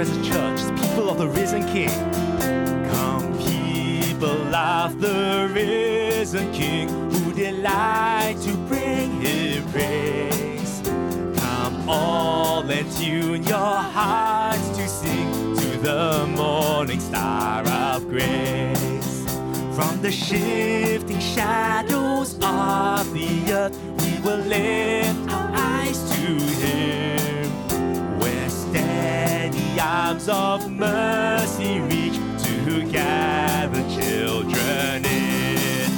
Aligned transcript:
as 0.00 0.16
a 0.16 0.22
church, 0.22 0.60
as 0.60 0.70
people 0.80 1.10
of 1.10 1.18
the 1.18 1.28
risen 1.28 1.66
King. 1.66 1.90
Come, 2.90 3.36
people 3.38 4.54
of 4.54 5.00
the 5.00 5.50
risen 5.52 6.52
King, 6.52 6.88
who 7.10 7.32
delight 7.32 8.36
to 8.42 8.52
bring 8.68 9.20
him 9.20 9.64
praise. 9.72 10.82
Come, 11.40 11.88
all 11.88 12.70
and 12.70 12.90
tune 12.92 13.42
your 13.42 13.76
hearts 13.96 14.68
to 14.76 14.88
sing 14.88 15.56
to 15.56 15.78
the 15.78 16.26
morning 16.36 17.00
star 17.00 17.66
of 17.66 18.08
grace. 18.08 19.24
From 19.74 20.00
the 20.00 20.12
shifting 20.12 21.20
shadows 21.20 22.34
of 22.34 23.12
the 23.14 23.52
earth, 23.52 23.76
we 24.00 24.20
will 24.22 24.44
lift 24.44 25.30
our 25.30 25.50
eyes 25.54 25.98
to 26.10 26.24
Him. 26.60 27.17
Arms 29.80 30.28
of 30.28 30.70
mercy 30.72 31.80
reach 31.80 32.14
to 32.44 32.84
gather 32.90 33.82
children 33.88 35.04
in. 35.04 35.90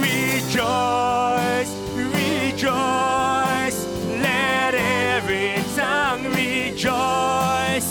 Rejoice, 0.00 1.72
rejoice, 1.96 3.86
let 4.22 4.74
every 4.74 5.62
tongue 5.74 6.24
rejoice. 6.32 7.88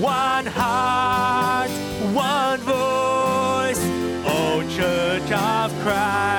One 0.00 0.46
heart, 0.46 1.70
one 2.14 2.60
voice. 2.60 3.80
O 4.26 4.62
Church 4.76 5.32
of 5.32 5.72
Christ, 5.82 6.37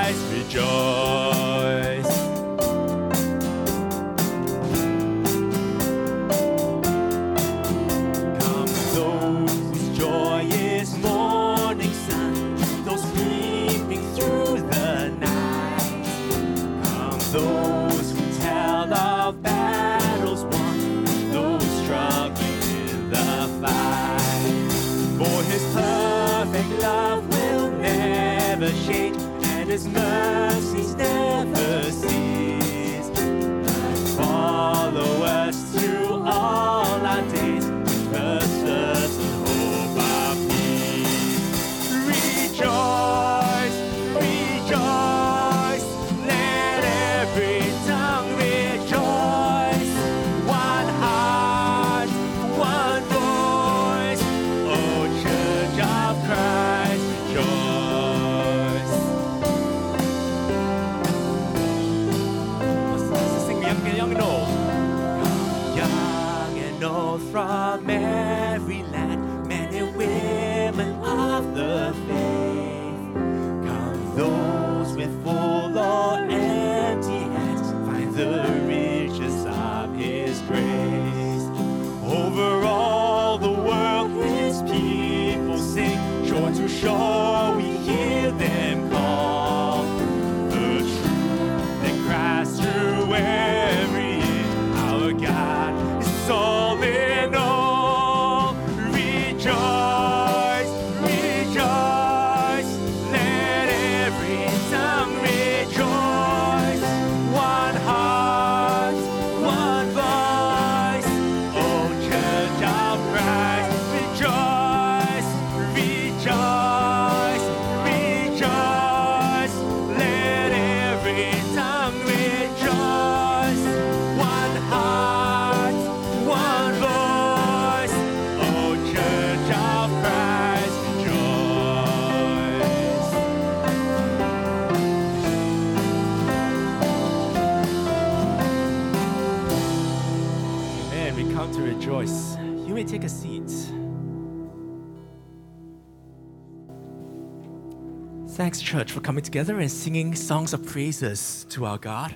church, 148.70 148.92
for 148.92 149.00
coming 149.00 149.24
together 149.24 149.60
and 149.60 149.72
singing 149.72 150.14
songs 150.14 150.54
of 150.54 150.64
praises 150.64 151.44
to 151.50 151.66
our 151.66 151.80
God. 151.80 152.16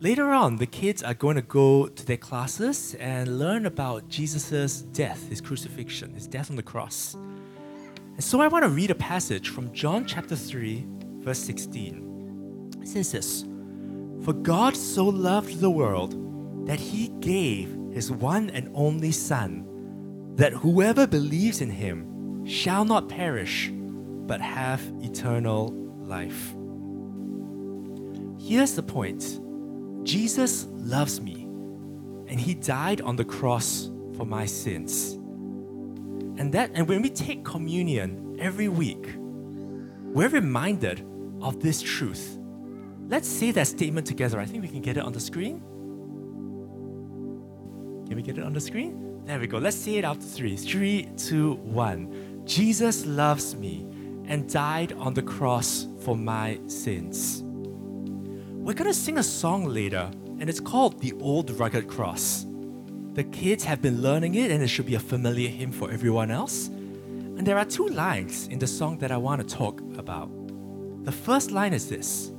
Later 0.00 0.30
on, 0.30 0.56
the 0.56 0.64
kids 0.64 1.02
are 1.02 1.12
going 1.12 1.36
to 1.36 1.42
go 1.42 1.88
to 1.88 2.06
their 2.06 2.16
classes 2.16 2.94
and 2.94 3.38
learn 3.38 3.66
about 3.66 4.08
Jesus' 4.08 4.80
death, 4.80 5.28
his 5.28 5.42
crucifixion, 5.42 6.14
his 6.14 6.26
death 6.26 6.48
on 6.48 6.56
the 6.56 6.62
cross. 6.62 7.12
And 8.14 8.24
so 8.24 8.40
I 8.40 8.48
want 8.48 8.64
to 8.64 8.70
read 8.70 8.92
a 8.92 8.94
passage 8.94 9.50
from 9.50 9.74
John 9.74 10.06
chapter 10.06 10.34
3, 10.34 10.86
verse 11.18 11.40
16. 11.40 12.78
It 12.80 12.88
says 12.88 13.12
this 13.12 13.44
For 14.24 14.32
God 14.32 14.74
so 14.74 15.04
loved 15.04 15.60
the 15.60 15.68
world 15.68 16.66
that 16.66 16.80
he 16.80 17.08
gave 17.20 17.76
his 17.92 18.10
one 18.10 18.48
and 18.48 18.70
only 18.72 19.12
Son, 19.12 20.32
that 20.36 20.54
whoever 20.54 21.06
believes 21.06 21.60
in 21.60 21.68
him 21.68 22.46
shall 22.46 22.86
not 22.86 23.10
perish, 23.10 23.70
but 24.26 24.40
have 24.40 24.80
eternal 25.02 25.72
life. 25.98 26.54
Here's 28.40 28.74
the 28.74 28.82
point 28.82 29.40
Jesus 30.04 30.66
loves 30.70 31.20
me, 31.20 31.44
and 32.28 32.38
he 32.38 32.54
died 32.54 33.00
on 33.00 33.16
the 33.16 33.24
cross 33.24 33.90
for 34.16 34.26
my 34.26 34.46
sins. 34.46 35.14
And 36.36 36.52
that 36.52 36.70
and 36.74 36.88
when 36.88 37.02
we 37.02 37.10
take 37.10 37.44
communion 37.44 38.36
every 38.38 38.68
week, 38.68 39.14
we're 39.16 40.28
reminded 40.28 41.06
of 41.40 41.60
this 41.60 41.80
truth. 41.80 42.38
Let's 43.08 43.28
say 43.28 43.50
that 43.52 43.66
statement 43.66 44.06
together. 44.06 44.40
I 44.40 44.46
think 44.46 44.62
we 44.62 44.68
can 44.68 44.80
get 44.80 44.96
it 44.96 45.04
on 45.04 45.12
the 45.12 45.20
screen. 45.20 45.60
Can 48.06 48.16
we 48.16 48.22
get 48.22 48.38
it 48.38 48.44
on 48.44 48.52
the 48.52 48.60
screen? 48.60 49.22
There 49.24 49.38
we 49.38 49.46
go. 49.46 49.58
Let's 49.58 49.76
say 49.76 49.96
it 49.96 50.04
after 50.04 50.24
three. 50.24 50.56
Three, 50.56 51.08
two, 51.16 51.54
one. 51.54 52.42
Jesus 52.44 53.06
loves 53.06 53.54
me 53.56 53.86
and 54.26 54.50
died 54.50 54.92
on 54.94 55.14
the 55.14 55.22
cross 55.22 55.86
for 56.00 56.16
my 56.16 56.58
sins. 56.66 57.42
We're 57.44 58.74
gonna 58.74 58.94
sing 58.94 59.18
a 59.18 59.22
song 59.22 59.66
later, 59.66 60.10
and 60.38 60.48
it's 60.48 60.60
called 60.60 61.00
The 61.00 61.12
Old 61.20 61.50
Rugged 61.50 61.88
Cross. 61.88 62.46
The 63.12 63.24
kids 63.24 63.62
have 63.64 63.82
been 63.82 64.02
learning 64.02 64.34
it, 64.34 64.50
and 64.50 64.62
it 64.62 64.68
should 64.68 64.86
be 64.86 64.94
a 64.94 65.00
familiar 65.00 65.48
hymn 65.48 65.70
for 65.70 65.90
everyone 65.90 66.30
else. 66.30 66.68
And 66.68 67.46
there 67.46 67.58
are 67.58 67.64
two 67.64 67.88
lines 67.88 68.48
in 68.48 68.58
the 68.58 68.66
song 68.66 68.98
that 68.98 69.12
I 69.12 69.16
want 69.16 69.46
to 69.46 69.56
talk 69.56 69.80
about. 69.98 70.30
The 71.04 71.12
first 71.12 71.50
line 71.50 71.74
is 71.74 71.88
this 71.88 72.32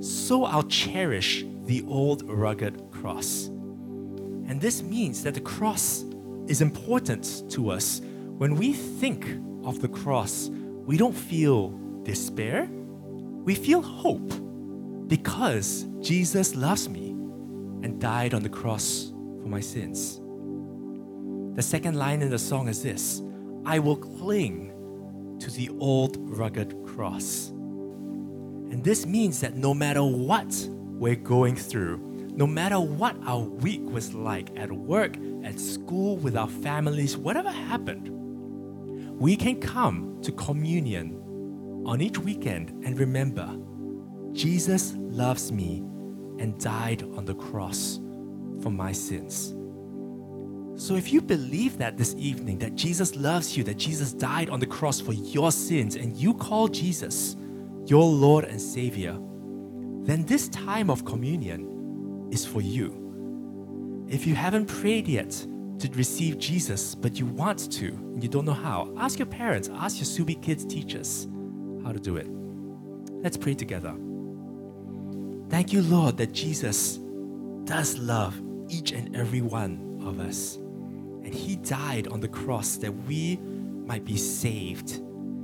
So 0.00 0.44
I'll 0.44 0.64
cherish 0.64 1.44
the 1.64 1.82
old 1.88 2.28
rugged 2.28 2.90
cross. 2.90 3.46
And 3.46 4.60
this 4.60 4.82
means 4.82 5.22
that 5.22 5.34
the 5.34 5.40
cross 5.40 6.04
is 6.46 6.60
important 6.60 7.50
to 7.50 7.70
us. 7.70 8.02
When 8.36 8.56
we 8.56 8.74
think 8.74 9.26
of 9.64 9.80
the 9.80 9.88
cross, 9.88 10.50
we 10.84 10.96
don't 10.96 11.14
feel 11.14 11.70
despair, 12.02 12.68
we 12.70 13.54
feel 13.54 13.80
hope 13.80 14.32
because 15.08 15.86
Jesus 16.00 16.54
loves 16.54 16.88
me 16.88 17.10
and 17.82 18.00
died 18.00 18.34
on 18.34 18.42
the 18.42 18.48
cross 18.48 19.12
for 19.42 19.48
my 19.48 19.60
sins. 19.60 20.20
The 21.56 21.62
second 21.62 21.96
line 21.96 22.20
in 22.20 22.30
the 22.30 22.38
song 22.38 22.68
is 22.68 22.82
this 22.82 23.22
I 23.64 23.78
will 23.78 23.96
cling 23.96 24.72
to 25.40 25.50
the 25.50 25.70
old 25.78 26.16
rugged 26.18 26.74
cross. 26.86 27.48
And 27.48 28.82
this 28.82 29.06
means 29.06 29.40
that 29.40 29.56
no 29.56 29.72
matter 29.72 30.02
what 30.04 30.52
we're 30.70 31.14
going 31.14 31.56
through, 31.56 31.98
no 32.34 32.46
matter 32.46 32.80
what 32.80 33.16
our 33.24 33.40
week 33.40 33.82
was 33.84 34.14
like 34.14 34.50
at 34.58 34.72
work, 34.72 35.16
at 35.44 35.60
school, 35.60 36.16
with 36.16 36.36
our 36.36 36.48
families, 36.48 37.16
whatever 37.16 37.50
happened, 37.50 38.10
we 39.18 39.36
can 39.36 39.60
come 39.60 40.13
to 40.24 40.32
communion 40.32 41.20
on 41.86 42.00
each 42.00 42.18
weekend 42.18 42.70
and 42.84 42.98
remember 42.98 43.58
Jesus 44.32 44.94
loves 44.96 45.52
me 45.52 45.78
and 46.38 46.58
died 46.58 47.02
on 47.14 47.24
the 47.24 47.34
cross 47.34 48.00
for 48.60 48.70
my 48.70 48.90
sins. 48.90 49.54
So 50.76 50.96
if 50.96 51.12
you 51.12 51.20
believe 51.20 51.78
that 51.78 51.96
this 51.96 52.16
evening, 52.18 52.58
that 52.58 52.74
Jesus 52.74 53.14
loves 53.14 53.56
you, 53.56 53.62
that 53.64 53.76
Jesus 53.76 54.12
died 54.12 54.50
on 54.50 54.58
the 54.58 54.66
cross 54.66 55.00
for 55.00 55.12
your 55.12 55.52
sins, 55.52 55.94
and 55.94 56.16
you 56.16 56.34
call 56.34 56.66
Jesus 56.66 57.36
your 57.86 58.04
Lord 58.04 58.44
and 58.44 58.60
Savior, 58.60 59.16
then 60.02 60.24
this 60.24 60.48
time 60.48 60.90
of 60.90 61.04
communion 61.04 62.28
is 62.32 62.44
for 62.44 62.60
you. 62.60 64.06
If 64.08 64.26
you 64.26 64.34
haven't 64.34 64.66
prayed 64.66 65.06
yet 65.06 65.46
to 65.88 65.98
receive 65.98 66.38
Jesus, 66.38 66.94
but 66.94 67.18
you 67.18 67.26
want 67.26 67.70
to, 67.72 67.88
and 67.88 68.22
you 68.22 68.28
don't 68.28 68.44
know 68.44 68.52
how, 68.52 68.92
ask 68.96 69.18
your 69.18 69.26
parents, 69.26 69.68
ask 69.74 69.98
your 69.98 70.06
Subi 70.06 70.40
kids 70.40 70.64
teachers 70.64 71.28
how 71.84 71.92
to 71.92 72.00
do 72.00 72.16
it. 72.16 72.26
Let's 73.22 73.36
pray 73.36 73.54
together. 73.54 73.94
Thank 75.50 75.72
you, 75.72 75.82
Lord, 75.82 76.16
that 76.16 76.32
Jesus 76.32 76.98
does 77.64 77.98
love 77.98 78.40
each 78.68 78.92
and 78.92 79.14
every 79.14 79.42
one 79.42 80.00
of 80.06 80.20
us. 80.20 80.56
And 80.56 81.34
He 81.34 81.56
died 81.56 82.08
on 82.08 82.20
the 82.20 82.28
cross 82.28 82.76
that 82.78 82.92
we 82.92 83.36
might 83.36 84.04
be 84.04 84.16
saved. 84.16 85.02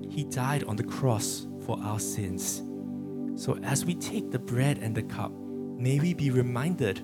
He 0.09 0.25
died 0.25 0.65
on 0.65 0.77
the 0.77 0.85
cross 0.85 1.47
for 1.67 1.79
our 1.83 2.01
sins. 2.01 2.63
So 3.43 3.59
as 3.63 3.85
we 3.85 3.95
take 3.95 4.31
the 4.31 4.39
bread 4.39 4.79
and 4.79 4.95
the 4.95 5.03
cup, 5.03 5.33
may 5.33 6.01
we 6.01 6.15
be 6.15 6.31
reminded 6.31 7.01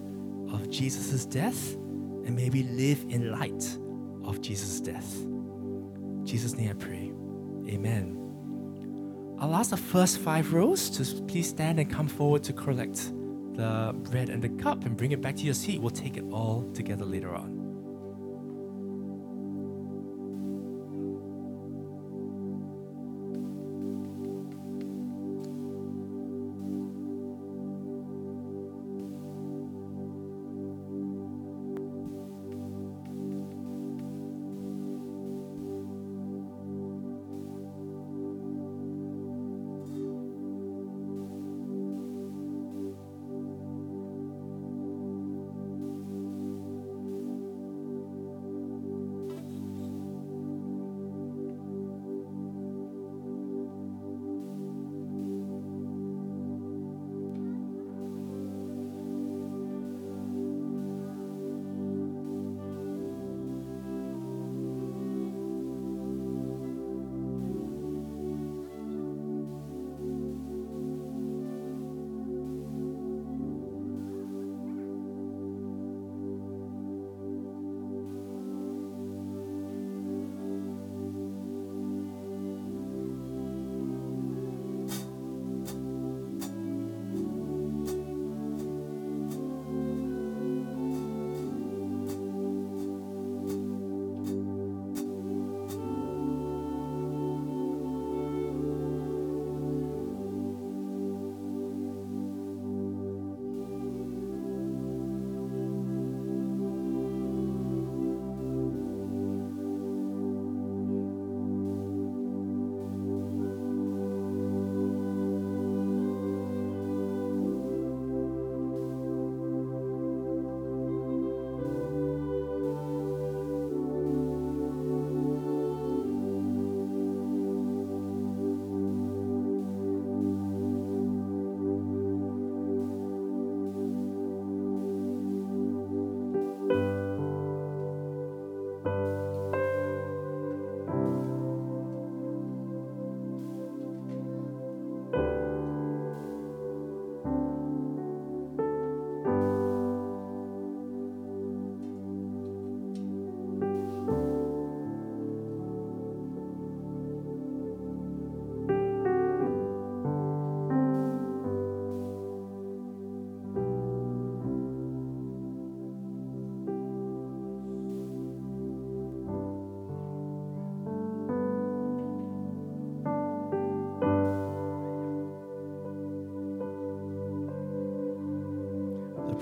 of 0.50 0.70
Jesus' 0.70 1.26
death 1.26 1.76
and 2.26 2.34
may 2.34 2.50
we 2.50 2.64
live 2.64 3.04
in 3.08 3.30
light 3.30 3.78
of 4.24 4.40
Jesus' 4.40 4.80
death. 4.80 5.14
In 5.22 6.26
Jesus' 6.26 6.54
name 6.54 6.70
I 6.70 6.74
pray. 6.74 7.12
Amen. 7.68 8.16
I'll 9.38 9.54
ask 9.54 9.70
the 9.70 9.76
first 9.76 10.18
five 10.18 10.52
rows 10.52 10.90
to 10.90 11.22
please 11.22 11.48
stand 11.48 11.78
and 11.78 11.90
come 11.90 12.08
forward 12.08 12.42
to 12.44 12.52
collect 12.52 13.12
the 13.54 13.94
bread 14.10 14.28
and 14.28 14.42
the 14.42 14.48
cup 14.62 14.84
and 14.84 14.96
bring 14.96 15.12
it 15.12 15.20
back 15.20 15.36
to 15.36 15.42
your 15.42 15.54
seat. 15.54 15.80
We'll 15.80 15.90
take 15.90 16.16
it 16.16 16.24
all 16.32 16.68
together 16.74 17.04
later 17.04 17.34
on. 17.34 17.55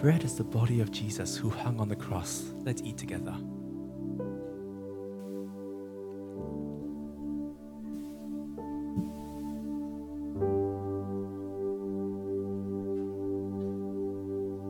Bread 0.04 0.22
is 0.22 0.34
the 0.34 0.44
body 0.44 0.80
of 0.80 0.90
Jesus 0.90 1.34
who 1.34 1.48
hung 1.48 1.80
on 1.80 1.88
the 1.88 1.96
cross. 1.96 2.52
Let's 2.62 2.82
eat 2.82 2.98
together. 2.98 3.34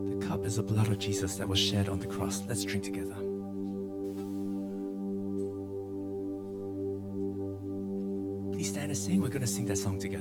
The 0.09 0.25
cup 0.25 0.45
is 0.45 0.55
the 0.55 0.63
blood 0.63 0.87
of 0.87 0.99
Jesus 0.99 1.35
that 1.35 1.49
was 1.49 1.59
shed 1.59 1.89
on 1.89 1.99
the 1.99 2.07
cross. 2.07 2.41
Let's 2.47 2.63
drink 2.63 2.85
together. 2.85 3.15
Please 8.53 8.69
stand 8.69 8.89
and 8.89 8.97
sing. 8.97 9.21
We're 9.21 9.27
going 9.27 9.41
to 9.41 9.47
sing 9.47 9.65
that 9.65 9.79
song 9.79 9.99
together. 9.99 10.14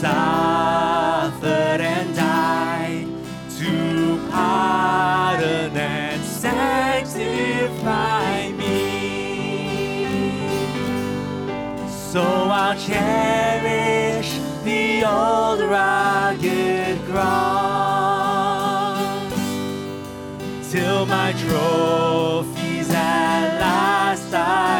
Suffered 0.00 1.80
and 1.80 2.14
died 2.14 3.06
to 3.58 4.28
pardon 4.30 5.76
and 5.76 6.22
sanctify 6.22 7.22
me. 8.52 8.76
So 11.88 12.22
I'll 12.22 12.78
cherish 12.78 14.38
the 14.62 15.02
old 15.04 15.60
rugged 15.68 17.00
cross 17.10 17.98
till 20.70 21.06
my 21.06 21.32
trophies 21.32 22.90
at 22.90 23.58
last 23.58 24.32
I 24.32 24.77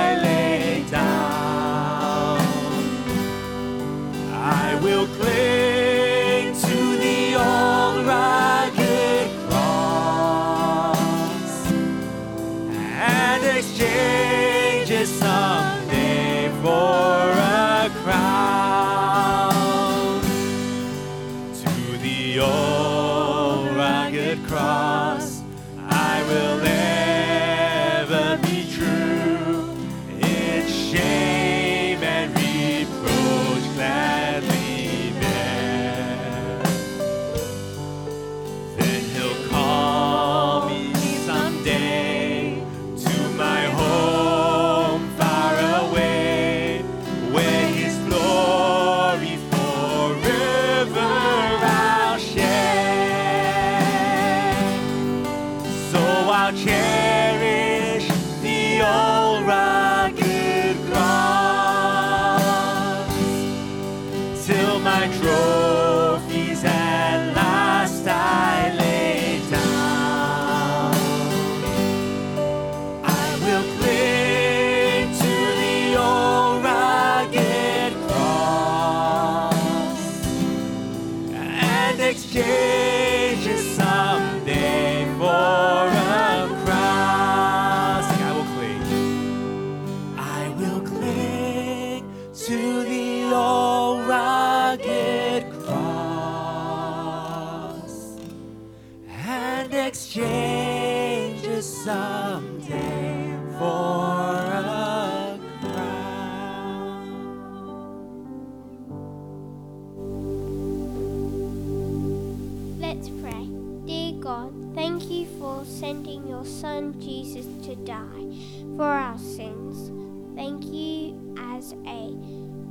Let's 112.98 113.10
pray. 113.10 113.48
Dear 113.86 114.20
God, 114.20 114.74
thank 114.74 115.08
you 115.08 115.24
for 115.38 115.64
sending 115.64 116.26
your 116.26 116.44
Son 116.44 117.00
Jesus 117.00 117.46
to 117.64 117.76
die 117.76 118.34
for 118.76 118.82
our 118.82 119.16
sins. 119.16 119.92
Thank 120.34 120.64
you 120.64 121.32
as 121.38 121.74
a 121.86 122.16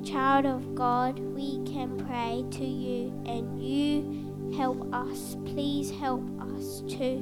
child 0.04 0.46
of 0.46 0.76
God, 0.76 1.18
we 1.18 1.64
can 1.64 1.98
pray 2.06 2.44
to 2.58 2.66
you 2.66 3.14
and 3.26 3.58
you 3.64 4.52
help 4.58 4.94
us. 4.94 5.38
Please 5.46 5.92
help 5.92 6.24
us 6.42 6.82
to 6.90 7.20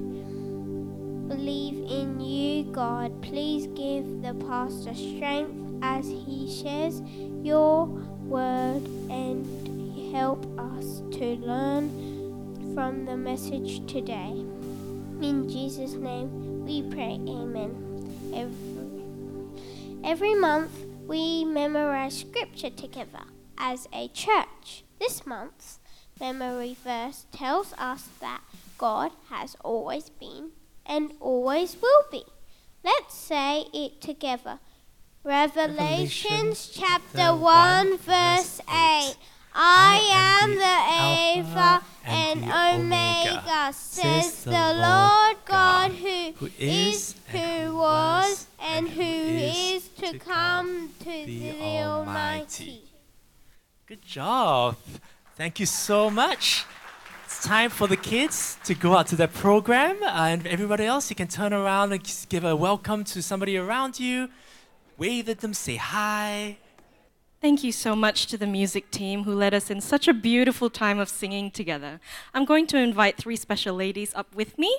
believe 1.27 1.75
in 1.87 2.19
you, 2.19 2.63
God. 2.71 3.21
Please 3.21 3.67
give 3.75 4.23
the 4.23 4.33
pastor 4.47 4.95
strength 4.95 5.53
as 5.83 6.07
he 6.07 6.51
shares 6.51 7.03
your 7.43 7.85
word 7.85 8.81
and 9.11 9.45
help 10.11 10.43
us 10.59 11.03
to 11.11 11.35
learn 11.35 12.04
from 12.75 13.05
the 13.05 13.15
message 13.15 13.87
today. 13.87 14.43
In 15.21 15.47
Jesus' 15.49 15.93
name 15.93 16.65
we 16.65 16.83
pray, 16.83 17.17
Amen. 17.25 17.71
Every, 18.35 20.03
every 20.03 20.35
month 20.35 20.71
we 21.07 21.45
memorize 21.45 22.19
scripture 22.19 22.69
together 22.69 23.23
as 23.57 23.87
a 23.93 24.09
church. 24.09 24.83
This 24.99 25.25
month's 25.25 25.79
memory 26.19 26.75
verse 26.83 27.27
tells 27.31 27.71
us 27.77 28.09
that 28.19 28.41
God 28.77 29.13
has 29.29 29.55
always 29.63 30.09
been 30.09 30.51
and 30.85 31.13
always 31.21 31.77
will 31.81 32.03
be. 32.11 32.25
Let's 32.83 33.15
say 33.15 33.67
it 33.73 34.01
together. 34.01 34.59
Revelations 35.23 35.71
Revelations 35.73 36.71
chapter 36.75 37.07
chapter 37.15 37.35
1 37.35 37.41
1, 37.41 37.97
verse 37.99 38.59
verse 38.59 38.61
8. 38.69 39.15
8. 39.55 39.57
I 39.57 40.41
am 40.41 40.49
the 40.55 41.55
Alpha 41.55 41.85
and 42.03 42.43
Omega, 42.43 43.71
says 43.71 44.43
the 44.43 44.51
Lord 44.51 45.37
God, 45.45 45.91
who 45.91 46.49
is, 46.59 47.15
who 47.29 47.77
was, 47.77 48.47
and 48.61 48.89
who 48.89 49.01
is 49.01 49.87
to 49.99 50.19
come, 50.19 50.89
to 50.99 51.05
the 51.05 51.53
Almighty. 51.83 52.83
Good 53.85 54.01
job. 54.01 54.75
Thank 55.37 55.61
you 55.61 55.65
so 55.65 56.09
much. 56.09 56.65
It's 57.23 57.41
time 57.41 57.69
for 57.69 57.87
the 57.87 57.97
kids 57.97 58.57
to 58.65 58.75
go 58.75 58.97
out 58.97 59.07
to 59.07 59.15
their 59.15 59.29
program, 59.29 60.03
uh, 60.03 60.07
and 60.07 60.45
everybody 60.47 60.83
else, 60.83 61.09
you 61.09 61.15
can 61.15 61.29
turn 61.29 61.53
around 61.53 61.93
and 61.93 62.27
give 62.27 62.43
a 62.43 62.57
welcome 62.57 63.05
to 63.05 63.21
somebody 63.21 63.55
around 63.55 64.01
you, 64.01 64.27
wave 64.97 65.29
at 65.29 65.39
them, 65.39 65.53
say 65.53 65.77
hi. 65.77 66.57
Thank 67.45 67.63
you 67.63 67.71
so 67.71 67.95
much 67.95 68.25
to 68.31 68.39
the 68.39 68.47
music 68.47 68.89
team 68.89 69.23
who 69.23 69.35
led 69.35 69.53
us 69.53 69.69
in 69.69 69.79
such 69.79 70.07
a 70.07 70.15
beautiful 70.15 70.67
time 70.67 70.97
of 70.97 71.07
singing 71.07 71.51
together. 71.51 71.99
I'm 72.33 72.43
going 72.43 72.65
to 72.65 72.77
invite 72.79 73.17
three 73.17 73.35
special 73.35 73.75
ladies 73.75 74.15
up 74.15 74.33
with 74.33 74.57
me. 74.57 74.75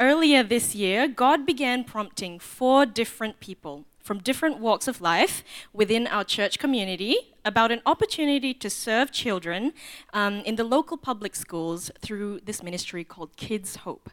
Earlier 0.00 0.42
this 0.42 0.74
year, 0.74 1.06
God 1.06 1.46
began 1.46 1.84
prompting 1.84 2.40
four 2.40 2.84
different 2.84 3.38
people 3.38 3.84
from 4.00 4.18
different 4.18 4.58
walks 4.58 4.88
of 4.88 5.00
life 5.00 5.44
within 5.72 6.08
our 6.08 6.24
church 6.24 6.58
community 6.58 7.16
about 7.44 7.70
an 7.70 7.80
opportunity 7.86 8.52
to 8.52 8.68
serve 8.68 9.12
children 9.12 9.74
um, 10.12 10.40
in 10.40 10.56
the 10.56 10.64
local 10.64 10.96
public 10.96 11.36
schools 11.36 11.92
through 12.00 12.40
this 12.40 12.60
ministry 12.60 13.04
called 13.04 13.36
Kids 13.36 13.76
Hope. 13.86 14.10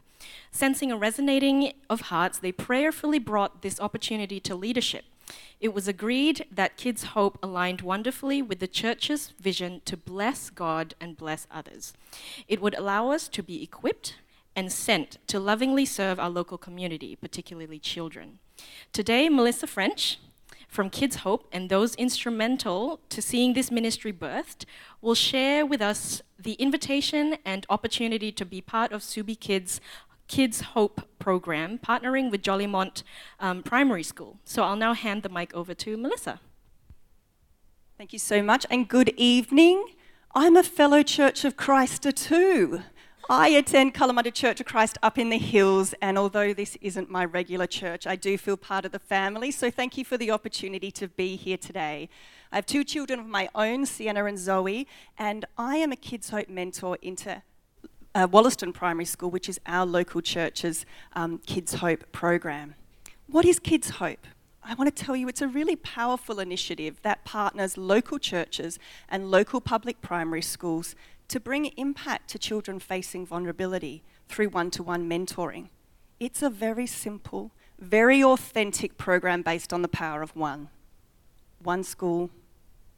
Sensing 0.52 0.92
a 0.92 0.96
resonating 0.96 1.72
of 1.88 2.02
hearts, 2.12 2.38
they 2.38 2.52
prayerfully 2.52 3.18
brought 3.18 3.62
this 3.62 3.80
opportunity 3.80 4.38
to 4.38 4.54
leadership. 4.54 5.04
It 5.60 5.74
was 5.74 5.86
agreed 5.86 6.46
that 6.50 6.76
Kids 6.76 7.04
Hope 7.04 7.38
aligned 7.42 7.82
wonderfully 7.82 8.40
with 8.42 8.60
the 8.60 8.66
church's 8.66 9.32
vision 9.40 9.82
to 9.84 9.96
bless 9.96 10.50
God 10.50 10.94
and 11.00 11.16
bless 11.16 11.46
others. 11.50 11.92
It 12.48 12.60
would 12.60 12.74
allow 12.74 13.10
us 13.10 13.28
to 13.28 13.42
be 13.42 13.62
equipped 13.62 14.16
and 14.56 14.72
sent 14.72 15.18
to 15.28 15.38
lovingly 15.38 15.84
serve 15.84 16.18
our 16.18 16.30
local 16.30 16.58
community, 16.58 17.16
particularly 17.16 17.78
children. 17.78 18.38
Today, 18.92 19.28
Melissa 19.28 19.66
French 19.66 20.18
from 20.68 20.88
Kids 20.88 21.16
Hope 21.16 21.48
and 21.52 21.68
those 21.68 21.94
instrumental 21.96 23.00
to 23.08 23.20
seeing 23.20 23.54
this 23.54 23.70
ministry 23.70 24.12
birthed 24.12 24.64
will 25.00 25.14
share 25.14 25.66
with 25.66 25.82
us 25.82 26.22
the 26.38 26.52
invitation 26.54 27.36
and 27.44 27.66
opportunity 27.68 28.30
to 28.32 28.44
be 28.44 28.60
part 28.60 28.92
of 28.92 29.02
Subi 29.02 29.38
Kids 29.38 29.80
Kids 30.30 30.60
Hope 30.60 31.08
program, 31.18 31.80
partnering 31.80 32.30
with 32.30 32.40
Jolimont 32.40 33.02
um, 33.40 33.64
Primary 33.64 34.04
School. 34.04 34.38
So 34.44 34.62
I'll 34.62 34.76
now 34.76 34.94
hand 34.94 35.24
the 35.24 35.28
mic 35.28 35.52
over 35.54 35.74
to 35.74 35.96
Melissa. 35.96 36.38
Thank 37.98 38.12
you 38.12 38.20
so 38.20 38.40
much, 38.40 38.64
and 38.70 38.86
good 38.86 39.08
evening. 39.16 39.84
I'm 40.32 40.56
a 40.56 40.62
fellow 40.62 41.02
Church 41.02 41.44
of 41.44 41.56
Christ 41.56 42.06
too. 42.14 42.82
I 43.28 43.48
attend 43.48 43.92
Kalamunda 43.92 44.32
Church 44.32 44.60
of 44.60 44.66
Christ 44.66 44.98
up 45.02 45.18
in 45.18 45.30
the 45.30 45.38
hills, 45.38 45.94
and 46.00 46.16
although 46.16 46.54
this 46.54 46.78
isn't 46.80 47.10
my 47.10 47.24
regular 47.24 47.66
church, 47.66 48.06
I 48.06 48.14
do 48.14 48.38
feel 48.38 48.56
part 48.56 48.84
of 48.84 48.92
the 48.92 49.00
family. 49.00 49.50
So 49.50 49.68
thank 49.68 49.98
you 49.98 50.04
for 50.04 50.16
the 50.16 50.30
opportunity 50.30 50.92
to 50.92 51.08
be 51.08 51.34
here 51.34 51.56
today. 51.56 52.08
I 52.52 52.56
have 52.56 52.66
two 52.66 52.84
children 52.84 53.18
of 53.18 53.26
my 53.26 53.48
own, 53.56 53.84
Sienna 53.84 54.24
and 54.26 54.38
Zoe, 54.38 54.86
and 55.18 55.44
I 55.58 55.78
am 55.78 55.90
a 55.90 55.96
Kids 55.96 56.30
Hope 56.30 56.48
mentor 56.48 56.98
into 57.02 57.42
uh, 58.14 58.26
Walliston 58.26 58.72
Primary 58.72 59.04
School, 59.04 59.30
which 59.30 59.48
is 59.48 59.60
our 59.66 59.86
local 59.86 60.20
church's 60.20 60.84
um, 61.14 61.38
Kids 61.46 61.74
Hope 61.74 62.10
program. 62.12 62.74
What 63.26 63.44
is 63.44 63.58
Kids 63.58 63.90
Hope? 63.90 64.26
I 64.62 64.74
want 64.74 64.94
to 64.94 65.04
tell 65.04 65.16
you 65.16 65.28
it's 65.28 65.40
a 65.40 65.48
really 65.48 65.76
powerful 65.76 66.38
initiative 66.38 67.00
that 67.02 67.24
partners 67.24 67.78
local 67.78 68.18
churches 68.18 68.78
and 69.08 69.30
local 69.30 69.60
public 69.60 70.02
primary 70.02 70.42
schools 70.42 70.94
to 71.28 71.40
bring 71.40 71.66
impact 71.76 72.28
to 72.30 72.38
children 72.38 72.78
facing 72.78 73.24
vulnerability 73.24 74.02
through 74.28 74.48
one 74.48 74.70
to 74.72 74.82
one 74.82 75.08
mentoring. 75.08 75.68
It's 76.18 76.42
a 76.42 76.50
very 76.50 76.86
simple, 76.86 77.52
very 77.78 78.22
authentic 78.22 78.98
program 78.98 79.42
based 79.42 79.72
on 79.72 79.82
the 79.82 79.88
power 79.88 80.22
of 80.22 80.36
one 80.36 80.68
one 81.62 81.84
school, 81.84 82.30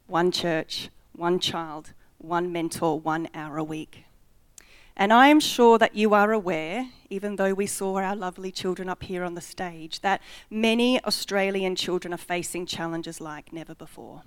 one 0.06 0.30
church, 0.30 0.88
one 1.12 1.40
child, 1.40 1.92
one 2.18 2.52
mentor, 2.52 2.98
one 2.98 3.28
hour 3.34 3.58
a 3.58 3.64
week. 3.64 4.04
And 4.96 5.12
I 5.12 5.28
am 5.28 5.40
sure 5.40 5.78
that 5.78 5.94
you 5.94 6.12
are 6.14 6.32
aware, 6.32 6.88
even 7.08 7.36
though 7.36 7.54
we 7.54 7.66
saw 7.66 7.96
our 7.96 8.14
lovely 8.14 8.52
children 8.52 8.88
up 8.88 9.02
here 9.02 9.24
on 9.24 9.34
the 9.34 9.40
stage, 9.40 10.00
that 10.00 10.20
many 10.50 11.02
Australian 11.04 11.76
children 11.76 12.12
are 12.12 12.18
facing 12.18 12.66
challenges 12.66 13.20
like 13.20 13.52
never 13.52 13.74
before. 13.74 14.22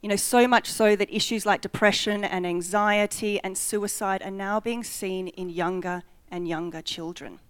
You 0.00 0.08
know, 0.08 0.16
so 0.16 0.46
much 0.46 0.70
so 0.70 0.94
that 0.94 1.12
issues 1.12 1.44
like 1.44 1.60
depression 1.60 2.22
and 2.22 2.46
anxiety 2.46 3.40
and 3.42 3.58
suicide 3.58 4.22
are 4.22 4.30
now 4.30 4.60
being 4.60 4.84
seen 4.84 5.28
in 5.28 5.50
younger 5.50 6.04
and 6.30 6.46
younger 6.46 6.80
children. 6.80 7.40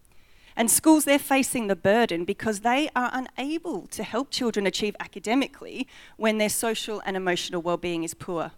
And 0.56 0.70
schools, 0.70 1.04
they're 1.04 1.18
facing 1.18 1.66
the 1.66 1.76
burden 1.76 2.24
because 2.24 2.60
they 2.60 2.88
are 2.96 3.10
unable 3.12 3.86
to 3.88 4.02
help 4.02 4.30
children 4.30 4.66
achieve 4.66 4.96
academically 4.98 5.86
when 6.16 6.38
their 6.38 6.48
social 6.48 7.00
and 7.04 7.16
emotional 7.16 7.62
well-being 7.62 8.02
is 8.02 8.14
poor. 8.14 8.52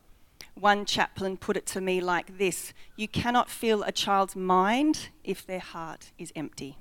One 0.55 0.85
chaplain 0.85 1.37
put 1.37 1.57
it 1.57 1.67
to 1.67 1.81
me 1.81 2.01
like 2.01 2.39
this 2.39 2.73
You 2.97 3.09
cannot 3.09 3.51
fill 3.51 3.83
a 3.83 3.93
child's 3.93 4.37
mind 4.37 5.09
if 5.25 5.47
their 5.47 5.61
heart 5.61 6.13
is 6.19 6.33
empty. 6.37 6.79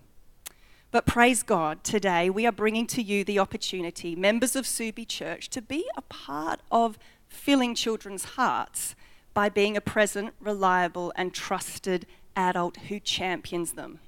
But 0.91 1.05
praise 1.05 1.43
God, 1.43 1.84
today 1.84 2.29
we 2.29 2.47
are 2.47 2.51
bringing 2.51 2.88
to 2.88 3.01
you 3.01 3.23
the 3.23 3.38
opportunity, 3.38 4.15
members 4.15 4.55
of 4.55 4.65
Subi 4.65 5.08
Church, 5.08 5.49
to 5.51 5.62
be 5.62 5.86
a 5.95 6.01
part 6.01 6.62
of 6.71 6.97
filling 7.27 7.75
children's 7.75 8.25
hearts 8.25 8.95
by 9.36 9.49
being 9.49 9.77
a 9.77 9.82
present, 9.82 10.34
reliable, 10.39 11.13
and 11.15 11.34
trusted 11.34 12.08
adult 12.36 12.77
who 12.88 12.99
champions 12.99 13.73
them. 13.73 13.99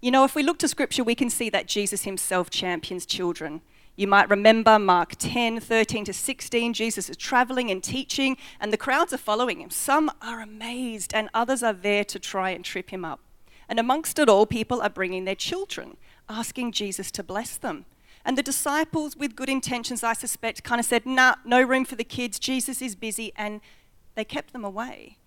You 0.00 0.10
know, 0.10 0.24
if 0.24 0.34
we 0.34 0.42
look 0.42 0.58
to 0.60 0.68
scripture, 0.68 1.04
we 1.04 1.14
can 1.14 1.28
see 1.28 1.50
that 1.50 1.66
Jesus 1.66 2.04
himself 2.04 2.48
champions 2.48 3.04
children. 3.04 3.60
You 4.00 4.06
might 4.06 4.30
remember 4.30 4.78
Mark 4.78 5.16
10, 5.18 5.60
13 5.60 6.06
to 6.06 6.14
16. 6.14 6.72
Jesus 6.72 7.10
is 7.10 7.18
traveling 7.18 7.70
and 7.70 7.84
teaching, 7.84 8.38
and 8.58 8.72
the 8.72 8.78
crowds 8.78 9.12
are 9.12 9.18
following 9.18 9.60
him. 9.60 9.68
Some 9.68 10.10
are 10.22 10.40
amazed, 10.40 11.12
and 11.12 11.28
others 11.34 11.62
are 11.62 11.74
there 11.74 12.02
to 12.04 12.18
try 12.18 12.48
and 12.48 12.64
trip 12.64 12.88
him 12.88 13.04
up. 13.04 13.20
And 13.68 13.78
amongst 13.78 14.18
it 14.18 14.30
all, 14.30 14.46
people 14.46 14.80
are 14.80 14.88
bringing 14.88 15.26
their 15.26 15.34
children, 15.34 15.98
asking 16.30 16.72
Jesus 16.72 17.10
to 17.10 17.22
bless 17.22 17.58
them. 17.58 17.84
And 18.24 18.38
the 18.38 18.42
disciples, 18.42 19.18
with 19.18 19.36
good 19.36 19.50
intentions, 19.50 20.02
I 20.02 20.14
suspect, 20.14 20.64
kind 20.64 20.80
of 20.80 20.86
said, 20.86 21.04
nah, 21.04 21.34
no 21.44 21.60
room 21.60 21.84
for 21.84 21.96
the 21.96 22.02
kids. 22.02 22.38
Jesus 22.38 22.80
is 22.80 22.96
busy. 22.96 23.34
And 23.36 23.60
they 24.14 24.24
kept 24.24 24.54
them 24.54 24.64
away. 24.64 25.18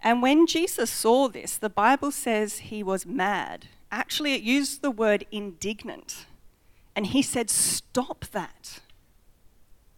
And 0.00 0.22
when 0.22 0.46
Jesus 0.46 0.88
saw 0.88 1.26
this, 1.26 1.58
the 1.58 1.68
Bible 1.68 2.12
says 2.12 2.58
he 2.58 2.84
was 2.84 3.04
mad. 3.04 3.66
Actually, 3.90 4.34
it 4.34 4.42
used 4.42 4.82
the 4.82 4.92
word 4.92 5.26
indignant. 5.32 6.26
And 6.94 7.06
he 7.06 7.22
said, 7.22 7.50
Stop 7.50 8.26
that. 8.32 8.80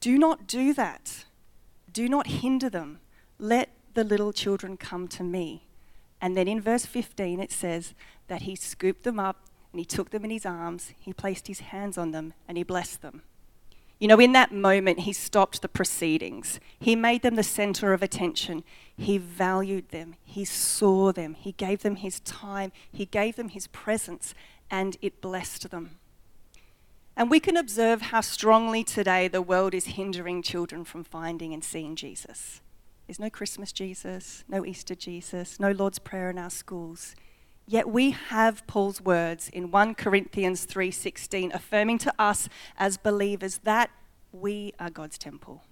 Do 0.01 0.19
not 0.19 0.47
do 0.47 0.75
that. 0.75 1.25
Do 1.93 2.09
not 2.09 2.27
hinder 2.27 2.69
them. 2.71 3.01
Let 3.39 3.71
the 3.95 4.05
little 4.05 4.33
children 4.33 4.77
come 4.77 5.09
to 5.09 5.23
me. 5.23 5.67
And 6.21 6.37
then 6.37 6.49
in 6.49 6.61
verse 6.61 6.87
15, 6.87 7.41
it 7.41 7.53
says 7.53 7.95
that 8.29 8.43
he 8.43 8.55
scooped 8.55 9.03
them 9.03 9.19
up 9.19 9.49
and 9.73 9.81
he 9.81 9.85
took 9.85 10.11
them 10.11 10.25
in 10.25 10.31
his 10.31 10.47
arms, 10.47 10.93
he 11.01 11.13
placed 11.13 11.49
his 11.49 11.61
hands 11.61 11.97
on 11.97 12.11
them, 12.11 12.35
and 12.47 12.59
he 12.59 12.63
blessed 12.63 13.01
them. 13.01 13.23
You 13.99 14.09
know, 14.09 14.21
in 14.21 14.33
that 14.33 14.53
moment, 14.53 15.01
he 15.01 15.13
stopped 15.13 15.63
the 15.63 15.69
proceedings. 15.69 16.61
He 16.79 16.95
made 16.95 17.23
them 17.23 17.37
the 17.37 17.43
center 17.43 17.93
of 17.93 18.03
attention. 18.03 18.65
He 18.97 19.17
valued 19.17 19.89
them. 19.91 20.17
He 20.25 20.45
saw 20.45 21.13
them. 21.13 21.35
He 21.35 21.53
gave 21.53 21.83
them 21.83 21.97
his 21.97 22.21
time. 22.21 22.73
He 22.91 23.07
gave 23.07 23.37
them 23.37 23.49
his 23.49 23.69
presence, 23.69 24.35
and 24.71 24.97
it 25.01 25.21
blessed 25.21 25.71
them. 25.71 25.99
And 27.17 27.31
we 27.31 27.41
can 27.41 27.57
observe 27.57 28.03
how 28.03 28.23
strongly 28.23 28.83
today 28.83 29.29
the 29.29 29.43
world 29.43 29.75
is 29.75 29.85
hindering 29.85 30.43
children 30.43 30.85
from 30.85 31.05
finding 31.05 31.53
and 31.53 31.63
seeing 31.63 31.95
Jesus. 31.95 32.61
There's 33.07 33.19
no 33.19 33.31
Christmas 33.31 33.73
Jesus, 33.73 34.45
no 34.49 34.65
Easter 34.65 34.95
Jesus, 34.95 35.61
no 35.61 35.73
Lord's 35.73 35.99
Prayer 35.99 36.31
in 36.31 36.39
our 36.39 36.51
schools. 36.51 37.15
Yet 37.67 37.89
we 37.89 38.11
have 38.11 38.67
Paul's 38.67 39.01
words 39.01 39.49
in 39.49 39.71
1 39.71 39.95
Corinthians 39.95 40.65
3:16 40.65 41.53
affirming 41.53 41.99
to 41.99 42.15
us 42.19 42.49
as 42.77 42.97
believers 42.97 43.59
that 43.59 43.91
we 44.33 44.73
are 44.81 44.91
God's 44.91 45.19
temple 45.19 45.65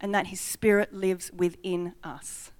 and 0.00 0.14
that 0.14 0.28
his 0.28 0.40
spirit 0.40 0.94
lives 0.94 1.30
within 1.32 1.94
us. 2.04 2.52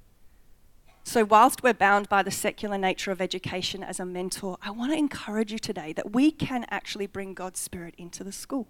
So 1.04 1.24
whilst 1.24 1.62
we're 1.62 1.74
bound 1.74 2.08
by 2.08 2.22
the 2.22 2.30
secular 2.30 2.78
nature 2.78 3.12
of 3.12 3.20
education 3.20 3.82
as 3.82 4.00
a 4.00 4.06
mentor, 4.06 4.56
I 4.62 4.70
want 4.70 4.92
to 4.92 4.98
encourage 4.98 5.52
you 5.52 5.58
today 5.58 5.92
that 5.92 6.12
we 6.12 6.30
can 6.30 6.66
actually 6.70 7.06
bring 7.06 7.34
God's 7.34 7.60
spirit 7.60 7.94
into 7.98 8.24
the 8.24 8.32
school 8.32 8.66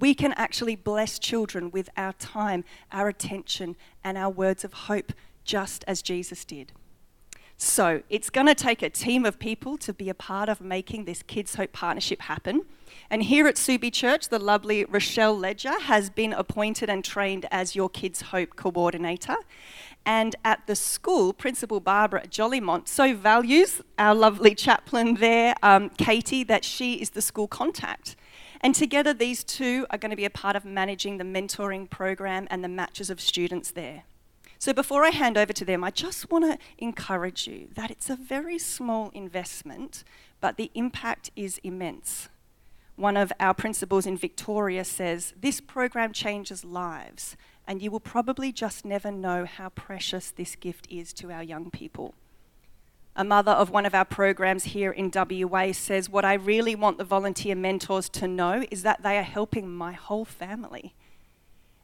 we 0.00 0.14
can 0.14 0.32
actually 0.32 0.76
bless 0.76 1.18
children 1.18 1.70
with 1.70 1.90
our 1.96 2.14
time, 2.14 2.64
our 2.90 3.08
attention, 3.08 3.76
and 4.02 4.16
our 4.16 4.30
words 4.30 4.64
of 4.64 4.72
hope, 4.72 5.12
just 5.44 5.84
as 5.86 6.02
Jesus 6.02 6.44
did. 6.44 6.72
So, 7.56 8.02
it's 8.08 8.30
going 8.30 8.46
to 8.46 8.54
take 8.54 8.80
a 8.80 8.88
team 8.88 9.26
of 9.26 9.38
people 9.38 9.76
to 9.78 9.92
be 9.92 10.08
a 10.08 10.14
part 10.14 10.48
of 10.48 10.62
making 10.62 11.04
this 11.04 11.22
Kids 11.22 11.56
Hope 11.56 11.72
partnership 11.72 12.22
happen. 12.22 12.62
And 13.10 13.22
here 13.22 13.46
at 13.46 13.56
Subi 13.56 13.92
Church, 13.92 14.30
the 14.30 14.38
lovely 14.38 14.86
Rochelle 14.86 15.36
Ledger 15.36 15.78
has 15.80 16.08
been 16.08 16.32
appointed 16.32 16.88
and 16.88 17.04
trained 17.04 17.46
as 17.50 17.76
your 17.76 17.90
Kids 17.90 18.22
Hope 18.22 18.56
coordinator. 18.56 19.36
And 20.06 20.34
at 20.44 20.66
the 20.66 20.74
school, 20.74 21.32
Principal 21.32 21.80
Barbara 21.80 22.26
Jolimont 22.26 22.88
so 22.88 23.14
values 23.14 23.82
our 23.98 24.14
lovely 24.14 24.54
chaplain 24.54 25.14
there, 25.16 25.54
um, 25.62 25.90
Katie, 25.90 26.44
that 26.44 26.64
she 26.64 26.94
is 26.94 27.10
the 27.10 27.22
school 27.22 27.46
contact. 27.46 28.16
And 28.60 28.74
together, 28.74 29.14
these 29.14 29.42
two 29.42 29.86
are 29.90 29.98
going 29.98 30.10
to 30.10 30.16
be 30.16 30.24
a 30.24 30.30
part 30.30 30.56
of 30.56 30.64
managing 30.64 31.18
the 31.18 31.24
mentoring 31.24 31.88
program 31.88 32.46
and 32.50 32.62
the 32.62 32.68
matches 32.68 33.08
of 33.08 33.20
students 33.20 33.70
there. 33.70 34.04
So, 34.58 34.74
before 34.74 35.04
I 35.04 35.10
hand 35.10 35.38
over 35.38 35.54
to 35.54 35.64
them, 35.64 35.82
I 35.82 35.90
just 35.90 36.30
want 36.30 36.44
to 36.44 36.58
encourage 36.76 37.46
you 37.46 37.68
that 37.74 37.90
it's 37.90 38.10
a 38.10 38.16
very 38.16 38.58
small 38.58 39.08
investment, 39.14 40.04
but 40.42 40.58
the 40.58 40.70
impact 40.74 41.30
is 41.34 41.58
immense. 41.64 42.28
One 42.96 43.16
of 43.16 43.32
our 43.40 43.54
principals 43.54 44.04
in 44.04 44.18
Victoria 44.18 44.84
says, 44.84 45.32
This 45.40 45.62
program 45.62 46.12
changes 46.12 46.62
lives, 46.62 47.38
and 47.70 47.80
you 47.80 47.88
will 47.88 48.00
probably 48.00 48.50
just 48.50 48.84
never 48.84 49.12
know 49.12 49.44
how 49.44 49.68
precious 49.68 50.32
this 50.32 50.56
gift 50.56 50.88
is 50.90 51.12
to 51.12 51.30
our 51.30 51.44
young 51.44 51.70
people. 51.70 52.14
A 53.14 53.22
mother 53.22 53.52
of 53.52 53.70
one 53.70 53.86
of 53.86 53.94
our 53.94 54.04
programs 54.04 54.64
here 54.64 54.90
in 54.90 55.12
WA 55.14 55.70
says, 55.70 56.10
What 56.10 56.24
I 56.24 56.34
really 56.34 56.74
want 56.74 56.98
the 56.98 57.04
volunteer 57.04 57.54
mentors 57.54 58.08
to 58.08 58.26
know 58.26 58.64
is 58.72 58.82
that 58.82 59.04
they 59.04 59.16
are 59.16 59.22
helping 59.22 59.70
my 59.70 59.92
whole 59.92 60.24
family. 60.24 60.96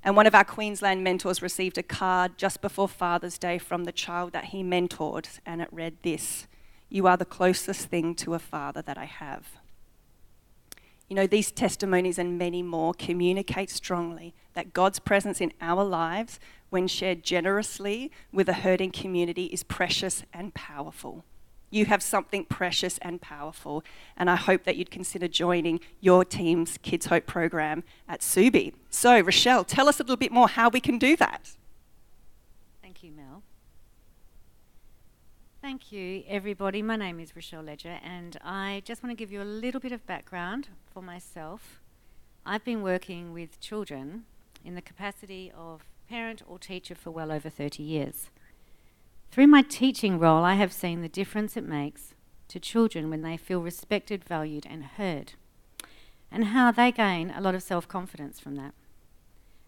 And 0.03 0.17
one 0.17 0.27
of 0.27 0.35
our 0.35 0.43
Queensland 0.43 1.05
mentors 1.05 1.41
received 1.41 1.79
a 1.79 1.85
card 1.85 2.37
just 2.37 2.61
before 2.61 2.89
Father's 2.89 3.39
Day 3.39 3.57
from 3.57 3.85
the 3.85 3.93
child 3.93 4.33
that 4.33 4.47
he 4.47 4.65
mentored, 4.65 5.39
and 5.47 5.63
it 5.63 5.69
read 5.71 5.99
this 6.03 6.49
You 6.89 7.07
are 7.07 7.17
the 7.17 7.25
closest 7.25 7.87
thing 7.87 8.17
to 8.17 8.35
a 8.35 8.41
father 8.41 8.83
that 8.83 8.99
I 8.99 9.05
have. 9.05 9.47
You 11.09 11.17
know, 11.17 11.27
these 11.27 11.53
testimonies 11.53 12.19
and 12.19 12.37
many 12.37 12.63
more 12.63 12.93
communicate 12.93 13.71
strongly 13.71 14.35
that 14.55 14.73
God's 14.73 14.99
presence 14.99 15.41
in 15.41 15.53
our 15.61 15.85
lives 15.85 16.41
when 16.71 16.87
shared 16.87 17.23
generously 17.23 18.11
with 18.33 18.49
a 18.49 18.55
hurting 18.55 18.91
community, 18.91 19.47
is 19.47 19.63
precious 19.63 20.25
and 20.33 20.53
powerful. 20.55 21.25
You 21.71 21.87
have 21.87 22.03
something 22.03 22.45
precious 22.45 22.99
and 22.99 23.21
powerful, 23.21 23.83
and 24.17 24.31
I 24.31 24.37
hope 24.37 24.65
that 24.65 24.77
you'd 24.77 24.91
consider 24.91 25.29
joining 25.29 25.81
your 26.01 26.25
team's 26.25 26.79
Kids 26.83 27.07
Hope 27.07 27.27
program 27.27 27.83
at 28.09 28.21
Subi. 28.21 28.73
So, 28.89 29.21
Rochelle, 29.21 29.65
tell 29.65 29.89
us 29.89 29.99
a 29.99 30.03
little 30.03 30.17
bit 30.17 30.33
more 30.33 30.49
how 30.49 30.69
we 30.69 30.81
can 30.81 30.99
do 30.99 31.17
that. 31.17 31.57
Thank 32.83 33.03
you, 33.03 33.11
Mel. 33.13 33.43
Thank 35.67 35.91
you, 35.91 36.23
everybody. 36.29 36.81
My 36.81 36.95
name 36.95 37.19
is 37.19 37.35
Rochelle 37.35 37.65
Ledger, 37.65 37.99
and 38.01 38.39
I 38.45 38.83
just 38.85 39.03
want 39.03 39.11
to 39.11 39.17
give 39.17 39.33
you 39.33 39.43
a 39.43 39.55
little 39.63 39.81
bit 39.81 39.91
of 39.91 40.07
background 40.07 40.69
for 40.95 41.03
myself. 41.03 41.81
I've 42.47 42.63
been 42.63 42.83
working 42.83 43.33
with 43.33 43.59
children 43.59 44.27
in 44.65 44.77
the 44.77 44.81
capacity 44.81 45.51
of 45.59 45.83
parent 46.09 46.41
or 46.47 46.61
teacher 46.61 46.95
for 46.95 47.11
well 47.11 47.33
over 47.33 47.51
30 47.51 47.83
years. 47.83 48.31
Through 49.33 49.49
my 49.49 49.63
teaching 49.63 50.21
role, 50.21 50.45
I 50.45 50.55
have 50.55 50.73
seen 50.73 51.03
the 51.03 51.09
difference 51.09 51.57
it 51.57 51.67
makes 51.67 52.15
to 52.47 52.61
children 52.61 53.11
when 53.11 53.23
they 53.23 53.37
feel 53.37 53.61
respected, 53.61 54.23
valued, 54.23 54.69
and 54.71 54.85
heard, 54.85 55.33
and 56.31 56.45
how 56.45 56.71
they 56.71 56.93
gain 56.93 57.33
a 57.37 57.41
lot 57.41 57.57
of 57.57 57.63
self 57.65 57.89
confidence 57.89 58.39
from 58.39 58.55
that. 58.55 58.73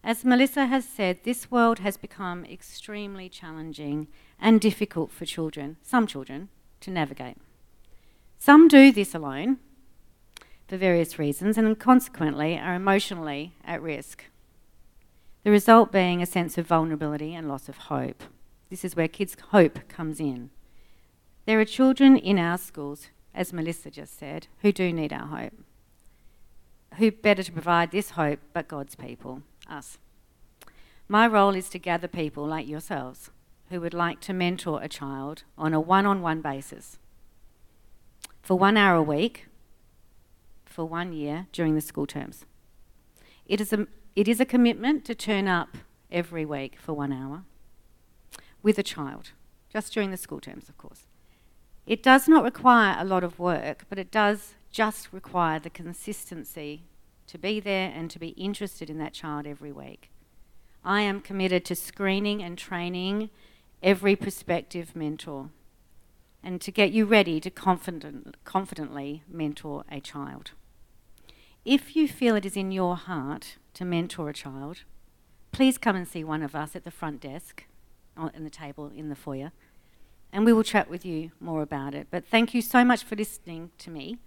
As 0.09 0.25
Melissa 0.25 0.65
has 0.65 0.87
said, 0.87 1.19
this 1.25 1.51
world 1.51 1.81
has 1.81 1.99
become 1.99 2.47
extremely 2.47 3.29
challenging 3.29 4.09
and 4.41 4.59
difficult 4.59 5.13
for 5.13 5.27
children, 5.27 5.77
some 5.83 6.07
children, 6.07 6.49
to 6.81 6.91
navigate. 6.91 7.37
Some 8.39 8.69
do 8.69 8.91
this 8.91 9.15
alone 9.15 9.59
for 10.67 10.79
various 10.79 11.19
reasons 11.19 11.59
and 11.59 11.79
consequently 11.79 12.59
are 12.59 12.75
emotionally 12.75 13.53
at 13.63 13.83
risk 13.83 14.25
the 15.45 15.51
result 15.51 15.93
being 15.93 16.23
a 16.23 16.27
sense 16.27 16.57
of 16.57 16.67
vulnerability 16.67 17.35
and 17.35 17.47
loss 17.47 17.69
of 17.69 17.77
hope. 17.77 18.23
This 18.71 18.87
is 18.87 18.97
where 18.97 19.09
kids' 19.09 19.37
hope 19.51 19.87
comes 19.89 20.21
in. 20.21 20.49
There 21.45 21.61
are 21.61 21.67
children 21.67 22.17
in 22.17 22.39
our 22.39 22.57
schools, 22.57 23.09
as 23.35 23.53
Melissa 23.53 23.91
just 23.91 24.19
said, 24.19 24.47
who 24.63 24.73
do 24.73 24.91
need 24.91 25.13
our 25.13 25.27
hope. 25.27 25.53
Who 26.97 27.11
better 27.13 27.43
to 27.43 27.53
provide 27.53 27.91
this 27.91 28.11
hope 28.11 28.41
but 28.55 28.69
God's 28.69 28.95
people, 28.95 29.43
us? 29.69 29.99
My 31.09 31.27
role 31.27 31.55
is 31.55 31.69
to 31.71 31.79
gather 31.79 32.09
people 32.09 32.47
like 32.47 32.69
yourselves 32.69 33.31
who 33.71 33.81
would 33.81 33.95
like 33.95 34.21
to 34.21 34.33
mentor 34.33 34.83
a 34.83 34.89
child 34.89 35.45
on 35.57 35.75
a 35.75 35.81
one 35.81 36.07
on 36.07 36.23
one 36.23 36.41
basis 36.41 36.99
for 38.43 38.59
one 38.59 38.77
hour 38.77 38.97
a 38.97 39.03
week 39.03 39.47
for 40.65 40.85
one 40.85 41.13
year 41.13 41.47
during 41.53 41.75
the 41.75 41.81
school 41.81 42.07
terms. 42.07 42.45
It 43.47 43.61
is 43.61 43.73
a 43.73 43.87
it 44.15 44.27
is 44.27 44.41
a 44.41 44.45
commitment 44.45 45.05
to 45.05 45.15
turn 45.15 45.47
up 45.47 45.77
every 46.11 46.45
week 46.45 46.79
for 46.81 46.93
one 46.93 47.13
hour 47.13 47.45
with 48.63 48.79
a 48.79 48.83
child, 48.83 49.33
just 49.73 49.93
during 49.93 50.11
the 50.11 50.17
school 50.17 50.41
terms, 50.41 50.69
of 50.69 50.77
course. 50.77 51.07
It 51.87 52.03
does 52.03 52.27
not 52.29 52.43
require 52.43 52.97
a 52.99 53.05
lot 53.05 53.23
of 53.23 53.39
work, 53.39 53.85
but 53.89 53.99
it 53.99 54.11
does 54.11 54.55
just 54.71 55.13
require 55.13 55.59
the 55.59 55.71
consistency 55.71 56.83
to 57.29 57.39
be 57.39 57.61
there 57.61 57.93
and 57.95 58.11
to 58.11 58.19
be 58.19 58.29
interested 58.29 58.91
in 58.91 58.99
that 58.99 59.15
child 59.15 59.47
every 59.47 59.73
week. 59.73 60.11
I 60.85 61.03
am 61.03 61.21
committed 61.21 61.65
to 61.67 61.75
screening 61.75 62.43
and 62.43 62.59
training 62.59 63.31
every 63.83 64.17
prospective 64.17 64.97
mentor 64.97 65.51
and 66.43 66.61
to 66.61 66.71
get 66.71 66.93
you 66.93 67.05
ready 67.05 67.41
to 67.41 67.51
confident, 67.51 68.37
confidently 68.45 69.23
mentor 69.29 69.85
a 69.91 70.01
child. 70.01 70.53
If 71.65 71.97
you 71.97 72.09
feel 72.09 72.37
it 72.37 72.47
is 72.47 72.57
in 72.57 72.73
your 72.73 72.97
heart 72.97 73.57
to 73.75 73.85
mentor 73.85 74.31
a 74.31 74.35
child, 74.35 74.85
please 75.53 75.79
come 75.79 75.97
and 75.97 76.07
see 76.07 76.25
one 76.25 76.43
of 76.43 76.55
us 76.55 76.75
at 76.77 76.85
the 76.85 76.91
front 76.91 77.21
desk 77.21 77.65
uh, 78.17 78.31
in 78.35 78.45
the 78.45 78.51
table 78.51 78.91
in 78.95 79.09
the 79.09 79.17
foyer, 79.17 79.53
and 80.33 80.45
we 80.45 80.53
will 80.53 80.63
chat 80.63 80.89
with 80.89 81.05
you 81.05 81.33
more 81.41 81.63
about 81.63 81.95
it. 81.95 82.07
But 82.11 82.25
thank 82.25 82.55
you 82.55 82.63
so 82.63 82.85
much 82.85 83.05
for 83.05 83.17
listening 83.17 83.71
to 83.79 83.91
me, 83.91 84.19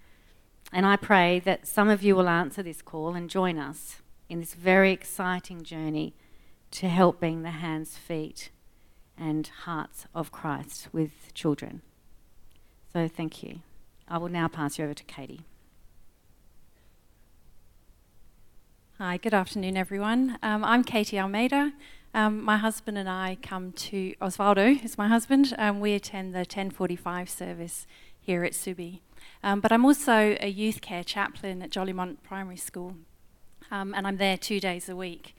and 0.71 0.85
I 0.85 0.95
pray 0.95 1.39
that 1.39 1.67
some 1.67 1.89
of 1.89 2.01
you 2.03 2.15
will 2.15 2.29
answer 2.29 2.63
this 2.63 2.81
call 2.81 3.13
and 3.13 3.29
join 3.29 3.57
us 3.57 3.97
in 4.29 4.39
this 4.39 4.53
very 4.53 4.91
exciting 4.91 5.63
journey 5.63 6.13
to 6.71 6.87
help 6.87 7.19
being 7.19 7.43
the 7.43 7.51
hands, 7.51 7.97
feet, 7.97 8.49
and 9.17 9.47
hearts 9.65 10.07
of 10.15 10.31
Christ 10.31 10.87
with 10.93 11.33
children. 11.33 11.81
So 12.93 13.07
thank 13.07 13.43
you. 13.43 13.59
I 14.07 14.17
will 14.17 14.29
now 14.29 14.47
pass 14.47 14.77
you 14.77 14.85
over 14.85 14.93
to 14.93 15.03
Katie. 15.03 15.41
Hi, 18.97 19.17
good 19.17 19.33
afternoon, 19.33 19.77
everyone. 19.77 20.37
Um, 20.43 20.63
I'm 20.63 20.83
Katie 20.83 21.19
Almeida. 21.19 21.73
Um, 22.13 22.43
my 22.43 22.57
husband 22.57 22.97
and 22.97 23.09
I 23.09 23.37
come 23.41 23.71
to 23.73 24.13
Osvaldo 24.21 24.83
is 24.83 24.97
my 24.97 25.07
husband. 25.07 25.55
We 25.79 25.93
attend 25.93 26.33
the 26.33 26.39
1045 26.39 27.29
service 27.29 27.87
here 28.19 28.43
at 28.43 28.51
Subi. 28.51 28.99
Um, 29.43 29.59
but 29.59 29.71
I'm 29.71 29.85
also 29.85 30.37
a 30.39 30.53
YouthCare 30.53 31.05
chaplain 31.05 31.61
at 31.61 31.71
Jolimont 31.71 32.17
Primary 32.23 32.57
School, 32.57 32.95
um, 33.71 33.93
and 33.93 34.05
I'm 34.05 34.17
there 34.17 34.37
two 34.37 34.59
days 34.59 34.87
a 34.87 34.95
week. 34.95 35.35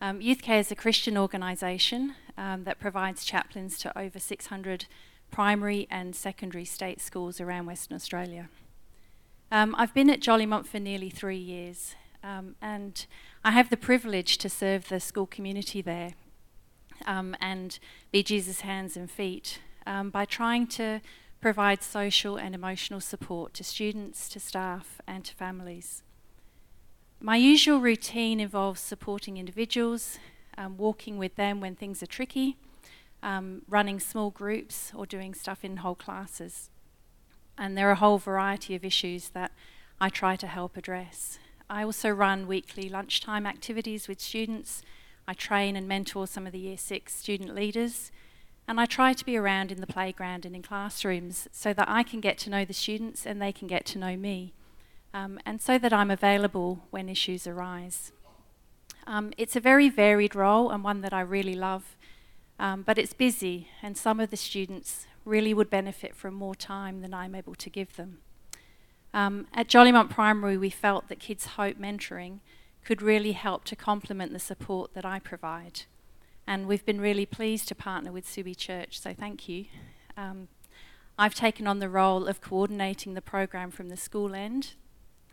Um, 0.00 0.20
YouthCare 0.20 0.60
is 0.60 0.70
a 0.70 0.76
Christian 0.76 1.16
organisation 1.16 2.14
that 2.36 2.78
provides 2.78 3.24
chaplains 3.24 3.78
to 3.78 3.98
over 3.98 4.18
600 4.18 4.86
primary 5.30 5.86
and 5.90 6.14
secondary 6.14 6.66
state 6.66 7.00
schools 7.00 7.40
around 7.40 7.66
Western 7.66 7.94
Australia. 7.94 8.50
I've 9.50 9.94
been 9.94 10.10
at 10.10 10.20
Jolimont 10.20 10.66
for 10.66 10.78
nearly 10.78 11.08
three 11.08 11.38
years. 11.38 11.94
Um, 12.26 12.56
and 12.60 13.06
I 13.44 13.52
have 13.52 13.70
the 13.70 13.76
privilege 13.76 14.36
to 14.38 14.48
serve 14.48 14.88
the 14.88 14.98
school 14.98 15.26
community 15.26 15.80
there 15.80 16.14
um, 17.06 17.36
and 17.40 17.78
be 18.10 18.24
Jesus' 18.24 18.62
hands 18.62 18.96
and 18.96 19.08
feet 19.08 19.60
um, 19.86 20.10
by 20.10 20.24
trying 20.24 20.66
to 20.68 21.00
provide 21.46 21.80
social 21.80 22.36
and 22.36 22.56
emotional 22.56 22.98
support 22.98 23.54
to 23.54 23.62
students, 23.62 24.28
to 24.28 24.40
staff, 24.40 25.00
and 25.06 25.24
to 25.24 25.32
families. 25.32 26.02
My 27.20 27.36
usual 27.36 27.78
routine 27.78 28.40
involves 28.40 28.80
supporting 28.80 29.36
individuals, 29.36 30.18
um, 30.58 30.76
walking 30.76 31.18
with 31.18 31.36
them 31.36 31.60
when 31.60 31.76
things 31.76 32.02
are 32.02 32.06
tricky, 32.08 32.56
um, 33.22 33.62
running 33.68 34.00
small 34.00 34.30
groups, 34.30 34.90
or 34.92 35.06
doing 35.06 35.34
stuff 35.34 35.64
in 35.64 35.76
whole 35.76 35.94
classes. 35.94 36.68
And 37.56 37.78
there 37.78 37.88
are 37.90 37.92
a 37.92 38.02
whole 38.04 38.18
variety 38.18 38.74
of 38.74 38.84
issues 38.84 39.28
that 39.28 39.52
I 40.00 40.08
try 40.08 40.34
to 40.34 40.48
help 40.48 40.76
address. 40.76 41.38
I 41.70 41.84
also 41.84 42.10
run 42.10 42.48
weekly 42.48 42.88
lunchtime 42.88 43.46
activities 43.46 44.08
with 44.08 44.20
students. 44.20 44.82
I 45.28 45.34
train 45.34 45.76
and 45.76 45.86
mentor 45.86 46.26
some 46.26 46.44
of 46.44 46.52
the 46.52 46.58
Year 46.58 46.76
6 46.76 47.14
student 47.14 47.54
leaders. 47.54 48.10
And 48.68 48.80
I 48.80 48.86
try 48.86 49.12
to 49.12 49.24
be 49.24 49.36
around 49.36 49.70
in 49.70 49.80
the 49.80 49.86
playground 49.86 50.44
and 50.44 50.56
in 50.56 50.62
classrooms 50.62 51.48
so 51.52 51.72
that 51.72 51.88
I 51.88 52.02
can 52.02 52.20
get 52.20 52.36
to 52.38 52.50
know 52.50 52.64
the 52.64 52.72
students 52.72 53.24
and 53.24 53.40
they 53.40 53.52
can 53.52 53.68
get 53.68 53.86
to 53.86 53.98
know 53.98 54.16
me. 54.16 54.54
Um, 55.14 55.38
and 55.46 55.62
so 55.62 55.78
that 55.78 55.92
I'm 55.92 56.10
available 56.10 56.82
when 56.90 57.08
issues 57.08 57.46
arise. 57.46 58.12
Um, 59.06 59.32
it's 59.36 59.54
a 59.54 59.60
very 59.60 59.88
varied 59.88 60.34
role 60.34 60.70
and 60.70 60.82
one 60.82 61.00
that 61.02 61.14
I 61.14 61.20
really 61.20 61.54
love, 61.54 61.96
um, 62.58 62.82
but 62.82 62.98
it's 62.98 63.12
busy, 63.12 63.68
and 63.82 63.96
some 63.96 64.18
of 64.18 64.30
the 64.30 64.36
students 64.36 65.06
really 65.24 65.54
would 65.54 65.70
benefit 65.70 66.16
from 66.16 66.34
more 66.34 66.54
time 66.54 67.02
than 67.02 67.14
I'm 67.14 67.34
able 67.34 67.54
to 67.54 67.70
give 67.70 67.96
them. 67.96 68.18
Um, 69.14 69.46
at 69.54 69.68
Jolimont 69.68 70.10
Primary, 70.10 70.56
we 70.58 70.70
felt 70.70 71.08
that 71.08 71.20
Kids 71.20 71.46
Hope 71.46 71.78
mentoring 71.78 72.40
could 72.84 73.00
really 73.00 73.32
help 73.32 73.64
to 73.64 73.76
complement 73.76 74.32
the 74.32 74.38
support 74.38 74.92
that 74.94 75.04
I 75.04 75.18
provide. 75.18 75.82
And 76.46 76.66
we've 76.66 76.84
been 76.86 77.00
really 77.00 77.26
pleased 77.26 77.68
to 77.68 77.74
partner 77.74 78.12
with 78.12 78.26
Subi 78.26 78.56
Church, 78.56 79.00
so 79.00 79.12
thank 79.12 79.48
you. 79.48 79.66
Um, 80.16 80.48
I've 81.18 81.34
taken 81.34 81.66
on 81.66 81.78
the 81.78 81.88
role 81.88 82.28
of 82.28 82.40
coordinating 82.40 83.14
the 83.14 83.22
program 83.22 83.70
from 83.70 83.88
the 83.88 83.96
school 83.96 84.34
end, 84.34 84.74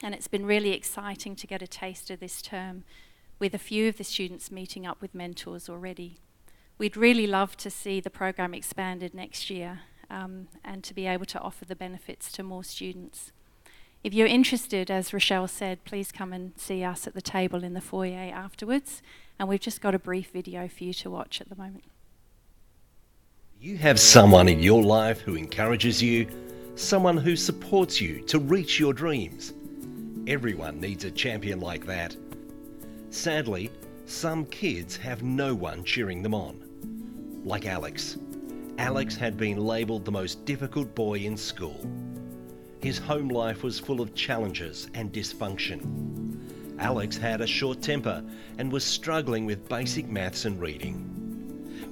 And 0.03 0.13
it's 0.13 0.27
been 0.27 0.45
really 0.45 0.73
exciting 0.73 1.35
to 1.37 1.47
get 1.47 1.61
a 1.61 1.67
taste 1.67 2.09
of 2.09 2.19
this 2.19 2.41
term 2.41 2.83
with 3.39 3.53
a 3.53 3.57
few 3.57 3.87
of 3.87 3.97
the 3.97 4.03
students 4.03 4.51
meeting 4.51 4.85
up 4.85 5.01
with 5.01 5.15
mentors 5.15 5.69
already. 5.69 6.17
We'd 6.77 6.97
really 6.97 7.25
love 7.25 7.55
to 7.57 7.69
see 7.69 8.01
the 8.01 8.09
program 8.09 8.53
expanded 8.53 9.13
next 9.13 9.49
year 9.49 9.81
um, 10.09 10.49
and 10.63 10.83
to 10.83 10.93
be 10.93 11.07
able 11.07 11.25
to 11.27 11.39
offer 11.39 11.63
the 11.63 11.75
benefits 11.75 12.31
to 12.33 12.43
more 12.43 12.63
students. 12.65 13.31
If 14.03 14.13
you're 14.13 14.27
interested, 14.27 14.91
as 14.91 15.13
Rochelle 15.13 15.47
said, 15.47 15.85
please 15.85 16.11
come 16.11 16.33
and 16.33 16.51
see 16.57 16.83
us 16.83 17.07
at 17.07 17.13
the 17.13 17.21
table 17.21 17.63
in 17.63 17.73
the 17.73 17.79
foyer 17.79 18.31
afterwards. 18.33 19.01
And 19.43 19.49
we've 19.49 19.59
just 19.59 19.81
got 19.81 19.93
a 19.93 19.99
brief 19.99 20.29
video 20.29 20.69
for 20.69 20.85
you 20.85 20.93
to 20.93 21.09
watch 21.09 21.41
at 21.41 21.49
the 21.49 21.57
moment. 21.57 21.83
You 23.59 23.75
have 23.75 23.99
someone 23.99 24.47
in 24.47 24.61
your 24.61 24.81
life 24.81 25.19
who 25.19 25.35
encourages 25.35 26.01
you, 26.01 26.27
someone 26.75 27.17
who 27.17 27.35
supports 27.35 27.99
you 27.99 28.21
to 28.21 28.39
reach 28.39 28.79
your 28.79 28.93
dreams. 28.93 29.51
Everyone 30.27 30.79
needs 30.79 31.03
a 31.03 31.11
champion 31.11 31.59
like 31.59 31.85
that. 31.87 32.15
Sadly, 33.09 33.69
some 34.05 34.45
kids 34.45 34.95
have 34.95 35.23
no 35.23 35.53
one 35.53 35.83
cheering 35.83 36.23
them 36.23 36.33
on. 36.33 37.41
Like 37.43 37.65
Alex. 37.65 38.17
Alex 38.77 39.17
had 39.17 39.35
been 39.35 39.57
labelled 39.57 40.05
the 40.05 40.11
most 40.13 40.45
difficult 40.45 40.95
boy 40.95 41.15
in 41.15 41.35
school. 41.35 41.85
His 42.79 42.97
home 42.97 43.27
life 43.27 43.61
was 43.61 43.77
full 43.77 43.99
of 43.99 44.15
challenges 44.15 44.87
and 44.93 45.11
dysfunction. 45.11 46.12
Alex 46.79 47.17
had 47.17 47.41
a 47.41 47.47
short 47.47 47.81
temper 47.81 48.23
and 48.57 48.71
was 48.71 48.83
struggling 48.83 49.45
with 49.45 49.69
basic 49.69 50.07
maths 50.07 50.45
and 50.45 50.59
reading. 50.59 51.09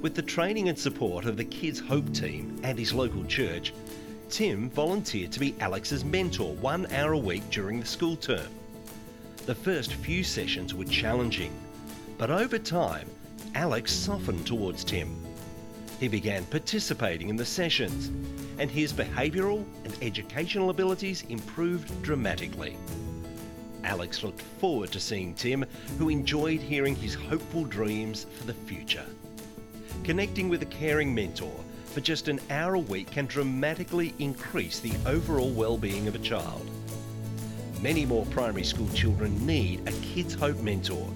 With 0.01 0.15
the 0.15 0.21
training 0.21 0.69
and 0.69 0.77
support 0.77 1.25
of 1.25 1.37
the 1.37 1.45
Kids 1.45 1.79
Hope 1.79 2.11
team 2.13 2.59
and 2.63 2.77
his 2.77 2.93
local 2.93 3.23
church, 3.25 3.73
Tim 4.29 4.69
volunteered 4.69 5.31
to 5.33 5.39
be 5.39 5.55
Alex's 5.59 6.03
mentor 6.03 6.55
one 6.55 6.87
hour 6.93 7.11
a 7.13 7.17
week 7.17 7.47
during 7.51 7.79
the 7.79 7.85
school 7.85 8.15
term. 8.15 8.47
The 9.45 9.55
first 9.55 9.93
few 9.93 10.23
sessions 10.23 10.73
were 10.73 10.85
challenging, 10.85 11.53
but 12.17 12.31
over 12.31 12.57
time, 12.57 13.07
Alex 13.53 13.91
softened 13.91 14.47
towards 14.47 14.83
Tim. 14.83 15.15
He 15.99 16.07
began 16.07 16.45
participating 16.45 17.29
in 17.29 17.35
the 17.35 17.45
sessions, 17.45 18.09
and 18.57 18.71
his 18.71 18.93
behavioural 18.93 19.65
and 19.83 19.95
educational 20.01 20.69
abilities 20.69 21.23
improved 21.29 22.01
dramatically. 22.01 22.77
Alex 23.83 24.23
looked 24.23 24.41
forward 24.41 24.91
to 24.91 24.99
seeing 24.99 25.33
Tim, 25.33 25.65
who 25.97 26.09
enjoyed 26.09 26.59
hearing 26.59 26.95
his 26.95 27.13
hopeful 27.13 27.63
dreams 27.63 28.25
for 28.37 28.45
the 28.45 28.53
future. 28.53 29.05
Connecting 30.03 30.49
with 30.49 30.61
a 30.61 30.67
caring 30.67 31.13
mentor 31.13 31.53
for 31.85 32.01
just 32.01 32.27
an 32.27 32.39
hour 32.49 32.75
a 32.75 32.79
week 32.79 33.11
can 33.11 33.25
dramatically 33.25 34.13
increase 34.19 34.79
the 34.79 34.93
overall 35.05 35.51
well-being 35.51 36.07
of 36.07 36.15
a 36.15 36.19
child. 36.19 36.69
Many 37.81 38.05
more 38.05 38.25
primary 38.27 38.63
school 38.63 38.87
children 38.93 39.45
need 39.45 39.87
a 39.87 39.91
Kids 40.01 40.33
Hope 40.33 40.59
mentor 40.59 41.07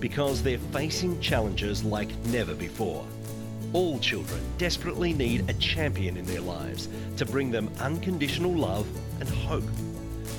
because 0.00 0.42
they're 0.42 0.58
facing 0.58 1.20
challenges 1.20 1.84
like 1.84 2.14
never 2.26 2.54
before. 2.54 3.04
All 3.72 3.98
children 3.98 4.40
desperately 4.56 5.12
need 5.12 5.48
a 5.48 5.54
champion 5.54 6.16
in 6.16 6.24
their 6.24 6.40
lives 6.40 6.88
to 7.16 7.26
bring 7.26 7.50
them 7.50 7.70
unconditional 7.80 8.52
love 8.52 8.86
and 9.20 9.28
hope. 9.28 9.64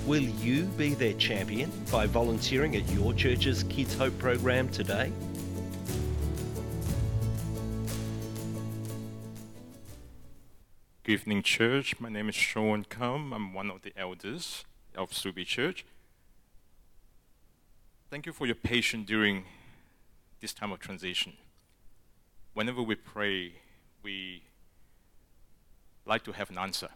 Will 0.09 0.23
you 0.23 0.63
be 0.75 0.95
their 0.95 1.13
champion 1.13 1.71
by 1.91 2.07
volunteering 2.07 2.75
at 2.75 2.89
your 2.89 3.13
church's 3.13 3.61
Kids 3.65 3.95
Hope 3.95 4.17
program 4.17 4.67
today? 4.69 5.11
Good 11.03 11.11
evening, 11.11 11.43
church. 11.43 11.99
My 11.99 12.09
name 12.09 12.27
is 12.27 12.33
Sean 12.33 12.85
Kum. 12.85 13.31
I'm 13.31 13.53
one 13.53 13.69
of 13.69 13.83
the 13.83 13.93
elders 13.95 14.65
of 14.95 15.11
Subi 15.11 15.45
Church. 15.45 15.85
Thank 18.09 18.25
you 18.25 18.33
for 18.33 18.47
your 18.47 18.55
patience 18.55 19.05
during 19.05 19.45
this 20.41 20.53
time 20.53 20.71
of 20.71 20.79
transition. 20.79 21.33
Whenever 22.55 22.81
we 22.81 22.95
pray, 22.95 23.53
we 24.01 24.41
like 26.07 26.23
to 26.23 26.31
have 26.31 26.49
an 26.49 26.57
answer. 26.57 26.89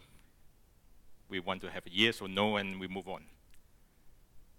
We 1.34 1.40
want 1.40 1.62
to 1.62 1.72
have 1.72 1.88
a 1.88 1.90
yes 1.92 2.22
or 2.22 2.28
no, 2.28 2.58
and 2.58 2.80
we 2.80 2.88
move 2.88 3.10
on. 3.10 3.24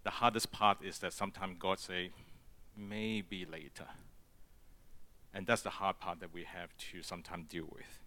The 0.02 0.10
hardest 0.10 0.50
part 0.50 0.78
is 0.82 0.98
that 0.98 1.12
sometimes 1.12 1.54
God 1.60 1.78
say, 1.78 2.10
maybe 2.76 3.46
later. 3.46 3.86
And 5.32 5.46
that's 5.46 5.62
the 5.62 5.70
hard 5.70 6.00
part 6.00 6.18
that 6.18 6.34
we 6.34 6.42
have 6.42 6.76
to 6.90 7.00
sometimes 7.04 7.46
deal 7.48 7.68
with. 7.70 8.00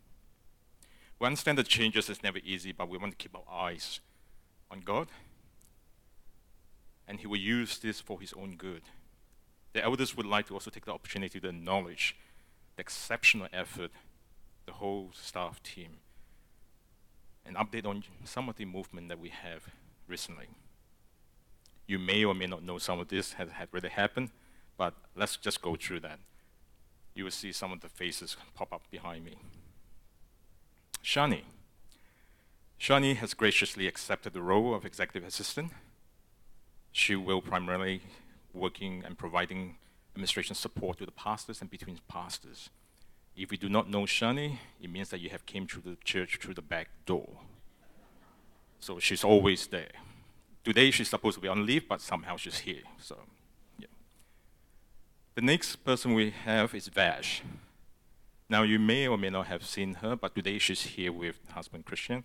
We 1.18 1.28
understand 1.28 1.58
that 1.60 1.70
changes 1.70 2.10
is 2.10 2.22
never 2.22 2.40
easy, 2.40 2.74
but 2.74 2.90
we 2.90 2.98
want 2.98 3.14
to 3.14 3.18
keep 3.18 3.38
our 3.38 3.50
eyes 3.50 4.02
on 4.70 4.82
God. 4.82 5.08
And 7.08 7.22
He 7.22 7.28
will 7.28 7.38
use 7.38 7.78
this 7.78 8.02
for 8.02 8.20
His 8.20 8.34
own 8.34 8.58
good. 8.58 8.82
The 9.72 9.82
elders 9.82 10.18
would 10.18 10.26
like 10.26 10.48
to 10.48 10.56
also 10.56 10.72
take 10.72 10.84
the 10.84 10.92
opportunity 10.92 11.40
to 11.40 11.48
acknowledge 11.48 12.18
the 12.76 12.82
exceptional 12.82 13.48
effort 13.54 13.92
the 14.66 14.74
whole 14.74 15.12
staff 15.14 15.64
team 15.64 16.00
and 17.48 17.56
update 17.56 17.86
on 17.86 18.04
some 18.24 18.50
of 18.50 18.58
the 18.58 18.66
movement 18.66 19.10
that 19.10 19.20
we 19.20 19.30
have 19.30 19.64
recently. 20.08 20.48
You 21.88 21.98
may 21.98 22.26
or 22.26 22.34
may 22.34 22.48
not 22.48 22.64
know 22.64 22.78
some 22.78 23.00
of 23.00 23.08
this 23.08 23.34
has 23.34 23.50
had 23.52 23.70
really 23.72 23.90
happened, 23.90 24.30
but 24.78 24.94
let's 25.16 25.38
just 25.38 25.62
go 25.62 25.76
through 25.76 26.02
that. 26.02 26.20
You 27.16 27.24
will 27.24 27.32
see 27.32 27.52
some 27.52 27.72
of 27.72 27.82
the 27.82 27.90
faces 27.90 28.36
pop 28.54 28.74
up 28.74 28.84
behind 28.92 29.26
me. 29.26 29.36
Shani. 31.04 31.44
Shani 32.80 33.16
has 33.16 33.34
graciously 33.34 33.88
accepted 33.88 34.34
the 34.34 34.42
role 34.42 34.76
of 34.76 34.86
executive 34.86 35.28
assistant. 35.28 35.72
She 36.92 37.16
will 37.16 37.42
primarily 37.42 38.02
working 38.54 39.04
and 39.06 39.18
providing 39.18 39.78
administration 40.14 40.56
support 40.56 40.98
to 40.98 41.06
the 41.06 41.12
pastors 41.12 41.62
and 41.62 41.70
between 41.70 42.00
pastors. 42.08 42.70
If 43.38 43.52
you 43.52 43.58
do 43.60 43.70
not 43.70 43.88
know 43.88 44.02
Shani, 44.02 44.58
it 44.82 44.90
means 44.90 45.10
that 45.10 45.20
you 45.20 45.30
have 45.30 45.46
came 45.46 45.68
through 45.68 45.84
the 45.84 45.98
church 46.04 46.40
through 46.42 46.56
the 46.56 46.62
back 46.64 46.90
door. 47.06 47.30
So 48.80 48.98
she's 48.98 49.24
always 49.24 49.68
there. 49.68 49.92
Today 50.64 50.90
she's 50.90 51.10
supposed 51.10 51.36
to 51.36 51.42
be 51.42 51.48
on 51.48 51.64
leave, 51.64 51.88
but 51.88 52.02
somehow 52.02 52.36
she's 52.38 52.60
here. 52.60 52.82
So, 53.00 53.20
yeah. 53.78 53.88
The 55.36 55.42
next 55.42 55.76
person 55.78 56.16
we 56.16 56.32
have 56.32 56.74
is 56.74 56.88
Vash. 56.88 57.44
Now 58.50 58.64
you 58.64 58.80
may 58.80 59.08
or 59.08 59.20
may 59.20 59.30
not 59.30 59.46
have 59.48 59.64
seen 59.64 59.96
her, 59.96 60.16
but 60.16 60.34
today 60.34 60.58
she's 60.58 60.82
here 60.82 61.12
with 61.12 61.38
husband 61.52 61.86
Christian, 61.86 62.24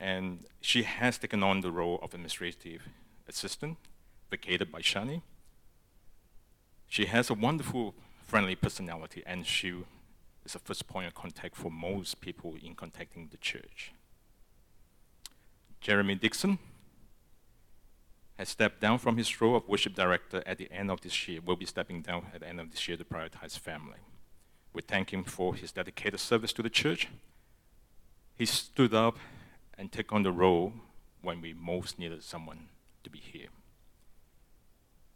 and 0.00 0.46
she 0.60 0.82
has 0.82 1.18
taken 1.18 1.44
on 1.44 1.60
the 1.60 1.70
role 1.70 2.00
of 2.02 2.12
administrative 2.12 2.88
assistant, 3.28 3.76
vacated 4.30 4.72
by 4.72 4.80
Shani. 4.80 5.22
She 6.88 7.06
has 7.06 7.30
a 7.30 7.34
wonderful, 7.34 7.94
friendly 8.26 8.56
personality, 8.56 9.22
and 9.24 9.46
she 9.46 9.84
is 10.48 10.54
a 10.54 10.58
first 10.58 10.88
point 10.88 11.06
of 11.06 11.14
contact 11.14 11.54
for 11.54 11.70
most 11.70 12.22
people 12.22 12.54
in 12.62 12.74
contacting 12.74 13.28
the 13.30 13.36
church. 13.36 13.92
Jeremy 15.80 16.14
Dixon 16.14 16.58
has 18.38 18.48
stepped 18.48 18.80
down 18.80 18.98
from 18.98 19.18
his 19.18 19.40
role 19.40 19.56
of 19.56 19.68
worship 19.68 19.94
director 19.94 20.42
at 20.46 20.56
the 20.56 20.72
end 20.72 20.90
of 20.90 21.02
this 21.02 21.28
year, 21.28 21.40
will 21.44 21.56
be 21.56 21.66
stepping 21.66 22.00
down 22.00 22.26
at 22.32 22.40
the 22.40 22.48
end 22.48 22.60
of 22.60 22.70
this 22.70 22.88
year 22.88 22.96
to 22.96 23.04
prioritize 23.04 23.58
family. 23.58 23.98
We 24.72 24.80
thank 24.80 25.12
him 25.12 25.22
for 25.22 25.54
his 25.54 25.72
dedicated 25.72 26.20
service 26.20 26.54
to 26.54 26.62
the 26.62 26.70
church. 26.70 27.08
He 28.34 28.46
stood 28.46 28.94
up 28.94 29.18
and 29.76 29.92
took 29.92 30.12
on 30.12 30.22
the 30.22 30.32
role 30.32 30.72
when 31.20 31.42
we 31.42 31.52
most 31.52 31.98
needed 31.98 32.22
someone 32.22 32.68
to 33.04 33.10
be 33.10 33.18
here. 33.18 33.48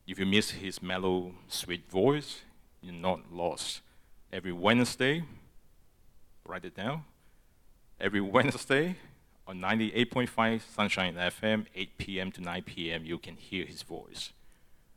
If 0.06 0.18
you 0.18 0.26
miss 0.26 0.50
his 0.50 0.82
mellow, 0.82 1.32
sweet 1.48 1.88
voice, 1.88 2.42
you're 2.82 2.92
not 2.92 3.32
lost. 3.32 3.80
Every 4.32 4.52
Wednesday, 4.52 5.24
write 6.46 6.64
it 6.64 6.74
down. 6.74 7.04
Every 8.00 8.20
Wednesday 8.36 8.96
on 9.46 9.58
98.5 9.58 10.62
Sonshine 10.74 11.14
FM, 11.14 11.66
8 11.74 11.98
p.m. 11.98 12.32
to 12.32 12.40
9 12.40 12.62
p.m., 12.62 13.04
you 13.04 13.18
can 13.18 13.36
hear 13.36 13.66
his 13.66 13.82
voice. 13.82 14.32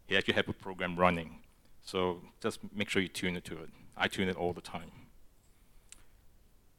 He 0.08 0.16
actually 0.16 0.36
has 0.36 0.46
a 0.48 0.54
program 0.54 0.96
running. 0.96 1.40
So 1.84 2.22
just 2.42 2.60
make 2.74 2.88
sure 2.88 3.02
you 3.02 3.10
tune 3.10 3.36
into 3.36 3.62
it. 3.62 3.70
I 3.98 4.08
tune 4.08 4.30
it 4.30 4.38
all 4.38 4.54
the 4.54 4.62
time. 4.62 4.92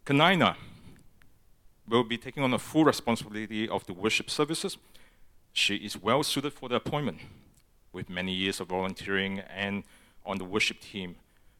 Kanina 0.06 0.56
will 1.86 2.04
be 2.04 2.16
taking 2.16 2.42
on 2.42 2.52
the 2.52 2.58
full 2.58 2.84
responsibility 2.84 3.68
of 3.68 3.84
the 3.86 3.92
worship 3.92 4.30
services. 4.30 4.78
She 5.52 5.76
is 5.76 6.00
well 6.00 6.22
suited 6.22 6.54
for 6.54 6.70
the 6.70 6.76
appointment 6.76 7.18
with 7.92 8.08
many 8.08 8.32
years 8.32 8.60
of 8.60 8.68
volunteering 8.68 9.40
and 9.40 9.84
on 10.24 10.38
the 10.38 10.44
worship 10.44 10.80
team, 10.80 11.16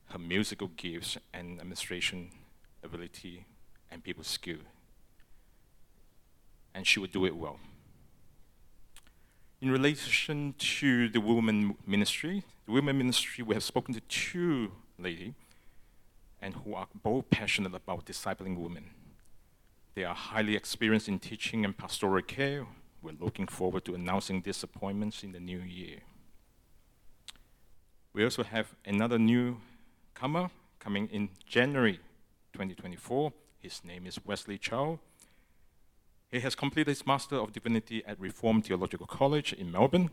her 0.09 0.19
musical 0.19 0.69
gifts 0.77 1.19
and 1.33 1.61
administration 1.61 2.31
ability 2.83 3.47
and 3.91 4.03
people 4.03 4.25
skill. 4.25 4.59
And 6.75 6.87
she 6.87 7.01
would 7.01 7.13
do 7.13 7.25
it 7.25 7.37
well. 7.37 7.59
In 9.61 9.71
relation 9.71 10.55
to 10.59 11.09
the 11.09 11.21
women 11.21 11.77
ministry, 11.87 12.45
the 12.67 12.73
women 12.73 12.99
ministry, 12.99 13.43
we 13.43 13.55
have 13.55 13.65
spoken 13.65 13.95
to 13.95 14.01
two 14.01 14.73
ladies 14.99 15.33
and 16.41 16.55
who 16.55 16.75
are 16.75 16.87
both 17.03 17.31
passionate 17.31 17.75
about 17.75 18.05
discipling 18.05 18.59
women. 18.59 18.91
They 19.95 20.05
are 20.05 20.15
highly 20.15 20.55
experienced 20.55 21.09
in 21.09 21.19
teaching 21.19 21.65
and 21.65 21.77
pastoral 21.77 22.23
care 22.23 22.67
we're 23.07 23.15
looking 23.21 23.47
forward 23.47 23.85
to 23.85 23.95
announcing 23.95 24.43
these 24.43 24.65
appointments 24.65 25.23
in 25.23 25.31
the 25.31 25.39
new 25.39 25.61
year. 25.61 25.99
We 28.13 28.25
also 28.25 28.43
have 28.43 28.75
another 28.85 29.17
coming 30.17 31.09
in 31.13 31.29
January 31.47 32.01
2024. 32.55 33.33
His 33.61 33.85
name 33.85 34.07
is 34.07 34.19
Wesley 34.25 34.57
Chow. 34.57 34.99
He 36.31 36.41
has 36.41 36.55
completed 36.55 36.89
his 36.89 37.07
Master 37.07 37.37
of 37.37 37.53
Divinity 37.53 38.03
at 38.07 38.19
Reformed 38.19 38.65
Theological 38.65 39.07
College 39.07 39.53
in 39.53 39.71
Melbourne. 39.71 40.09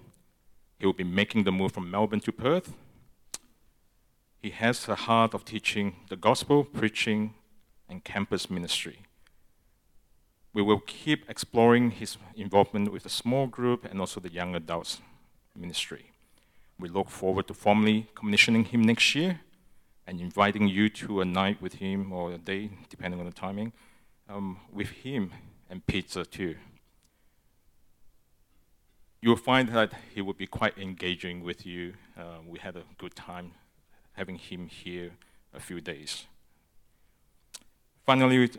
He 0.77 0.85
will 0.85 0.93
be 0.93 1.05
making 1.05 1.45
the 1.45 1.53
move 1.53 1.71
from 1.71 1.89
Melbourne 1.89 2.19
to 2.19 2.33
Perth. 2.33 2.73
He 4.41 4.49
has 4.49 4.89
a 4.89 4.95
heart 4.95 5.33
of 5.33 5.45
teaching 5.45 5.95
the 6.09 6.17
gospel, 6.17 6.65
preaching, 6.65 7.35
and 7.87 8.03
campus 8.03 8.49
ministry. 8.49 9.03
We 10.53 10.61
will 10.63 10.81
keep 10.85 11.29
exploring 11.29 11.91
his 11.91 12.17
involvement 12.35 12.91
with 12.91 13.03
the 13.03 13.09
small 13.09 13.47
group 13.47 13.85
and 13.85 14.01
also 14.01 14.19
the 14.19 14.33
young 14.33 14.53
adults 14.53 14.99
ministry. 15.55 16.11
We 16.77 16.89
look 16.89 17.09
forward 17.09 17.47
to 17.47 17.53
formally 17.53 18.07
commissioning 18.15 18.65
him 18.65 18.81
next 18.81 19.15
year 19.15 19.39
and 20.05 20.19
inviting 20.19 20.67
you 20.67 20.89
to 20.89 21.21
a 21.21 21.25
night 21.25 21.61
with 21.61 21.75
him 21.75 22.11
or 22.11 22.31
a 22.31 22.37
day, 22.37 22.71
depending 22.89 23.19
on 23.19 23.25
the 23.25 23.31
timing, 23.31 23.71
um, 24.29 24.59
with 24.71 24.89
him 24.89 25.31
and 25.69 25.85
pizza 25.87 26.25
too. 26.25 26.55
You'll 29.21 29.37
find 29.37 29.69
that 29.69 29.93
he 30.13 30.21
will 30.21 30.33
be 30.33 30.47
quite 30.47 30.77
engaging 30.77 31.43
with 31.43 31.65
you. 31.65 31.93
Uh, 32.17 32.39
we 32.45 32.59
had 32.59 32.75
a 32.75 32.83
good 32.97 33.15
time 33.15 33.51
having 34.13 34.35
him 34.35 34.67
here 34.67 35.11
a 35.53 35.59
few 35.59 35.79
days. 35.79 36.25
Finally, 38.05 38.49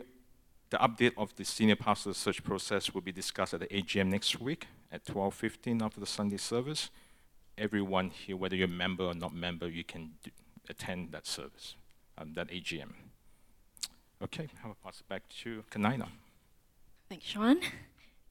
the 0.71 0.77
update 0.77 1.13
of 1.17 1.35
the 1.35 1.45
senior 1.45 1.75
pastor 1.75 2.13
search 2.13 2.43
process 2.43 2.93
will 2.93 3.01
be 3.01 3.11
discussed 3.11 3.53
at 3.53 3.59
the 3.59 3.67
AGM 3.67 4.07
next 4.07 4.39
week 4.41 4.67
at 4.91 5.05
12:15 5.05 5.81
after 5.83 5.99
the 5.99 6.07
Sunday 6.07 6.37
service. 6.37 6.89
Everyone 7.57 8.09
here, 8.09 8.35
whether 8.35 8.55
you're 8.55 8.67
a 8.67 8.81
member 8.85 9.03
or 9.03 9.13
not 9.13 9.33
member, 9.33 9.69
you 9.69 9.83
can 9.83 10.15
d- 10.23 10.31
attend 10.69 11.11
that 11.11 11.27
service, 11.27 11.75
um, 12.17 12.33
that 12.33 12.49
AGM. 12.49 12.91
Okay, 14.23 14.47
I'll 14.63 14.77
pass 14.83 15.01
it 15.01 15.07
back 15.07 15.23
to 15.43 15.63
Kanina. 15.71 16.07
Thanks, 17.09 17.25
Sean. 17.25 17.59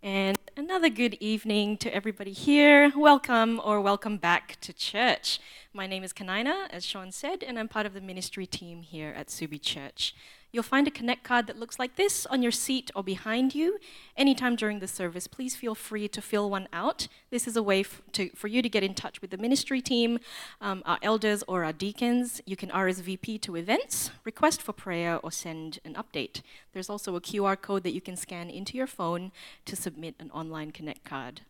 And 0.03 0.38
another 0.57 0.90
good 0.90 1.14
evening 1.14 1.79
to 1.79 1.94
everybody 1.94 2.33
here. 2.33 2.92
Welcome 2.94 3.61
or 3.64 3.81
welcome 3.81 4.18
back 4.18 4.59
to 4.61 4.73
church. 4.73 5.40
My 5.73 5.87
name 5.87 6.05
is 6.05 6.12
Kanina, 6.12 6.66
as 6.70 6.85
Sean 6.85 7.11
said, 7.11 7.42
and 7.42 7.59
I'm 7.59 7.68
part 7.68 7.87
of 7.87 7.94
the 7.94 8.03
ministry 8.03 8.47
team 8.47 8.83
here 8.83 9.14
at 9.16 9.29
Subi 9.29 9.61
Church. 9.61 10.14
You'll 10.55 10.62
find 10.62 10.87
a 10.87 10.90
Connect 10.93 11.25
card 11.25 11.49
that 11.49 11.59
looks 11.59 11.81
like 11.81 11.97
this 11.97 12.27
on 12.27 12.40
your 12.40 12.53
seat 12.53 12.93
or 12.95 13.03
behind 13.03 13.57
you. 13.57 13.77
Anytime 14.17 14.55
during 14.55 14.79
the 14.79 14.87
service, 14.87 15.27
please 15.27 15.57
feel 15.57 15.75
free 15.75 16.07
to 16.07 16.23
fill 16.23 16.49
one 16.49 16.69
out. 16.73 17.09
This 17.31 17.49
is 17.49 17.57
a 17.57 17.62
way 17.62 17.81
f- 17.81 18.01
to, 18.12 18.29
for 18.37 18.47
you 18.47 18.62
to 18.62 18.69
get 18.69 18.85
in 18.85 18.95
touch 18.95 19.21
with 19.21 19.33
the 19.33 19.37
ministry 19.37 19.83
team, 19.83 20.21
um, 20.61 20.85
our 20.87 21.01
elders, 21.03 21.43
or 21.49 21.64
our 21.64 21.73
deacons. 21.73 22.40
You 22.47 22.55
can 22.55 22.69
RSVP 22.69 23.40
to 23.40 23.57
events, 23.57 24.12
request 24.23 24.62
for 24.62 24.73
prayer, 24.73 25.19
or 25.25 25.33
send 25.33 25.81
an 25.85 25.95
update. 25.95 26.40
There's 26.73 26.88
also 26.88 27.17
a 27.17 27.21
QR 27.21 27.61
code 27.61 27.83
that 27.83 27.93
you 27.93 28.01
can 28.01 28.14
scan 28.14 28.49
into 28.49 28.77
your 28.77 28.87
phone 28.87 29.33
to 29.64 29.75
submit 29.75 30.14
an 30.21 30.31
online 30.31 30.71
Connect 30.71 31.03
card. 31.03 31.40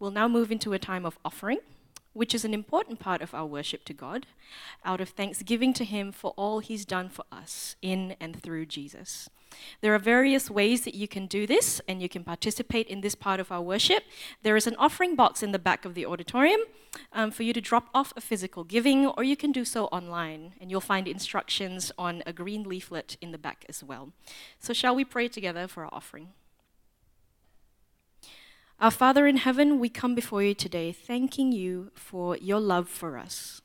We'll 0.00 0.10
now 0.10 0.26
move 0.26 0.50
into 0.50 0.72
a 0.72 0.80
time 0.80 1.06
of 1.06 1.16
offering 1.24 1.60
which 2.12 2.34
is 2.34 2.44
an 2.44 2.54
important 2.54 2.98
part 2.98 3.22
of 3.22 3.34
our 3.34 3.46
worship 3.46 3.84
to 3.84 3.94
God, 3.94 4.26
out 4.84 5.00
of 5.00 5.10
thanksgiving 5.10 5.72
to 5.74 5.84
Him 5.84 6.12
for 6.12 6.32
all 6.36 6.60
He's 6.60 6.84
done 6.84 7.08
for 7.08 7.24
us 7.30 7.76
in 7.82 8.16
and 8.20 8.40
through 8.42 8.66
Jesus. 8.66 9.28
There 9.80 9.94
are 9.94 9.98
various 9.98 10.50
ways 10.50 10.82
that 10.82 10.94
you 10.94 11.08
can 11.08 11.26
do 11.26 11.46
this 11.46 11.80
and 11.88 12.00
you 12.00 12.08
can 12.08 12.24
participate 12.24 12.88
in 12.88 13.00
this 13.00 13.14
part 13.14 13.40
of 13.40 13.52
our 13.52 13.60
worship. 13.60 14.04
There 14.42 14.56
is 14.56 14.66
an 14.66 14.76
offering 14.78 15.14
box 15.14 15.42
in 15.42 15.52
the 15.52 15.58
back 15.58 15.84
of 15.84 15.94
the 15.94 16.06
auditorium 16.06 16.60
um, 17.12 17.30
for 17.30 17.42
you 17.42 17.52
to 17.52 17.60
drop 17.60 17.88
off 17.94 18.12
a 18.16 18.20
physical 18.20 18.64
giving, 18.64 19.06
or 19.06 19.24
you 19.24 19.36
can 19.36 19.52
do 19.52 19.64
so 19.64 19.86
online, 19.86 20.54
and 20.60 20.70
you'll 20.70 20.80
find 20.80 21.08
instructions 21.08 21.92
on 21.98 22.22
a 22.26 22.32
green 22.32 22.64
leaflet 22.64 23.16
in 23.20 23.32
the 23.32 23.38
back 23.38 23.64
as 23.68 23.82
well. 23.82 24.12
So, 24.58 24.72
shall 24.72 24.94
we 24.94 25.04
pray 25.04 25.28
together 25.28 25.66
for 25.68 25.84
our 25.84 25.90
offering? 25.92 26.28
Our 28.82 28.90
Father 28.90 29.28
in 29.28 29.36
heaven, 29.36 29.78
we 29.78 29.88
come 29.88 30.16
before 30.16 30.42
you 30.42 30.54
today 30.54 30.90
thanking 30.90 31.52
you 31.52 31.92
for 31.94 32.36
your 32.38 32.58
love 32.58 32.88
for 32.88 33.16
us. 33.16 33.62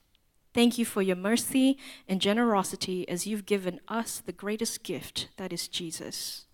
Thank 0.54 0.78
you 0.78 0.86
for 0.86 1.02
your 1.02 1.16
mercy 1.16 1.80
and 2.08 2.22
generosity 2.22 3.10
as 3.10 3.26
you've 3.26 3.48
given 3.48 3.80
us 3.88 4.20
the 4.20 4.32
greatest 4.32 4.84
gift, 4.84 5.30
that 5.38 5.52
is 5.52 5.68
Jesus. 5.68 6.46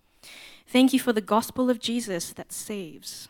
Thank 0.65 0.93
you 0.93 0.99
for 1.02 1.12
the 1.12 1.19
gospel 1.19 1.69
of 1.69 1.82
Jesus 1.82 2.32
that 2.32 2.54
saves. 2.54 3.28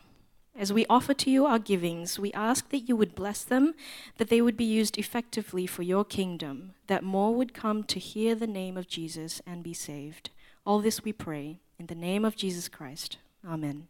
As 0.55 0.71
we 0.71 0.85
offer 0.87 1.15
to 1.15 1.31
you 1.31 1.47
our 1.47 1.57
givings, 1.57 2.19
we 2.19 2.31
ask 2.33 2.69
that 2.69 2.87
you 2.87 2.95
would 2.95 3.15
bless 3.15 3.43
them, 3.43 3.73
that 4.19 4.29
they 4.29 4.39
would 4.39 4.55
be 4.55 4.63
used 4.63 4.99
effectively 4.99 5.65
for 5.65 5.81
your 5.81 6.05
kingdom, 6.05 6.75
that 6.85 7.03
more 7.03 7.33
would 7.33 7.55
come 7.55 7.83
to 7.85 7.97
hear 7.97 8.35
the 8.35 8.45
name 8.45 8.77
of 8.77 8.87
Jesus 8.87 9.41
and 9.47 9.63
be 9.63 9.73
saved. 9.73 10.29
All 10.63 10.79
this 10.79 11.03
we 11.03 11.11
pray 11.11 11.57
in 11.79 11.87
the 11.87 11.95
name 11.95 12.23
of 12.23 12.35
Jesus 12.35 12.69
Christ. 12.69 13.17
Amen. 13.43 13.87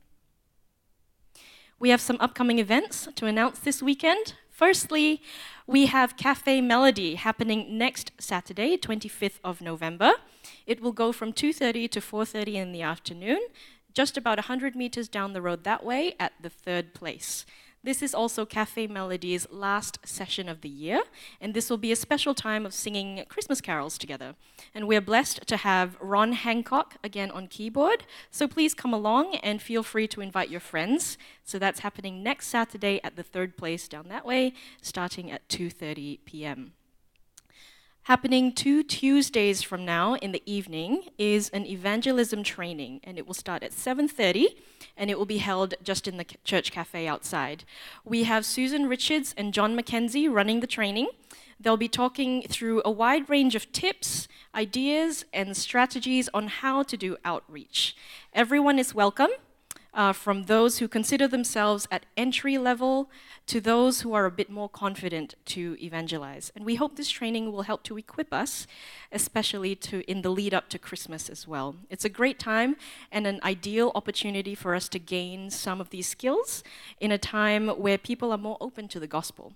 We 1.79 1.89
have 1.89 2.01
some 2.01 2.17
upcoming 2.19 2.59
events 2.59 3.07
to 3.15 3.25
announce 3.25 3.59
this 3.59 3.81
weekend. 3.81 4.35
Firstly, 4.49 5.21
we 5.67 5.87
have 5.87 6.15
Cafe 6.15 6.61
Melody 6.61 7.15
happening 7.15 7.77
next 7.77 8.11
Saturday, 8.19 8.77
25th 8.77 9.39
of 9.43 9.59
November. 9.61 10.13
It 10.65 10.79
will 10.79 10.91
go 10.91 11.11
from 11.11 11.33
2:30 11.33 11.89
to 11.89 11.99
4:30 11.99 12.55
in 12.55 12.71
the 12.71 12.81
afternoon, 12.81 13.39
just 13.93 14.17
about 14.17 14.37
100 14.37 14.75
meters 14.75 15.09
down 15.09 15.33
the 15.33 15.41
road 15.41 15.63
that 15.63 15.83
way 15.83 16.15
at 16.19 16.33
the 16.39 16.49
third 16.49 16.93
place. 16.93 17.45
This 17.85 18.01
is 18.01 18.15
also 18.15 18.45
Cafe 18.45 18.87
Melody's 18.87 19.45
last 19.51 19.99
session 20.05 20.47
of 20.47 20.61
the 20.61 20.69
year, 20.69 21.03
and 21.41 21.53
this 21.53 21.69
will 21.69 21.77
be 21.77 21.91
a 21.91 21.97
special 21.97 22.33
time 22.33 22.65
of 22.65 22.73
singing 22.73 23.25
Christmas 23.27 23.59
carols 23.59 23.97
together. 23.97 24.35
And 24.73 24.87
we're 24.87 25.01
blessed 25.01 25.45
to 25.47 25.57
have 25.57 25.97
Ron 25.99 26.31
Hancock 26.31 26.95
again 27.03 27.29
on 27.29 27.47
keyboard, 27.47 28.05
so 28.31 28.47
please 28.47 28.73
come 28.73 28.93
along 28.93 29.35
and 29.43 29.61
feel 29.61 29.83
free 29.83 30.07
to 30.07 30.21
invite 30.21 30.49
your 30.49 30.61
friends. 30.61 31.17
So 31.43 31.59
that's 31.59 31.81
happening 31.81 32.23
next 32.23 32.47
Saturday 32.47 33.01
at 33.03 33.17
the 33.17 33.23
third 33.23 33.57
place 33.57 33.89
down 33.89 34.07
that 34.07 34.25
way, 34.25 34.53
starting 34.81 35.29
at 35.29 35.49
2:30 35.49 36.19
p.m. 36.23 36.71
Happening 38.07 38.51
two 38.51 38.83
Tuesdays 38.83 39.61
from 39.61 39.85
now 39.85 40.15
in 40.15 40.33
the 40.33 40.43
evening 40.45 41.03
is 41.17 41.47
an 41.51 41.65
evangelism 41.65 42.43
training, 42.43 42.99
and 43.05 43.17
it 43.17 43.25
will 43.25 43.33
start 43.33 43.63
at 43.63 43.71
7:30, 43.71 44.57
and 44.97 45.09
it 45.09 45.17
will 45.17 45.25
be 45.25 45.37
held 45.37 45.75
just 45.81 46.05
in 46.05 46.17
the 46.17 46.25
church 46.43 46.73
cafe 46.73 47.07
outside. 47.07 47.63
We 48.03 48.23
have 48.23 48.45
Susan 48.45 48.87
Richards 48.89 49.33
and 49.37 49.53
John 49.53 49.73
McKenzie 49.73 50.29
running 50.29 50.59
the 50.59 50.67
training. 50.67 51.07
They'll 51.57 51.77
be 51.77 51.87
talking 51.87 52.41
through 52.41 52.81
a 52.83 52.91
wide 52.91 53.29
range 53.29 53.55
of 53.55 53.71
tips, 53.71 54.27
ideas, 54.53 55.23
and 55.31 55.55
strategies 55.55 56.27
on 56.33 56.47
how 56.47 56.83
to 56.83 56.97
do 56.97 57.15
outreach. 57.23 57.95
Everyone 58.33 58.79
is 58.79 58.93
welcome 58.93 59.31
uh, 59.93 60.13
from 60.13 60.43
those 60.43 60.79
who 60.79 60.87
consider 60.87 61.27
themselves 61.27 61.87
at 61.91 62.05
entry 62.17 62.57
level 62.57 63.09
to 63.45 63.59
those 63.59 64.01
who 64.01 64.13
are 64.13 64.25
a 64.25 64.31
bit 64.31 64.49
more 64.49 64.69
confident 64.69 65.35
to 65.45 65.77
evangelize. 65.81 66.51
And 66.55 66.65
we 66.65 66.75
hope 66.75 66.95
this 66.95 67.09
training 67.09 67.51
will 67.51 67.63
help 67.63 67.83
to 67.83 67.97
equip 67.97 68.33
us, 68.33 68.65
especially 69.11 69.75
to 69.75 70.09
in 70.09 70.21
the 70.21 70.29
lead 70.29 70.53
up 70.53 70.69
to 70.69 70.79
Christmas 70.79 71.29
as 71.29 71.47
well. 71.47 71.75
It's 71.89 72.05
a 72.05 72.09
great 72.09 72.39
time 72.39 72.75
and 73.11 73.27
an 73.27 73.39
ideal 73.43 73.91
opportunity 73.95 74.55
for 74.55 74.75
us 74.75 74.87
to 74.89 74.99
gain 74.99 75.49
some 75.49 75.79
of 75.79 75.89
these 75.89 76.07
skills 76.07 76.63
in 76.99 77.11
a 77.11 77.17
time 77.17 77.67
where 77.67 77.97
people 77.97 78.31
are 78.31 78.37
more 78.37 78.57
open 78.61 78.87
to 78.89 78.99
the 78.99 79.07
gospel. 79.07 79.53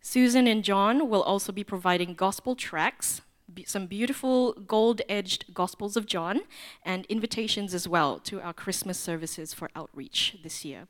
Susan 0.00 0.46
and 0.46 0.64
John 0.64 1.08
will 1.08 1.22
also 1.22 1.52
be 1.52 1.64
providing 1.64 2.14
gospel 2.14 2.56
tracts 2.56 3.20
some 3.66 3.86
beautiful 3.86 4.52
gold 4.52 5.02
edged 5.08 5.52
Gospels 5.54 5.96
of 5.96 6.06
John 6.06 6.40
and 6.84 7.06
invitations 7.06 7.74
as 7.74 7.88
well 7.88 8.18
to 8.20 8.40
our 8.40 8.52
Christmas 8.52 8.98
services 8.98 9.54
for 9.54 9.70
outreach 9.74 10.36
this 10.42 10.64
year. 10.64 10.86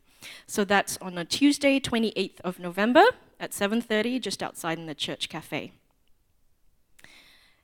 So 0.46 0.64
that's 0.64 0.96
on 0.98 1.16
a 1.16 1.24
Tuesday, 1.24 1.78
28th 1.78 2.40
of 2.42 2.58
November 2.58 3.04
at 3.38 3.52
7:30 3.52 4.18
just 4.20 4.42
outside 4.42 4.78
in 4.78 4.86
the 4.86 4.94
church 4.94 5.28
cafe. 5.28 5.72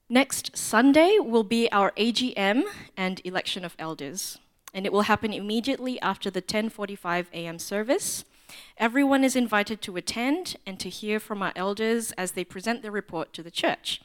Next 0.08 0.56
Sunday 0.56 1.18
will 1.18 1.44
be 1.44 1.70
our 1.72 1.92
AGM 1.96 2.64
and 2.96 3.20
election 3.24 3.64
of 3.64 3.74
elders, 3.78 4.38
and 4.72 4.86
it 4.86 4.92
will 4.92 5.02
happen 5.02 5.32
immediately 5.32 6.00
after 6.00 6.30
the 6.30 6.42
10:45 6.42 7.26
a.m. 7.32 7.58
service. 7.58 8.24
Everyone 8.76 9.24
is 9.24 9.34
invited 9.34 9.80
to 9.82 9.96
attend 9.96 10.56
and 10.66 10.78
to 10.78 10.88
hear 10.88 11.18
from 11.18 11.42
our 11.42 11.52
elders 11.56 12.12
as 12.12 12.32
they 12.32 12.44
present 12.44 12.82
their 12.82 12.92
report 12.92 13.32
to 13.32 13.42
the 13.42 13.50
church. 13.50 14.00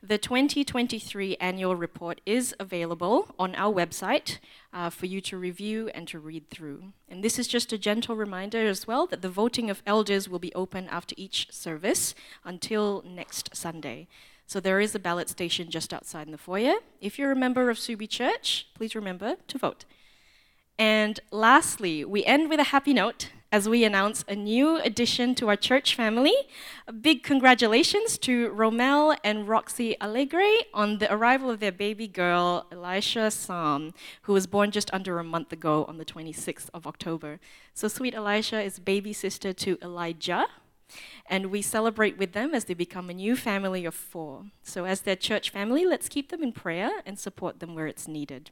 The 0.00 0.16
2023 0.16 1.36
annual 1.40 1.74
report 1.74 2.20
is 2.24 2.54
available 2.60 3.34
on 3.36 3.56
our 3.56 3.74
website 3.74 4.38
uh, 4.72 4.90
for 4.90 5.06
you 5.06 5.20
to 5.22 5.36
review 5.36 5.90
and 5.92 6.06
to 6.06 6.20
read 6.20 6.48
through. 6.48 6.92
And 7.08 7.24
this 7.24 7.36
is 7.36 7.48
just 7.48 7.72
a 7.72 7.78
gentle 7.78 8.14
reminder 8.14 8.64
as 8.64 8.86
well 8.86 9.08
that 9.08 9.22
the 9.22 9.28
voting 9.28 9.70
of 9.70 9.82
elders 9.84 10.28
will 10.28 10.38
be 10.38 10.54
open 10.54 10.86
after 10.88 11.16
each 11.18 11.48
service 11.50 12.14
until 12.44 13.02
next 13.04 13.56
Sunday. 13.56 14.06
So 14.46 14.60
there 14.60 14.78
is 14.78 14.94
a 14.94 15.00
ballot 15.00 15.28
station 15.28 15.68
just 15.68 15.92
outside 15.92 16.28
in 16.28 16.32
the 16.32 16.38
foyer. 16.38 16.74
If 17.00 17.18
you're 17.18 17.32
a 17.32 17.36
member 17.36 17.68
of 17.68 17.76
Subi 17.76 18.08
Church, 18.08 18.68
please 18.74 18.94
remember 18.94 19.34
to 19.48 19.58
vote. 19.58 19.84
And 20.78 21.18
lastly, 21.32 22.04
we 22.04 22.24
end 22.24 22.48
with 22.48 22.60
a 22.60 22.70
happy 22.70 22.94
note 22.94 23.30
as 23.50 23.68
we 23.68 23.84
announce 23.84 24.24
a 24.28 24.34
new 24.34 24.78
addition 24.80 25.34
to 25.34 25.48
our 25.48 25.56
church 25.56 25.94
family. 25.94 26.34
A 26.86 26.92
big 26.92 27.22
congratulations 27.22 28.18
to 28.18 28.50
Romel 28.50 29.16
and 29.24 29.48
Roxy 29.48 29.96
Allegre 30.00 30.64
on 30.74 30.98
the 30.98 31.12
arrival 31.12 31.48
of 31.48 31.60
their 31.60 31.72
baby 31.72 32.06
girl, 32.06 32.66
Elisha 32.70 33.30
Sam, 33.30 33.94
who 34.22 34.34
was 34.34 34.46
born 34.46 34.70
just 34.70 34.92
under 34.92 35.18
a 35.18 35.24
month 35.24 35.52
ago 35.52 35.86
on 35.86 35.96
the 35.96 36.04
26th 36.04 36.68
of 36.74 36.86
October. 36.86 37.40
So, 37.72 37.88
sweet 37.88 38.14
Elisha 38.14 38.60
is 38.60 38.78
baby 38.78 39.12
sister 39.12 39.52
to 39.54 39.78
Elijah. 39.82 40.46
And 41.26 41.46
we 41.46 41.60
celebrate 41.60 42.16
with 42.16 42.32
them 42.32 42.54
as 42.54 42.64
they 42.64 42.72
become 42.72 43.10
a 43.10 43.14
new 43.14 43.36
family 43.36 43.84
of 43.84 43.94
four. 43.94 44.44
So, 44.62 44.84
as 44.84 45.02
their 45.02 45.16
church 45.16 45.50
family, 45.50 45.84
let's 45.84 46.08
keep 46.08 46.30
them 46.30 46.42
in 46.42 46.52
prayer 46.52 46.90
and 47.04 47.18
support 47.18 47.60
them 47.60 47.74
where 47.74 47.86
it's 47.86 48.08
needed. 48.08 48.50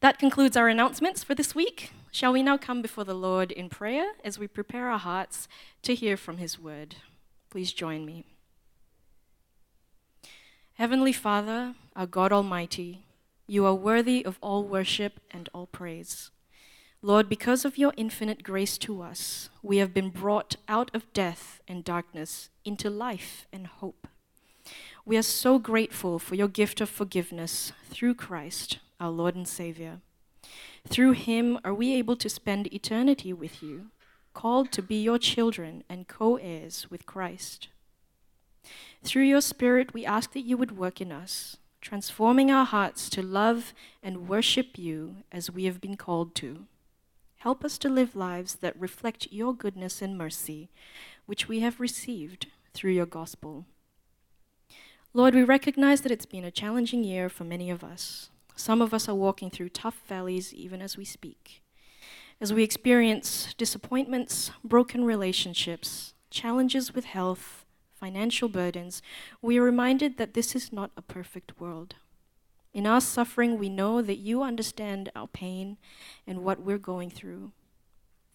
That 0.00 0.18
concludes 0.18 0.56
our 0.56 0.68
announcements 0.68 1.24
for 1.24 1.34
this 1.34 1.54
week. 1.54 1.92
Shall 2.10 2.32
we 2.32 2.42
now 2.42 2.56
come 2.56 2.82
before 2.82 3.04
the 3.04 3.14
Lord 3.14 3.50
in 3.50 3.68
prayer 3.68 4.12
as 4.24 4.38
we 4.38 4.46
prepare 4.46 4.90
our 4.90 4.98
hearts 4.98 5.48
to 5.82 5.94
hear 5.94 6.16
from 6.16 6.38
His 6.38 6.58
word? 6.58 6.96
Please 7.50 7.72
join 7.72 8.04
me. 8.04 8.24
Heavenly 10.74 11.12
Father, 11.12 11.74
our 11.94 12.06
God 12.06 12.32
Almighty, 12.32 13.06
you 13.46 13.64
are 13.64 13.74
worthy 13.74 14.24
of 14.24 14.38
all 14.42 14.64
worship 14.64 15.20
and 15.30 15.48
all 15.54 15.66
praise. 15.66 16.30
Lord, 17.00 17.28
because 17.28 17.64
of 17.64 17.78
your 17.78 17.94
infinite 17.96 18.42
grace 18.42 18.76
to 18.78 19.00
us, 19.00 19.48
we 19.62 19.78
have 19.78 19.94
been 19.94 20.10
brought 20.10 20.56
out 20.68 20.90
of 20.94 21.10
death 21.12 21.60
and 21.66 21.84
darkness 21.84 22.50
into 22.64 22.90
life 22.90 23.46
and 23.52 23.66
hope. 23.66 24.08
We 25.04 25.16
are 25.16 25.22
so 25.22 25.58
grateful 25.58 26.18
for 26.18 26.34
your 26.34 26.48
gift 26.48 26.80
of 26.80 26.90
forgiveness 26.90 27.72
through 27.88 28.14
Christ, 28.16 28.78
our 29.00 29.10
Lord 29.10 29.34
and 29.34 29.46
Savior. 29.46 30.00
Through 30.88 31.12
him 31.12 31.58
are 31.64 31.74
we 31.74 31.94
able 31.94 32.16
to 32.16 32.28
spend 32.28 32.72
eternity 32.72 33.32
with 33.32 33.62
you, 33.62 33.90
called 34.34 34.70
to 34.72 34.82
be 34.82 35.02
your 35.02 35.18
children 35.18 35.82
and 35.88 36.06
co 36.06 36.36
heirs 36.36 36.88
with 36.90 37.06
Christ. 37.06 37.68
Through 39.02 39.24
your 39.24 39.40
Spirit, 39.40 39.94
we 39.94 40.04
ask 40.04 40.32
that 40.32 40.44
you 40.44 40.56
would 40.56 40.76
work 40.76 41.00
in 41.00 41.12
us, 41.12 41.56
transforming 41.80 42.50
our 42.50 42.64
hearts 42.64 43.08
to 43.10 43.22
love 43.22 43.72
and 44.02 44.28
worship 44.28 44.78
you 44.78 45.16
as 45.32 45.50
we 45.50 45.64
have 45.64 45.80
been 45.80 45.96
called 45.96 46.34
to. 46.36 46.66
Help 47.38 47.64
us 47.64 47.78
to 47.78 47.88
live 47.88 48.16
lives 48.16 48.56
that 48.56 48.80
reflect 48.80 49.28
your 49.30 49.54
goodness 49.54 50.02
and 50.02 50.18
mercy, 50.18 50.68
which 51.26 51.48
we 51.48 51.60
have 51.60 51.80
received 51.80 52.46
through 52.74 52.92
your 52.92 53.06
gospel. 53.06 53.66
Lord, 55.12 55.34
we 55.34 55.44
recognize 55.44 56.00
that 56.02 56.12
it's 56.12 56.26
been 56.26 56.44
a 56.44 56.50
challenging 56.50 57.04
year 57.04 57.28
for 57.28 57.44
many 57.44 57.70
of 57.70 57.84
us. 57.84 58.30
Some 58.56 58.82
of 58.82 58.92
us 58.94 59.08
are 59.08 59.14
walking 59.14 59.50
through 59.50 59.68
tough 59.68 60.00
valleys 60.08 60.52
even 60.52 60.80
as 60.80 60.96
we 60.96 61.04
speak. 61.04 61.62
As 62.40 62.52
we 62.52 62.62
experience 62.62 63.54
disappointments, 63.54 64.50
broken 64.64 65.04
relationships, 65.04 66.14
challenges 66.30 66.94
with 66.94 67.04
health, 67.04 67.64
financial 67.94 68.48
burdens, 68.48 69.02
we 69.40 69.58
are 69.58 69.62
reminded 69.62 70.16
that 70.16 70.34
this 70.34 70.56
is 70.56 70.72
not 70.72 70.90
a 70.96 71.02
perfect 71.02 71.60
world. 71.60 71.94
In 72.74 72.86
our 72.86 73.00
suffering, 73.00 73.58
we 73.58 73.68
know 73.68 74.02
that 74.02 74.18
you 74.18 74.42
understand 74.42 75.10
our 75.14 75.28
pain 75.28 75.78
and 76.26 76.44
what 76.44 76.60
we're 76.60 76.76
going 76.76 77.10
through. 77.10 77.52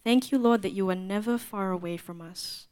Thank 0.03 0.31
you, 0.31 0.39
Lord, 0.39 0.63
that 0.63 0.73
you 0.73 0.89
are 0.89 0.95
never 0.95 1.37
far 1.37 1.71
away 1.71 1.97
from 1.97 2.21
us. 2.21 2.67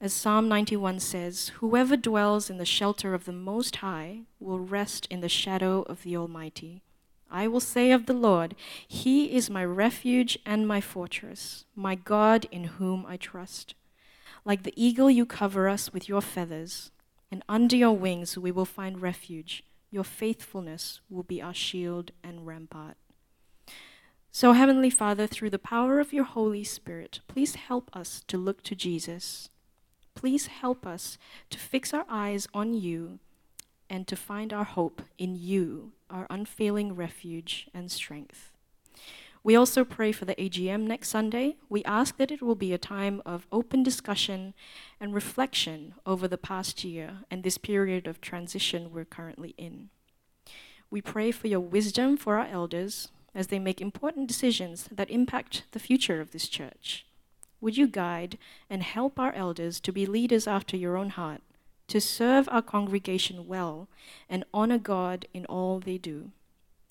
As 0.00 0.12
Psalm 0.12 0.48
91 0.48 1.00
says, 1.00 1.52
Whoever 1.60 1.96
dwells 1.96 2.50
in 2.50 2.58
the 2.58 2.66
shelter 2.66 3.14
of 3.14 3.24
the 3.24 3.32
Most 3.32 3.76
High 3.76 4.22
will 4.38 4.58
rest 4.58 5.06
in 5.08 5.20
the 5.20 5.28
shadow 5.28 5.82
of 5.82 6.02
the 6.02 6.16
Almighty. 6.16 6.82
I 7.30 7.48
will 7.48 7.60
say 7.60 7.90
of 7.90 8.06
the 8.06 8.12
Lord, 8.12 8.54
He 8.86 9.34
is 9.34 9.48
my 9.48 9.64
refuge 9.64 10.38
and 10.44 10.68
my 10.68 10.80
fortress, 10.80 11.64
my 11.74 11.94
God 11.94 12.46
in 12.50 12.64
whom 12.64 13.06
I 13.06 13.16
trust. 13.16 13.74
Like 14.44 14.64
the 14.64 14.74
eagle, 14.76 15.10
you 15.10 15.24
cover 15.24 15.68
us 15.68 15.92
with 15.92 16.08
your 16.08 16.20
feathers, 16.20 16.90
and 17.30 17.42
under 17.48 17.76
your 17.76 17.96
wings 17.96 18.36
we 18.36 18.50
will 18.50 18.66
find 18.66 19.00
refuge. 19.00 19.62
Your 19.90 20.04
faithfulness 20.04 21.00
will 21.08 21.22
be 21.22 21.40
our 21.40 21.54
shield 21.54 22.10
and 22.22 22.46
rampart. 22.46 22.96
So, 24.30 24.52
Heavenly 24.52 24.90
Father, 24.90 25.28
through 25.28 25.50
the 25.50 25.58
power 25.58 26.00
of 26.00 26.12
your 26.12 26.24
Holy 26.24 26.64
Spirit, 26.64 27.20
please 27.28 27.54
help 27.54 27.88
us 27.96 28.22
to 28.26 28.36
look 28.36 28.62
to 28.64 28.74
Jesus 28.74 29.48
Please 30.24 30.46
help 30.46 30.86
us 30.86 31.18
to 31.50 31.58
fix 31.58 31.92
our 31.92 32.06
eyes 32.08 32.48
on 32.54 32.72
you 32.72 33.18
and 33.90 34.06
to 34.06 34.16
find 34.16 34.54
our 34.54 34.64
hope 34.64 35.02
in 35.18 35.36
you, 35.36 35.92
our 36.08 36.26
unfailing 36.30 36.94
refuge 36.96 37.68
and 37.74 37.92
strength. 37.92 38.50
We 39.42 39.54
also 39.54 39.84
pray 39.84 40.12
for 40.12 40.24
the 40.24 40.34
AGM 40.36 40.84
next 40.84 41.10
Sunday. 41.10 41.56
We 41.68 41.84
ask 41.84 42.16
that 42.16 42.30
it 42.30 42.40
will 42.40 42.54
be 42.54 42.72
a 42.72 42.78
time 42.78 43.20
of 43.26 43.46
open 43.52 43.82
discussion 43.82 44.54
and 44.98 45.12
reflection 45.12 45.92
over 46.06 46.26
the 46.26 46.38
past 46.38 46.84
year 46.84 47.18
and 47.30 47.42
this 47.42 47.58
period 47.58 48.06
of 48.06 48.22
transition 48.22 48.94
we're 48.94 49.04
currently 49.04 49.52
in. 49.58 49.90
We 50.90 51.02
pray 51.02 51.32
for 51.32 51.48
your 51.48 51.60
wisdom 51.60 52.16
for 52.16 52.38
our 52.38 52.46
elders 52.46 53.08
as 53.34 53.48
they 53.48 53.58
make 53.58 53.82
important 53.82 54.28
decisions 54.28 54.88
that 54.90 55.10
impact 55.10 55.64
the 55.72 55.78
future 55.78 56.22
of 56.22 56.30
this 56.30 56.48
church. 56.48 57.04
Would 57.64 57.78
you 57.78 57.86
guide 57.86 58.36
and 58.68 58.82
help 58.82 59.18
our 59.18 59.32
elders 59.32 59.80
to 59.80 59.90
be 59.90 60.04
leaders 60.04 60.46
after 60.46 60.76
your 60.76 60.98
own 60.98 61.08
heart, 61.08 61.40
to 61.88 61.98
serve 61.98 62.46
our 62.52 62.60
congregation 62.60 63.46
well, 63.46 63.88
and 64.28 64.44
honor 64.52 64.76
God 64.76 65.24
in 65.32 65.46
all 65.46 65.80
they 65.80 65.96
do? 65.96 66.30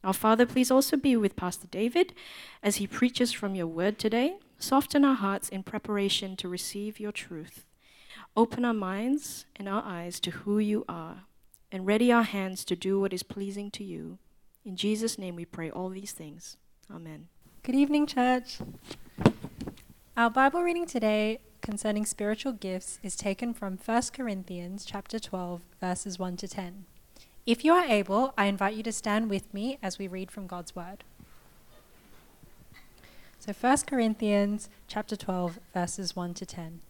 Our 0.03 0.13
Father, 0.13 0.47
please 0.47 0.71
also 0.71 0.97
be 0.97 1.15
with 1.15 1.35
Pastor 1.35 1.67
David 1.67 2.15
as 2.63 2.77
he 2.77 2.87
preaches 2.87 3.31
from 3.31 3.53
your 3.53 3.67
word 3.67 3.99
today. 3.99 4.37
Soften 4.57 5.05
our 5.05 5.13
hearts 5.13 5.47
in 5.47 5.61
preparation 5.61 6.35
to 6.37 6.49
receive 6.49 6.99
your 6.99 7.11
truth. 7.11 7.65
Open 8.35 8.65
our 8.65 8.73
minds 8.73 9.45
and 9.55 9.69
our 9.69 9.83
eyes 9.85 10.19
to 10.21 10.31
who 10.31 10.57
you 10.57 10.85
are, 10.89 11.25
and 11.71 11.85
ready 11.85 12.11
our 12.11 12.23
hands 12.23 12.65
to 12.65 12.75
do 12.75 12.99
what 12.99 13.13
is 13.13 13.21
pleasing 13.21 13.69
to 13.69 13.83
you. 13.83 14.17
In 14.65 14.75
Jesus' 14.75 15.19
name 15.19 15.35
we 15.35 15.45
pray 15.45 15.69
all 15.69 15.89
these 15.89 16.13
things. 16.13 16.57
Amen. 16.91 17.27
Good 17.61 17.75
evening, 17.75 18.07
church. 18.07 18.57
Our 20.15 20.29
Bible 20.29 20.61
reading 20.61 20.85
today 20.85 21.39
concerning 21.63 22.05
spiritual 22.05 22.53
gifts 22.53 22.99
is 23.01 23.15
taken 23.15 23.51
from 23.51 23.79
1 23.83 24.01
Corinthians 24.13 24.85
chapter 24.85 25.17
12 25.17 25.63
verses 25.81 26.19
1 26.19 26.37
to 26.37 26.47
10. 26.47 26.85
If 27.47 27.65
you 27.65 27.73
are 27.73 27.85
able, 27.85 28.31
I 28.37 28.45
invite 28.45 28.75
you 28.75 28.83
to 28.83 28.91
stand 28.91 29.27
with 29.27 29.51
me 29.55 29.79
as 29.81 29.97
we 29.97 30.07
read 30.07 30.29
from 30.29 30.45
God's 30.45 30.75
word. 30.75 31.03
So 33.39 33.53
1 33.53 33.77
Corinthians 33.87 34.69
chapter 34.87 35.15
12 35.15 35.57
verses 35.73 36.15
1 36.15 36.35
to 36.35 36.45
10. 36.45 36.81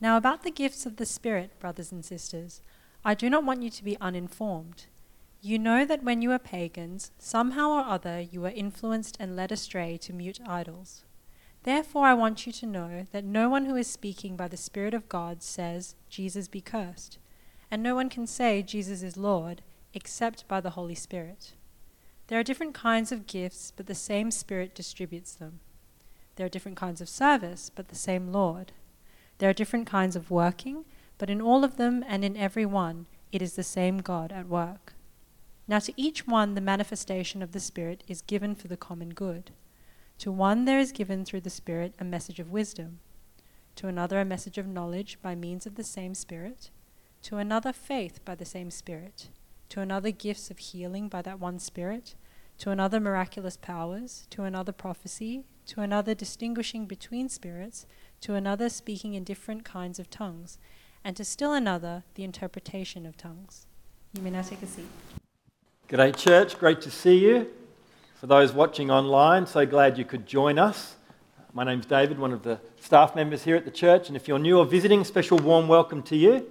Now 0.00 0.16
about 0.16 0.42
the 0.42 0.50
gifts 0.50 0.86
of 0.86 0.96
the 0.96 1.06
Spirit, 1.06 1.52
brothers 1.60 1.92
and 1.92 2.04
sisters, 2.04 2.62
I 3.04 3.14
do 3.14 3.30
not 3.30 3.44
want 3.44 3.62
you 3.62 3.70
to 3.70 3.84
be 3.84 3.96
uninformed. 4.00 4.86
You 5.40 5.60
know 5.60 5.84
that 5.84 6.02
when 6.02 6.20
you 6.20 6.30
were 6.30 6.40
pagans, 6.40 7.12
somehow 7.16 7.70
or 7.70 7.84
other 7.84 8.20
you 8.20 8.40
were 8.40 8.48
influenced 8.48 9.16
and 9.20 9.36
led 9.36 9.52
astray 9.52 9.96
to 9.98 10.12
mute 10.12 10.40
idols. 10.44 11.04
Therefore, 11.68 12.06
I 12.06 12.14
want 12.14 12.46
you 12.46 12.52
to 12.54 12.66
know 12.66 13.06
that 13.12 13.26
no 13.26 13.50
one 13.50 13.66
who 13.66 13.76
is 13.76 13.86
speaking 13.86 14.36
by 14.36 14.48
the 14.48 14.56
Spirit 14.56 14.94
of 14.94 15.06
God 15.06 15.42
says, 15.42 15.96
Jesus 16.08 16.48
be 16.48 16.62
cursed. 16.62 17.18
And 17.70 17.82
no 17.82 17.94
one 17.94 18.08
can 18.08 18.26
say, 18.26 18.62
Jesus 18.62 19.02
is 19.02 19.18
Lord, 19.18 19.60
except 19.92 20.48
by 20.48 20.62
the 20.62 20.70
Holy 20.70 20.94
Spirit. 20.94 21.52
There 22.28 22.40
are 22.40 22.42
different 22.42 22.72
kinds 22.72 23.12
of 23.12 23.26
gifts, 23.26 23.70
but 23.76 23.86
the 23.86 23.94
same 23.94 24.30
Spirit 24.30 24.74
distributes 24.74 25.34
them. 25.34 25.60
There 26.36 26.46
are 26.46 26.48
different 26.48 26.78
kinds 26.78 27.02
of 27.02 27.08
service, 27.10 27.70
but 27.74 27.88
the 27.88 27.94
same 27.94 28.32
Lord. 28.32 28.72
There 29.36 29.50
are 29.50 29.52
different 29.52 29.86
kinds 29.86 30.16
of 30.16 30.30
working, 30.30 30.86
but 31.18 31.28
in 31.28 31.42
all 31.42 31.64
of 31.64 31.76
them 31.76 32.02
and 32.08 32.24
in 32.24 32.34
every 32.34 32.64
one, 32.64 33.04
it 33.30 33.42
is 33.42 33.56
the 33.56 33.62
same 33.62 33.98
God 33.98 34.32
at 34.32 34.48
work. 34.48 34.94
Now, 35.68 35.80
to 35.80 35.92
each 35.98 36.26
one, 36.26 36.54
the 36.54 36.62
manifestation 36.62 37.42
of 37.42 37.52
the 37.52 37.60
Spirit 37.60 38.04
is 38.08 38.22
given 38.22 38.54
for 38.54 38.68
the 38.68 38.78
common 38.78 39.10
good. 39.10 39.50
To 40.18 40.32
one 40.32 40.64
there 40.64 40.80
is 40.80 40.90
given 40.90 41.24
through 41.24 41.42
the 41.42 41.50
Spirit 41.50 41.94
a 42.00 42.04
message 42.04 42.40
of 42.40 42.50
wisdom, 42.50 42.98
to 43.76 43.86
another 43.86 44.18
a 44.18 44.24
message 44.24 44.58
of 44.58 44.66
knowledge 44.66 45.18
by 45.22 45.36
means 45.36 45.64
of 45.64 45.76
the 45.76 45.84
same 45.84 46.12
Spirit, 46.12 46.70
to 47.22 47.36
another 47.36 47.72
faith 47.72 48.24
by 48.24 48.34
the 48.34 48.44
same 48.44 48.72
Spirit, 48.72 49.28
to 49.68 49.80
another 49.80 50.10
gifts 50.10 50.50
of 50.50 50.58
healing 50.58 51.08
by 51.08 51.22
that 51.22 51.38
one 51.38 51.60
Spirit, 51.60 52.16
to 52.58 52.70
another 52.72 52.98
miraculous 52.98 53.56
powers, 53.56 54.26
to 54.30 54.42
another 54.42 54.72
prophecy, 54.72 55.44
to 55.66 55.82
another 55.82 56.14
distinguishing 56.14 56.86
between 56.86 57.28
spirits, 57.28 57.86
to 58.20 58.34
another 58.34 58.68
speaking 58.68 59.14
in 59.14 59.22
different 59.22 59.64
kinds 59.64 60.00
of 60.00 60.10
tongues, 60.10 60.58
and 61.04 61.16
to 61.16 61.24
still 61.24 61.52
another 61.52 62.02
the 62.14 62.24
interpretation 62.24 63.06
of 63.06 63.16
tongues. 63.16 63.68
You 64.14 64.22
may 64.22 64.30
now 64.30 64.42
take 64.42 64.62
a 64.62 64.66
seat. 64.66 64.88
G'day, 65.88 66.16
church. 66.16 66.58
Great 66.58 66.80
to 66.80 66.90
see 66.90 67.18
you. 67.18 67.48
For 68.20 68.26
those 68.26 68.52
watching 68.52 68.90
online, 68.90 69.46
so 69.46 69.64
glad 69.64 69.96
you 69.96 70.04
could 70.04 70.26
join 70.26 70.58
us. 70.58 70.96
My 71.52 71.62
name's 71.62 71.86
David, 71.86 72.18
one 72.18 72.32
of 72.32 72.42
the 72.42 72.58
staff 72.80 73.14
members 73.14 73.44
here 73.44 73.54
at 73.54 73.64
the 73.64 73.70
church, 73.70 74.08
and 74.08 74.16
if 74.16 74.26
you're 74.26 74.40
new 74.40 74.58
or 74.58 74.66
visiting, 74.66 75.04
special 75.04 75.38
warm 75.38 75.68
welcome 75.68 76.02
to 76.02 76.16
you. 76.16 76.44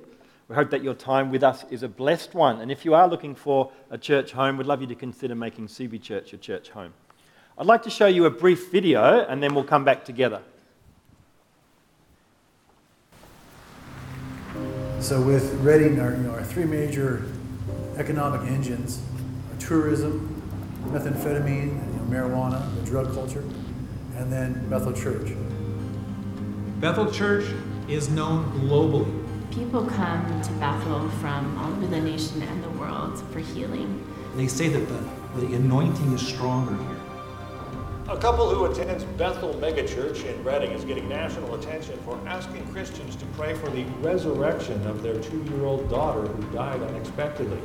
We 0.47 0.55
hope 0.55 0.69
that 0.69 0.81
your 0.81 0.93
time 0.93 1.29
with 1.29 1.43
us 1.43 1.65
is 1.69 1.83
a 1.83 1.89
blessed 1.89 2.33
one. 2.33 2.61
And 2.61 2.71
if 2.71 2.85
you 2.85 2.93
are 2.93 3.05
looking 3.05 3.35
for 3.35 3.69
a 3.91 3.97
church 3.97 4.31
home, 4.31 4.55
we'd 4.55 4.65
love 4.65 4.79
you 4.79 4.87
to 4.87 4.95
consider 4.95 5.35
making 5.35 5.67
Subi 5.67 6.01
Church 6.01 6.31
your 6.31 6.39
church 6.39 6.69
home. 6.69 6.93
I'd 7.57 7.65
like 7.65 7.83
to 7.83 7.89
show 7.89 8.07
you 8.07 8.23
a 8.23 8.31
brief 8.31 8.71
video 8.71 9.25
and 9.25 9.43
then 9.43 9.53
we'll 9.53 9.65
come 9.65 9.83
back 9.83 10.05
together. 10.05 10.41
So, 15.01 15.21
with 15.21 15.53
Redding, 15.55 15.99
our, 15.99 16.11
you 16.11 16.19
know, 16.19 16.31
our 16.31 16.45
three 16.45 16.63
major 16.63 17.25
economic 17.97 18.49
engines 18.49 19.01
tourism, 19.59 20.36
methamphetamine, 20.89 21.67
you 21.67 21.99
know, 21.99 22.05
marijuana, 22.09 22.75
the 22.75 22.85
drug 22.85 23.13
culture, 23.13 23.43
and 24.15 24.31
then 24.31 24.67
Bethel 24.69 24.93
Church. 24.93 25.33
Bethel 26.79 27.11
Church 27.11 27.45
is 27.87 28.09
known 28.09 28.51
globally. 28.59 29.23
People 29.51 29.85
come 29.85 30.41
to 30.41 30.51
Bethel 30.53 31.09
from 31.21 31.57
all 31.57 31.71
over 31.71 31.87
the 31.87 31.99
nation 31.99 32.41
and 32.41 32.63
the 32.63 32.69
world 32.71 33.19
for 33.31 33.39
healing. 33.39 34.05
They 34.35 34.47
say 34.47 34.69
that 34.69 34.87
the, 34.87 35.45
the 35.45 35.55
anointing 35.55 36.13
is 36.13 36.25
stronger 36.25 36.75
here. 36.75 36.97
A 38.09 38.17
couple 38.17 38.49
who 38.49 38.65
attends 38.65 39.03
Bethel 39.03 39.53
Megachurch 39.55 40.23
in 40.23 40.41
Redding 40.43 40.71
is 40.71 40.85
getting 40.85 41.09
national 41.09 41.55
attention 41.55 41.99
for 42.05 42.17
asking 42.25 42.65
Christians 42.71 43.17
to 43.17 43.25
pray 43.37 43.53
for 43.53 43.69
the 43.69 43.83
resurrection 43.99 44.85
of 44.87 45.03
their 45.03 45.19
two 45.21 45.43
year 45.43 45.65
old 45.65 45.89
daughter 45.89 46.21
who 46.21 46.53
died 46.53 46.81
unexpectedly. 46.81 47.59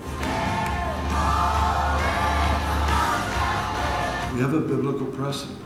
We 4.33 4.41
have 4.41 4.55
a 4.55 4.61
biblical 4.61 5.07
precedent. 5.09 5.59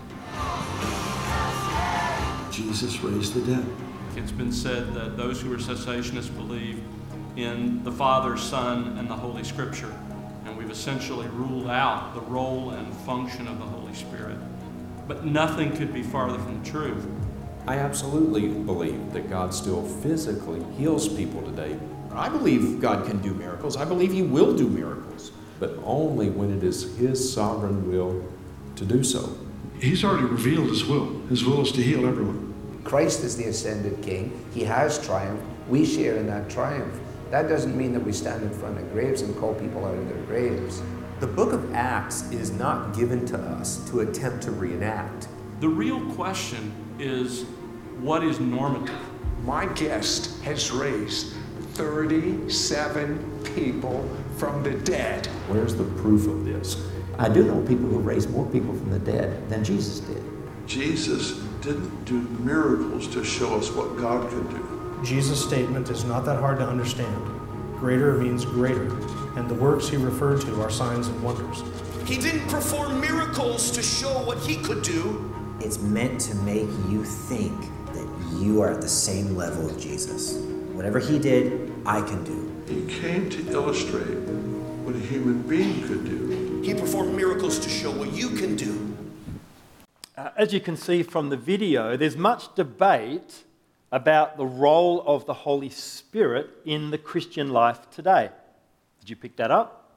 Jesus 2.50 3.00
raised 3.00 3.34
the 3.34 3.54
dead. 3.54 3.64
It's 4.16 4.32
been 4.32 4.50
said 4.50 4.92
that 4.94 5.16
those 5.16 5.40
who 5.40 5.52
are 5.54 5.56
cessationists 5.56 6.34
believe 6.34 6.82
in 7.36 7.84
the 7.84 7.92
Father, 7.92 8.36
Son, 8.36 8.98
and 8.98 9.08
the 9.08 9.14
Holy 9.14 9.44
Scripture, 9.44 9.94
and 10.44 10.56
we've 10.56 10.70
essentially 10.70 11.28
ruled 11.28 11.68
out 11.68 12.12
the 12.14 12.20
role 12.22 12.70
and 12.70 12.92
function 12.92 13.46
of 13.46 13.60
the 13.60 13.64
Holy 13.64 13.94
Spirit. 13.94 14.36
But 15.06 15.24
nothing 15.24 15.76
could 15.76 15.94
be 15.94 16.02
farther 16.02 16.38
from 16.38 16.60
the 16.60 16.68
truth. 16.68 17.06
I 17.68 17.78
absolutely 17.78 18.48
believe 18.48 19.12
that 19.12 19.30
God 19.30 19.54
still 19.54 19.84
physically 19.84 20.64
heals 20.76 21.08
people 21.08 21.40
today. 21.42 21.78
I 22.10 22.28
believe 22.28 22.80
God 22.80 23.06
can 23.06 23.22
do 23.22 23.32
miracles. 23.32 23.76
I 23.76 23.84
believe 23.84 24.12
He 24.12 24.22
will 24.22 24.56
do 24.56 24.66
miracles, 24.66 25.30
but 25.60 25.78
only 25.84 26.30
when 26.30 26.50
it 26.50 26.64
is 26.64 26.96
His 26.96 27.32
sovereign 27.32 27.88
will 27.88 28.24
to 28.76 28.84
do 28.84 29.02
so. 29.02 29.36
He's 29.80 30.04
already 30.04 30.24
revealed 30.24 30.68
His 30.68 30.84
will. 30.84 31.20
His 31.28 31.44
will 31.44 31.60
is 31.62 31.72
to 31.72 31.82
heal 31.82 32.06
everyone. 32.06 32.54
Christ 32.84 33.24
is 33.24 33.36
the 33.36 33.44
ascended 33.44 34.00
King. 34.02 34.46
He 34.54 34.64
has 34.64 35.04
triumphed. 35.04 35.44
We 35.68 35.84
share 35.84 36.16
in 36.16 36.26
that 36.28 36.48
triumph. 36.48 37.00
That 37.30 37.48
doesn't 37.48 37.76
mean 37.76 37.92
that 37.92 38.04
we 38.04 38.12
stand 38.12 38.42
in 38.44 38.50
front 38.50 38.78
of 38.78 38.92
graves 38.92 39.22
and 39.22 39.36
call 39.36 39.54
people 39.54 39.84
out 39.84 39.98
of 39.98 40.08
their 40.08 40.22
graves. 40.24 40.80
The 41.18 41.26
book 41.26 41.52
of 41.52 41.74
Acts 41.74 42.30
is 42.30 42.52
not 42.52 42.94
given 42.94 43.26
to 43.26 43.38
us 43.38 43.88
to 43.90 44.00
attempt 44.00 44.44
to 44.44 44.52
reenact. 44.52 45.28
The 45.60 45.68
real 45.68 46.00
question 46.14 46.72
is 46.98 47.44
what 47.98 48.22
is 48.22 48.38
normative? 48.38 48.94
My 49.42 49.66
guest 49.66 50.42
has 50.42 50.70
raised 50.70 51.34
37 51.72 53.42
people 53.54 54.08
from 54.36 54.62
the 54.62 54.72
dead. 54.72 55.26
Where's 55.48 55.74
the 55.74 55.84
proof 55.84 56.26
of 56.26 56.44
this? 56.44 56.86
I 57.18 57.30
do 57.30 57.44
know 57.44 57.60
people 57.66 57.88
who 57.88 57.98
raised 57.98 58.30
more 58.30 58.46
people 58.46 58.74
from 58.74 58.90
the 58.90 58.98
dead 58.98 59.48
than 59.48 59.64
Jesus 59.64 60.00
did. 60.00 60.22
Jesus 60.66 61.32
didn't 61.62 62.04
do 62.04 62.20
miracles 62.40 63.08
to 63.08 63.24
show 63.24 63.56
us 63.56 63.70
what 63.70 63.96
God 63.96 64.28
could 64.28 64.50
do. 64.50 65.00
Jesus' 65.02 65.42
statement 65.42 65.88
is 65.88 66.04
not 66.04 66.24
that 66.26 66.38
hard 66.40 66.58
to 66.58 66.66
understand. 66.66 67.16
Greater 67.78 68.14
means 68.14 68.44
greater, 68.44 68.88
and 69.36 69.48
the 69.48 69.54
works 69.54 69.88
he 69.88 69.96
referred 69.96 70.40
to 70.42 70.60
are 70.60 70.70
signs 70.70 71.08
and 71.08 71.22
wonders. 71.22 71.62
He 72.06 72.18
didn't 72.18 72.46
perform 72.48 73.00
miracles 73.00 73.70
to 73.72 73.82
show 73.82 74.22
what 74.24 74.38
he 74.38 74.56
could 74.56 74.82
do. 74.82 75.34
It's 75.60 75.78
meant 75.78 76.20
to 76.22 76.34
make 76.36 76.68
you 76.88 77.04
think 77.04 77.58
that 77.94 78.38
you 78.38 78.60
are 78.60 78.70
at 78.72 78.80
the 78.80 78.88
same 78.88 79.36
level 79.36 79.68
of 79.68 79.78
Jesus. 79.78 80.34
Whatever 80.72 80.98
he 80.98 81.18
did, 81.18 81.72
I 81.86 82.02
can 82.02 82.22
do. 82.24 82.52
He 82.68 82.86
came 83.00 83.30
to 83.30 83.50
illustrate 83.50 84.18
what 84.84 84.94
a 84.94 84.98
human 84.98 85.42
being 85.42 85.86
could 85.86 86.04
do. 86.04 86.15
He 86.66 86.74
performed 86.74 87.14
miracles 87.14 87.60
to 87.60 87.68
show 87.68 87.92
what 87.92 88.12
you 88.12 88.30
can 88.30 88.56
do. 88.56 88.96
Uh, 90.16 90.30
as 90.36 90.52
you 90.52 90.58
can 90.58 90.76
see 90.76 91.04
from 91.04 91.28
the 91.28 91.36
video, 91.36 91.96
there's 91.96 92.16
much 92.16 92.52
debate 92.56 93.44
about 93.92 94.36
the 94.36 94.46
role 94.46 95.00
of 95.06 95.26
the 95.26 95.32
Holy 95.32 95.70
Spirit 95.70 96.50
in 96.64 96.90
the 96.90 96.98
Christian 96.98 97.50
life 97.50 97.88
today. 97.90 98.30
Did 98.98 99.10
you 99.10 99.14
pick 99.14 99.36
that 99.36 99.52
up? 99.52 99.92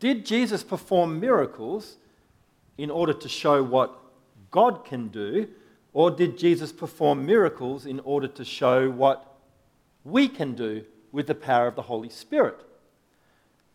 Did 0.00 0.26
Jesus 0.26 0.64
perform 0.64 1.20
miracles 1.20 1.98
in 2.76 2.90
order 2.90 3.12
to 3.12 3.28
show 3.28 3.62
what 3.62 3.96
God 4.50 4.84
can 4.84 5.06
do, 5.06 5.46
or 5.92 6.10
did 6.10 6.36
Jesus 6.36 6.72
perform 6.72 7.24
miracles 7.24 7.86
in 7.86 8.00
order 8.00 8.26
to 8.26 8.44
show 8.44 8.90
what 8.90 9.36
we 10.02 10.26
can 10.26 10.56
do 10.56 10.84
with 11.12 11.28
the 11.28 11.34
power 11.36 11.68
of 11.68 11.76
the 11.76 11.82
Holy 11.82 12.10
Spirit? 12.10 12.58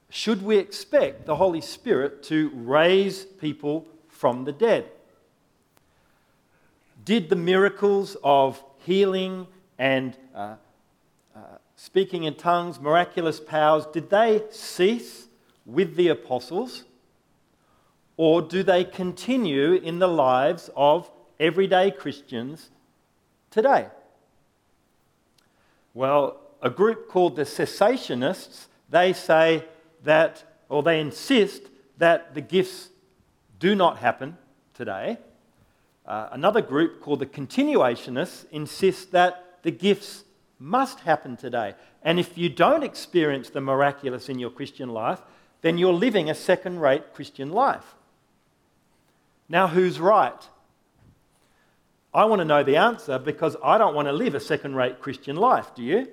Should 0.09 0.41
we 0.41 0.57
expect 0.57 1.25
the 1.25 1.35
Holy 1.35 1.61
Spirit 1.61 2.23
to 2.23 2.49
raise 2.53 3.25
people 3.25 3.87
from 4.07 4.43
the 4.45 4.51
dead? 4.51 4.85
Did 7.05 7.29
the 7.29 7.35
miracles 7.35 8.17
of 8.23 8.63
healing 8.79 9.47
and 9.77 10.17
uh, 10.35 10.55
uh, 11.35 11.39
speaking 11.75 12.23
in 12.23 12.35
tongues, 12.35 12.79
miraculous 12.79 13.39
powers, 13.39 13.85
did 13.93 14.09
they 14.09 14.43
cease 14.51 15.27
with 15.65 15.95
the 15.95 16.09
apostles? 16.09 16.83
Or 18.17 18.41
do 18.41 18.63
they 18.63 18.83
continue 18.83 19.73
in 19.73 19.99
the 19.99 20.07
lives 20.07 20.69
of 20.75 21.09
everyday 21.39 21.91
Christians 21.91 22.71
today? 23.49 23.87
Well, 25.93 26.41
a 26.61 26.69
group 26.69 27.07
called 27.07 27.37
the 27.37 27.43
cessationists, 27.43 28.65
they 28.89 29.13
say 29.13 29.63
that, 30.03 30.43
or 30.69 30.83
they 30.83 30.99
insist 30.99 31.63
that 31.97 32.33
the 32.33 32.41
gifts 32.41 32.89
do 33.59 33.75
not 33.75 33.97
happen 33.97 34.37
today. 34.73 35.17
Uh, 36.05 36.29
another 36.31 36.61
group 36.61 37.01
called 37.01 37.19
the 37.19 37.25
continuationists 37.25 38.45
insists 38.51 39.05
that 39.05 39.59
the 39.63 39.71
gifts 39.71 40.23
must 40.57 41.01
happen 41.01 41.37
today. 41.37 41.75
And 42.01 42.19
if 42.19 42.37
you 42.37 42.49
don't 42.49 42.83
experience 42.83 43.49
the 43.49 43.61
miraculous 43.61 44.29
in 44.29 44.39
your 44.39 44.49
Christian 44.49 44.89
life, 44.89 45.21
then 45.61 45.77
you're 45.77 45.93
living 45.93 46.29
a 46.29 46.35
second 46.35 46.79
rate 46.79 47.13
Christian 47.13 47.51
life. 47.51 47.95
Now, 49.49 49.67
who's 49.67 49.99
right? 49.99 50.47
I 52.13 52.25
want 52.25 52.39
to 52.39 52.45
know 52.45 52.63
the 52.63 52.77
answer 52.77 53.19
because 53.19 53.55
I 53.63 53.77
don't 53.77 53.93
want 53.93 54.07
to 54.07 54.13
live 54.13 54.35
a 54.35 54.39
second 54.39 54.75
rate 54.75 54.99
Christian 55.01 55.35
life, 55.35 55.75
do 55.75 55.83
you? 55.83 56.07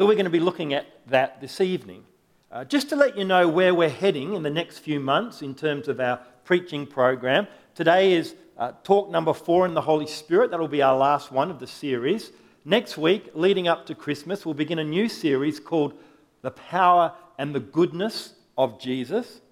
So, 0.00 0.06
we're 0.06 0.14
going 0.14 0.24
to 0.24 0.30
be 0.30 0.40
looking 0.40 0.72
at 0.72 0.86
that 1.08 1.42
this 1.42 1.60
evening. 1.60 2.04
Uh, 2.50 2.64
just 2.64 2.88
to 2.88 2.96
let 2.96 3.18
you 3.18 3.24
know 3.26 3.46
where 3.46 3.74
we're 3.74 3.90
heading 3.90 4.32
in 4.32 4.42
the 4.42 4.48
next 4.48 4.78
few 4.78 4.98
months 4.98 5.42
in 5.42 5.54
terms 5.54 5.88
of 5.88 6.00
our 6.00 6.20
preaching 6.42 6.86
program, 6.86 7.46
today 7.74 8.14
is 8.14 8.34
uh, 8.56 8.72
talk 8.82 9.10
number 9.10 9.34
four 9.34 9.66
in 9.66 9.74
the 9.74 9.82
Holy 9.82 10.06
Spirit. 10.06 10.52
That'll 10.52 10.68
be 10.68 10.80
our 10.80 10.96
last 10.96 11.30
one 11.30 11.50
of 11.50 11.58
the 11.58 11.66
series. 11.66 12.32
Next 12.64 12.96
week, 12.96 13.28
leading 13.34 13.68
up 13.68 13.84
to 13.88 13.94
Christmas, 13.94 14.46
we'll 14.46 14.54
begin 14.54 14.78
a 14.78 14.84
new 14.84 15.06
series 15.06 15.60
called 15.60 15.92
The 16.40 16.52
Power 16.52 17.12
and 17.36 17.54
the 17.54 17.60
Goodness 17.60 18.32
of 18.56 18.80
Jesus. 18.80 19.42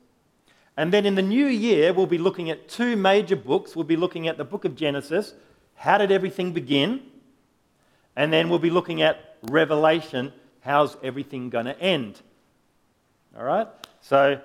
And 0.78 0.90
then 0.90 1.04
in 1.04 1.14
the 1.14 1.20
new 1.20 1.44
year, 1.44 1.92
we'll 1.92 2.06
be 2.06 2.16
looking 2.16 2.48
at 2.48 2.70
two 2.70 2.96
major 2.96 3.36
books. 3.36 3.76
We'll 3.76 3.84
be 3.84 3.96
looking 3.96 4.28
at 4.28 4.38
the 4.38 4.44
book 4.44 4.64
of 4.64 4.76
Genesis, 4.76 5.34
How 5.74 5.98
Did 5.98 6.10
Everything 6.10 6.54
Begin? 6.54 7.02
And 8.16 8.32
then 8.32 8.48
we'll 8.48 8.58
be 8.58 8.70
looking 8.70 9.02
at 9.02 9.36
Revelation, 9.42 10.32
How's 10.68 10.98
Everything 11.02 11.48
Going 11.48 11.64
to 11.64 11.80
End? 11.80 12.20
All 13.34 13.42
right? 13.42 13.66
So, 14.02 14.34
does 14.34 14.42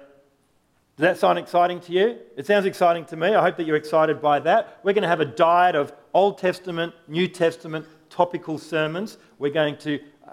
that 1.01 1.17
sound 1.17 1.37
exciting 1.37 1.81
to 1.81 1.91
you? 1.91 2.17
It 2.37 2.47
sounds 2.47 2.65
exciting 2.65 3.03
to 3.07 3.17
me. 3.17 3.35
I 3.35 3.41
hope 3.41 3.57
that 3.57 3.65
you're 3.65 3.75
excited 3.75 4.21
by 4.21 4.39
that. 4.39 4.79
We're 4.83 4.93
going 4.93 5.01
to 5.01 5.09
have 5.09 5.19
a 5.19 5.25
diet 5.25 5.75
of 5.75 5.91
Old 6.13 6.37
Testament, 6.37 6.93
New 7.09 7.27
Testament, 7.27 7.85
topical 8.09 8.57
sermons. 8.57 9.17
We're 9.37 9.51
going 9.51 9.75
to 9.79 9.99
uh, 10.25 10.31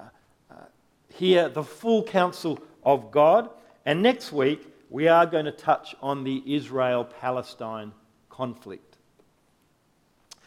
uh, 0.53 0.55
hear 1.09 1.49
the 1.49 1.65
full 1.65 2.05
counsel 2.05 2.61
of 2.85 3.11
God. 3.11 3.51
And 3.85 4.01
next 4.01 4.31
week, 4.31 4.73
we 4.91 5.09
are 5.09 5.27
going 5.27 5.47
to 5.47 5.51
touch 5.51 5.97
on 6.01 6.23
the 6.23 6.41
Israel 6.47 7.05
Palestine 7.05 7.91
conflict. 8.29 8.97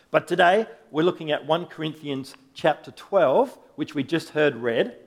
But 0.09 0.25
today, 0.25 0.67
we're 0.89 1.03
looking 1.03 1.31
at 1.31 1.45
1 1.45 1.65
Corinthians 1.65 2.33
chapter 2.53 2.91
12, 2.91 3.59
which 3.75 3.93
we 3.93 4.03
just 4.03 4.29
heard 4.29 4.55
read. 4.55 5.02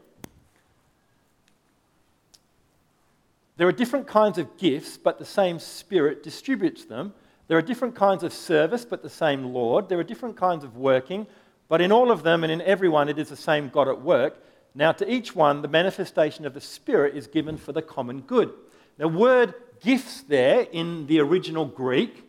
There 3.57 3.67
are 3.67 3.73
different 3.73 4.07
kinds 4.07 4.39
of 4.39 4.57
gifts, 4.59 4.99
but 4.99 5.19
the 5.19 5.25
same 5.25 5.59
Spirit 5.59 6.23
distributes 6.23 6.85
them. 6.85 7.15
There 7.49 7.57
are 7.57 7.63
different 7.63 7.95
kinds 7.95 8.23
of 8.23 8.33
service, 8.33 8.85
but 8.85 9.03
the 9.03 9.11
same 9.11 9.55
Lord. 9.55 9.89
There 9.89 9.99
are 9.99 10.05
different 10.05 10.37
kinds 10.37 10.65
of 10.65 10.77
working, 10.77 11.27
But 11.69 11.81
in 11.81 11.91
all 11.91 12.11
of 12.11 12.23
them 12.23 12.45
and 12.45 12.53
in 12.53 12.63
everyone, 12.63 13.09
it 13.09 13.19
is 13.19 13.29
the 13.29 13.37
same 13.37 13.69
God 13.69 13.89
at 13.89 14.01
work. 14.01 14.43
Now, 14.75 14.93
to 14.93 15.11
each 15.11 15.35
one, 15.35 15.63
the 15.63 15.69
manifestation 15.69 16.47
of 16.47 16.55
the 16.55 16.61
Spirit 16.61 17.17
is 17.17 17.27
given 17.27 17.57
for 17.57 17.73
the 17.73 17.83
common 17.83 18.21
good. 18.21 18.53
The 18.99 19.09
word 19.09 19.55
gifts 19.81 20.23
there 20.23 20.61
in 20.61 21.07
the 21.07 21.21
original 21.21 21.65
Greek, 21.65 22.25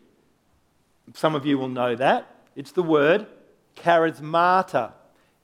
some 1.14 1.36
of 1.36 1.46
you 1.46 1.58
will 1.58 1.70
know 1.70 1.96
that. 1.96 2.28
It's 2.56 2.72
the 2.72 2.84
word 2.84 3.28
charismata. 3.76 4.94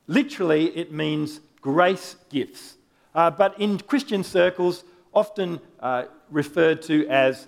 Literally, 0.08 0.76
it 0.76 0.92
means 0.92 1.40
grace 1.62 2.16
gifts. 2.30 2.76
Uh, 3.14 3.30
but 3.30 3.60
in 3.60 3.78
Christian 3.80 4.24
circles, 4.24 4.84
often 5.14 5.59
uh, 5.80 6.05
referred 6.30 6.82
to 6.84 7.07
as 7.07 7.47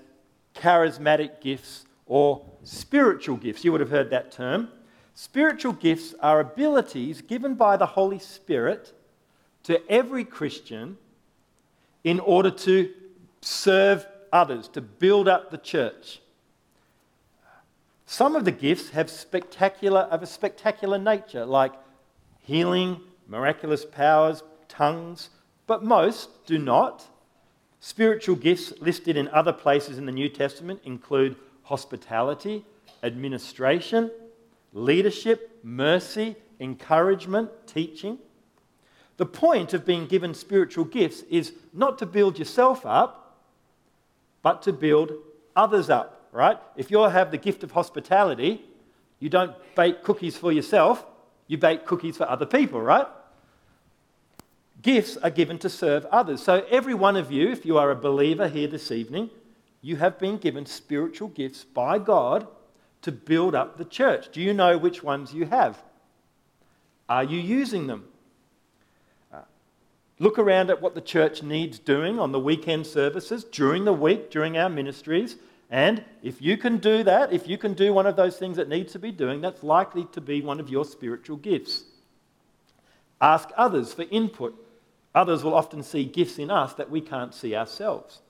charismatic 0.54 1.42
gifts 1.42 1.86
or 2.06 2.46
spiritual 2.64 3.38
gifts. 3.38 3.64
You 3.64 3.72
would 3.72 3.82
have 3.82 3.90
heard 3.90 4.10
that 4.12 4.32
term. 4.32 4.70
Spiritual 5.14 5.74
gifts 5.74 6.14
are 6.22 6.40
abilities 6.40 7.22
given 7.22 7.56
by 7.56 7.78
the 7.78 7.86
Holy 7.86 8.20
Spirit 8.20 8.94
to 9.64 9.82
every 9.90 10.24
Christian 10.24 10.98
in 12.04 12.20
order 12.20 12.52
to 12.52 12.92
serve 13.42 14.06
others, 14.32 14.68
to 14.70 14.82
build 14.82 15.28
up 15.28 15.50
the 15.50 15.58
church. 15.58 16.20
Some 18.06 18.36
of 18.36 18.46
the 18.46 18.52
gifts 18.52 18.90
have 18.90 19.10
spectacular 19.10 20.02
of 20.02 20.22
a 20.22 20.28
spectacular 20.28 21.00
nature, 21.00 21.46
like 21.46 21.74
healing, 22.42 23.02
miraculous 23.28 23.84
powers, 23.84 24.44
tongues, 24.68 25.30
but 25.66 25.84
most 25.84 26.46
do 26.46 26.60
not. 26.60 27.06
Spiritual 27.86 28.36
gifts 28.36 28.74
listed 28.82 29.16
in 29.16 29.28
other 29.28 29.54
places 29.54 30.00
in 30.00 30.08
the 30.08 30.12
New 30.12 30.28
Testament 30.28 30.82
include 30.86 31.36
hospitality, 31.62 32.66
administration, 33.04 34.10
leadership, 34.74 35.60
mercy, 35.62 36.36
encouragement, 36.60 37.52
teaching. 37.68 38.18
The 39.18 39.28
point 39.28 39.76
of 39.76 39.86
being 39.86 40.08
given 40.08 40.34
spiritual 40.34 40.86
gifts 40.86 41.22
is 41.30 41.54
not 41.74 42.00
to 42.00 42.08
build 42.08 42.40
yourself 42.40 42.88
up, 42.88 43.38
but 44.42 44.64
to 44.64 44.74
build 44.74 45.12
others 45.56 45.88
up, 45.88 46.28
right? 46.32 46.58
If 46.76 46.90
you 46.90 46.98
have 46.98 47.30
the 47.30 47.38
gift 47.38 47.64
of 47.64 47.70
hospitality, 47.70 48.66
you 49.20 49.30
don't 49.30 49.54
bake 49.76 50.02
cookies 50.02 50.36
for 50.36 50.52
yourself, 50.52 51.06
you 51.46 51.60
bake 51.60 51.86
cookies 51.86 52.18
for 52.18 52.28
other 52.28 52.48
people, 52.48 52.82
right? 52.82 53.06
Gifts 54.82 55.18
are 55.18 55.30
given 55.30 55.58
to 55.60 55.70
serve 55.70 56.06
others. 56.06 56.44
So, 56.44 56.66
every 56.70 56.94
one 56.94 57.16
of 57.16 57.32
you, 57.32 57.50
if 57.50 57.66
you 57.66 57.78
are 57.78 57.92
a 57.92 57.96
believer 57.96 58.48
here 58.48 58.68
this 58.68 58.92
evening, 58.92 59.30
you 59.82 59.96
have 59.98 60.18
been 60.20 60.38
given 60.38 60.66
spiritual 60.66 61.28
gifts 61.30 61.64
by 61.64 62.00
God 62.00 62.48
to 63.04 63.12
build 63.12 63.54
up 63.54 63.78
the 63.78 63.86
church. 63.86 64.32
Do 64.32 64.42
you 64.42 64.54
know 64.54 64.78
which 64.78 65.04
ones 65.04 65.34
you 65.34 65.46
have? 65.46 65.82
Are 67.08 67.24
you 67.24 67.40
using 67.40 67.86
them? 67.86 68.06
Uh, 69.32 69.42
look 70.18 70.40
around 70.40 70.72
at 70.72 70.82
what 70.82 70.96
the 70.96 71.02
church 71.02 71.44
needs 71.44 71.78
doing 71.78 72.20
on 72.20 72.32
the 72.32 72.40
weekend 72.40 72.88
services, 72.88 73.44
during 73.44 73.86
the 73.86 73.94
week, 73.94 74.32
during 74.32 74.58
our 74.58 74.70
ministries. 74.70 75.36
And 75.70 76.04
if 76.24 76.42
you 76.42 76.58
can 76.58 76.78
do 76.78 77.04
that, 77.04 77.32
if 77.32 77.48
you 77.48 77.60
can 77.60 77.74
do 77.74 77.94
one 77.94 78.08
of 78.08 78.16
those 78.16 78.38
things 78.38 78.58
that 78.58 78.70
needs 78.70 78.92
to 78.94 79.00
be 79.00 79.12
doing, 79.12 79.42
that's 79.42 79.62
likely 79.62 80.06
to 80.14 80.22
be 80.22 80.42
one 80.42 80.60
of 80.60 80.70
your 80.70 80.86
spiritual 80.86 81.38
gifts. 81.38 81.84
Ask 83.22 83.50
others 83.56 83.94
for 83.94 84.06
input. 84.10 84.60
Others 85.16 85.44
will 85.44 85.56
often 85.56 85.82
see 85.82 86.04
gifts 86.04 86.38
in 86.38 86.52
us 86.52 86.74
that 86.74 86.92
we 86.92 87.00
can't 87.00 87.34
see 87.34 87.56
ourselves. 87.56 88.22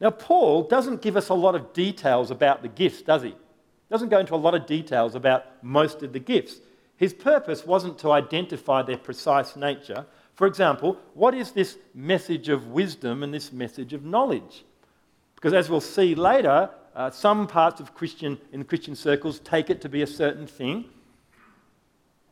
Now, 0.00 0.10
Paul 0.10 0.62
doesn't 0.62 1.02
give 1.02 1.16
us 1.16 1.30
a 1.30 1.34
lot 1.34 1.54
of 1.54 1.72
details 1.72 2.30
about 2.30 2.62
the 2.62 2.68
gifts, 2.68 3.02
does 3.02 3.22
he? 3.22 3.34
Doesn't 3.90 4.10
go 4.10 4.18
into 4.18 4.34
a 4.34 4.36
lot 4.36 4.54
of 4.54 4.66
details 4.66 5.14
about 5.14 5.44
most 5.64 6.02
of 6.02 6.12
the 6.12 6.20
gifts. 6.20 6.60
His 6.96 7.14
purpose 7.14 7.66
wasn't 7.66 7.98
to 8.00 8.12
identify 8.12 8.82
their 8.82 8.98
precise 8.98 9.56
nature. 9.56 10.04
For 10.34 10.46
example, 10.46 10.98
what 11.14 11.34
is 11.34 11.52
this 11.52 11.78
message 11.94 12.48
of 12.48 12.68
wisdom 12.68 13.22
and 13.22 13.32
this 13.32 13.50
message 13.50 13.92
of 13.94 14.04
knowledge? 14.04 14.64
Because 15.34 15.54
as 15.54 15.70
we'll 15.70 15.80
see 15.80 16.14
later, 16.14 16.70
uh, 16.94 17.10
some 17.10 17.46
parts 17.46 17.80
of 17.80 17.94
Christian 17.94 18.38
in 18.52 18.64
Christian 18.64 18.94
circles 18.94 19.40
take 19.40 19.70
it 19.70 19.80
to 19.80 19.88
be 19.88 20.02
a 20.02 20.06
certain 20.06 20.46
thing. 20.46 20.84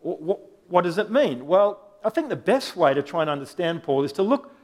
What, 0.01 0.21
what, 0.21 0.41
what 0.69 0.85
does 0.85 0.99
it 0.99 1.11
mean? 1.11 1.47
Well, 1.47 1.86
I 2.05 2.11
think 2.11 2.29
the 2.29 2.37
best 2.37 2.77
way 2.77 2.95
to 2.95 3.03
try 3.03 3.23
and 3.23 3.31
understand 3.31 3.83
Paul 3.83 4.05
is 4.05 4.13
to 4.13 4.23
look 4.23 4.55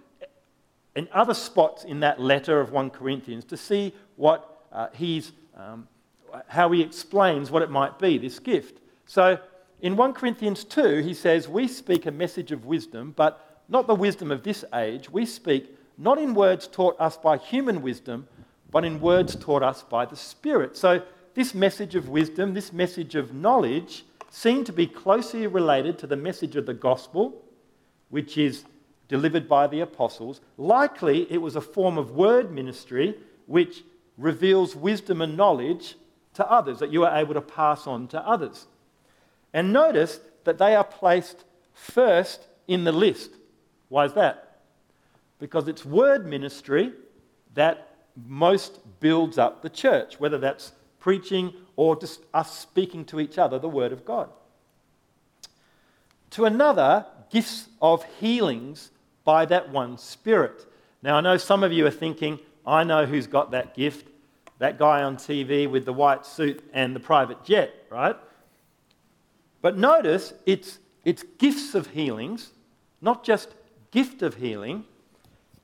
in 0.95 1.09
other 1.13 1.35
spots 1.35 1.85
in 1.85 2.01
that 2.01 2.21
letter 2.21 2.61
of 2.61 2.73
1 2.73 2.91
Corinthians 2.91 3.45
to 3.47 3.57
see 3.57 3.95
what 4.17 4.67
uh, 4.73 4.89
he's, 4.93 5.33
um, 5.57 5.89
how 6.49 6.71
he 6.71 6.83
explains 6.83 7.51
what 7.51 7.63
it 7.63 7.71
might 7.71 7.99
be, 7.99 8.19
this 8.19 8.39
gift. 8.39 8.81
So 9.07 9.39
in 9.81 9.97
1 9.97 10.13
Corinthians 10.15 10.65
2, 10.65 10.99
he 10.99 11.15
says, 11.15 11.49
We 11.49 11.67
speak 11.67 12.07
a 12.07 12.11
message 12.11 12.53
of 12.53 12.67
wisdom, 12.67 13.13
but 13.17 13.65
not 13.69 13.87
the 13.87 13.95
wisdom 13.95 14.31
of 14.31 14.43
this 14.43 14.65
age. 14.75 15.11
We 15.11 15.27
speak 15.27 15.77
not 15.99 16.19
in 16.19 16.35
words 16.35 16.67
taught 16.67 17.01
us 17.01 17.17
by 17.17 17.37
human 17.37 17.83
wisdom, 17.83 18.29
but 18.71 18.85
in 18.85 19.01
words 19.01 19.37
taught 19.37 19.63
us 19.63 19.83
by 19.83 20.07
the 20.07 20.17
Spirit. 20.17 20.77
So 20.77 21.03
this 21.35 21.55
message 21.55 21.95
of 21.95 22.09
wisdom, 22.09 22.55
this 22.55 22.73
message 22.73 23.15
of 23.15 23.35
knowledge, 23.35 24.05
seem 24.35 24.65
to 24.65 24.73
be 24.73 24.87
closely 24.87 25.47
related 25.47 25.99
to 25.99 26.07
the 26.07 26.17
message 26.17 26.57
of 26.57 26.65
the 26.65 26.73
gospel, 26.73 27.45
which 28.09 28.39
is 28.39 28.65
delivered 29.07 29.47
by 29.47 29.67
the 29.67 29.81
apostles. 29.81 30.41
Likely, 30.57 31.31
it 31.31 31.37
was 31.37 31.55
a 31.55 31.61
form 31.61 31.99
of 31.99 32.13
word 32.13 32.51
ministry 32.51 33.15
which 33.47 33.85
reveals 34.17 34.75
wisdom 34.75 35.21
and 35.21 35.37
knowledge 35.37 35.97
to 36.33 36.51
others 36.51 36.79
that 36.79 36.91
you 36.91 37.05
are 37.05 37.15
able 37.15 37.35
to 37.35 37.43
pass 37.43 37.87
on 37.87 38.09
to 38.09 38.27
others. 38.27 38.67
And 39.53 39.71
notice 39.71 40.19
that 40.45 40.57
they 40.57 40.75
are 40.75 40.85
placed 40.85 41.45
first 41.75 42.47
in 42.67 42.85
the 42.85 42.93
list. 42.93 43.33
Why 43.91 44.07
is 44.07 44.15
that? 44.15 44.61
Because 45.41 45.69
it's 45.69 45.85
word 45.85 46.25
ministry 46.25 46.95
that 47.53 47.97
most 48.27 48.81
builds 49.01 49.37
up 49.37 49.61
the 49.61 49.69
church, 49.69 50.19
whether 50.19 50.39
that's 50.39 50.73
preaching 51.01 51.53
or 51.77 51.99
just 51.99 52.23
us 52.35 52.59
speaking 52.59 53.05
to 53.07 53.21
each 53.21 53.39
other 53.39 53.59
the 53.59 53.69
word 53.69 53.93
of 53.93 54.05
God. 54.05 54.29
To 56.31 56.45
another, 56.45 57.07
gifts 57.31 57.69
of 57.81 58.05
healings 58.21 58.91
by 59.25 59.45
that 59.47 59.71
one 59.71 59.99
Spirit. 59.99 60.67
Now, 61.03 61.17
I 61.17 61.21
know 61.21 61.37
some 61.37 61.63
of 61.63 61.73
you 61.73 61.87
are 61.87 61.91
thinking, 61.91 62.39
I 62.67 62.85
know 62.85 63.07
who's 63.07 63.27
got 63.27 63.51
that 63.51 63.75
gift. 63.75 64.09
That 64.59 64.79
guy 64.79 65.03
on 65.03 65.17
TV 65.17 65.69
with 65.69 65.85
the 65.85 65.93
white 65.93 66.25
suit 66.25 66.63
and 66.73 66.95
the 66.95 67.01
private 67.01 67.43
jet, 67.45 67.75
right? 67.91 68.17
But 69.61 69.77
notice 69.77 70.33
it's, 70.47 70.79
it's 71.05 71.25
gifts 71.39 71.75
of 71.75 71.89
healings, 71.89 72.53
not 73.01 73.25
just 73.25 73.49
gift 73.91 74.23
of 74.23 74.37
healing, 74.37 74.85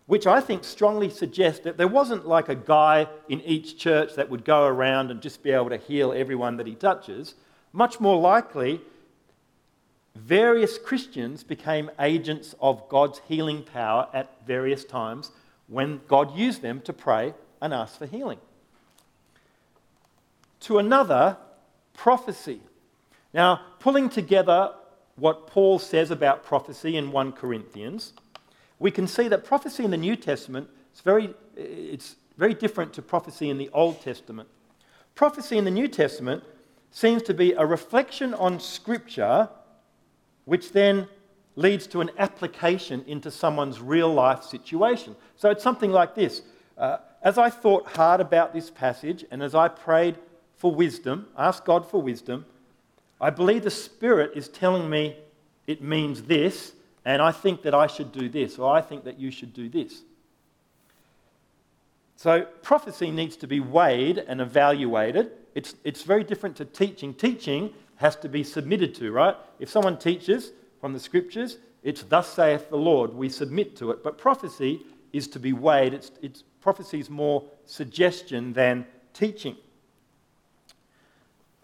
which 0.09 0.27
I 0.27 0.41
think 0.41 0.65
strongly 0.65 1.11
suggests 1.11 1.61
that 1.61 1.77
there 1.77 1.87
wasn't 1.87 2.27
like 2.27 2.49
a 2.49 2.55
guy 2.55 3.07
in 3.29 3.43
each 3.43 3.79
church 3.79 4.15
that 4.15 4.31
would 4.31 4.43
go 4.43 4.65
around 4.65 5.11
and 5.11 5.21
just 5.21 5.43
be 5.43 5.51
able 5.51 5.69
to 5.69 5.77
heal 5.77 6.13
everyone 6.13 6.57
that 6.57 6.67
he 6.67 6.75
touches. 6.75 7.35
Much 7.75 8.01
more 8.01 8.19
likely, 8.19 8.81
various 10.17 10.79
Christians 10.79 11.45
became 11.45 11.91
agents 12.01 12.55
of 12.59 12.89
God's 12.89 13.21
healing 13.29 13.63
power 13.63 14.09
at 14.15 14.35
various 14.47 14.83
times 14.83 15.31
when 15.67 16.01
God 16.09 16.35
used 16.35 16.63
them 16.63 16.81
to 16.83 16.95
pray 16.95 17.35
and 17.61 17.75
ask 17.75 17.99
for 17.99 18.07
healing. 18.07 18.39
To 20.61 20.79
another, 20.79 21.37
prophecy. 21.93 22.63
Now, 23.35 23.61
pulling 23.79 24.09
together 24.09 24.73
what 25.17 25.49
Paul 25.49 25.79
says 25.79 26.11
about 26.11 26.45
prophecy 26.45 26.97
in 26.97 27.13
1 27.13 27.33
Corinthians, 27.33 28.15
we 28.79 28.91
can 28.91 29.07
see 29.07 29.29
that 29.29 29.45
prophecy 29.45 29.85
in 29.85 29.91
the 29.91 29.97
New 29.97 30.17
Testament 30.17 30.69
is 30.95 31.01
very, 31.01 31.35
it's 31.57 32.17
very 32.37 32.55
different 32.55 32.93
to 32.95 33.03
prophecy 33.03 33.51
in 33.51 33.59
the 33.59 33.71
Old 33.73 34.01
Testament. 34.01 34.49
Prophecy 35.15 35.59
in 35.59 35.65
the 35.65 35.71
New 35.71 35.89
Testament 35.89 36.45
seems 36.91 37.23
to 37.25 37.35
be 37.35 37.53
a 37.53 37.67
reflection 37.67 38.35
on 38.35 38.61
Scripture 38.61 39.49
which 40.45 40.73
then 40.73 41.07
leads 41.57 41.87
to 41.89 42.01
an 42.01 42.11
application 42.19 43.05
into 43.07 43.31
someone's 43.31 43.81
real 43.81 44.13
life 44.13 44.45
situation. 44.45 45.15
So 45.37 45.51
it's 45.51 45.63
something 45.63 45.91
like 45.91 46.15
this. 46.15 46.43
Uh, 46.79 46.99
as 47.21 47.37
I 47.37 47.51
thought 47.51 47.87
hard 47.89 48.21
about 48.21 48.55
this 48.55 48.71
passage 48.71 49.25
and 49.31 49.43
as 49.43 49.55
I 49.55 49.69
prayed 49.69 50.17
for 50.57 50.73
wisdom, 50.73 51.27
asked 51.37 51.65
God 51.65 51.85
for 51.85 52.01
wisdom, 52.01 52.47
I 53.21 53.31
believe 53.31 53.65
the 53.65 53.71
Spirit 53.71 54.33
is 54.37 54.49
telling 54.49 54.89
me 54.89 55.17
it 55.67 55.83
means 55.83 56.23
this, 56.23 56.73
and 57.05 57.23
I 57.23 57.33
think 57.33 57.63
that 57.63 57.75
I 57.75 57.87
should 57.87 58.13
do 58.13 58.29
this, 58.29 58.59
or 58.59 58.73
I 58.73 58.81
think 58.81 59.05
that 59.05 59.19
you 59.19 59.31
should 59.31 59.55
do 59.55 59.69
this. 59.69 60.03
So 62.17 62.43
prophecy 62.63 63.11
needs 63.11 63.37
to 63.37 63.47
be 63.47 63.61
weighed 63.61 64.19
and 64.19 64.41
evaluated. 64.41 65.31
It's, 65.55 65.75
it's 65.85 66.03
very 66.03 66.25
different 66.25 66.57
to 66.57 66.65
teaching. 66.65 67.15
Teaching 67.15 67.73
has 67.97 68.17
to 68.17 68.29
be 68.29 68.43
submitted 68.43 68.95
to, 68.97 69.13
right? 69.13 69.37
If 69.61 69.71
someone 69.71 69.99
teaches 69.99 70.51
from 70.81 70.93
the 70.93 71.01
scriptures, 71.01 71.59
it's 71.83 72.03
thus 72.03 72.29
saith 72.29 72.71
the 72.71 72.77
Lord, 72.77 73.15
we 73.15 73.29
submit 73.29 73.77
to 73.77 73.93
it. 73.93 74.03
But 74.03 74.19
prophecy 74.19 74.83
is 75.13 75.29
to 75.29 75.39
be 75.39 75.53
weighed. 75.53 75.95
It's, 75.95 76.11
it's, 76.21 76.43
prophecy 76.61 76.99
is 76.99 77.09
more 77.09 77.45
suggestion 77.67 78.53
than 78.53 78.85
teaching. 79.15 79.57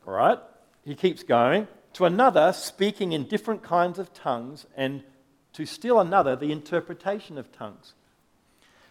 All 0.07 0.15
right? 0.15 0.39
He 0.85 0.95
keeps 0.95 1.23
going. 1.23 1.67
to 1.95 2.05
another, 2.05 2.53
speaking 2.53 3.13
in 3.13 3.25
different 3.25 3.63
kinds 3.63 3.99
of 3.99 4.13
tongues, 4.13 4.67
and 4.77 5.03
to 5.55 5.65
still 5.65 6.01
another, 6.01 6.37
the 6.37 6.53
interpretation 6.53 7.39
of 7.39 7.51
tongues. 7.53 7.95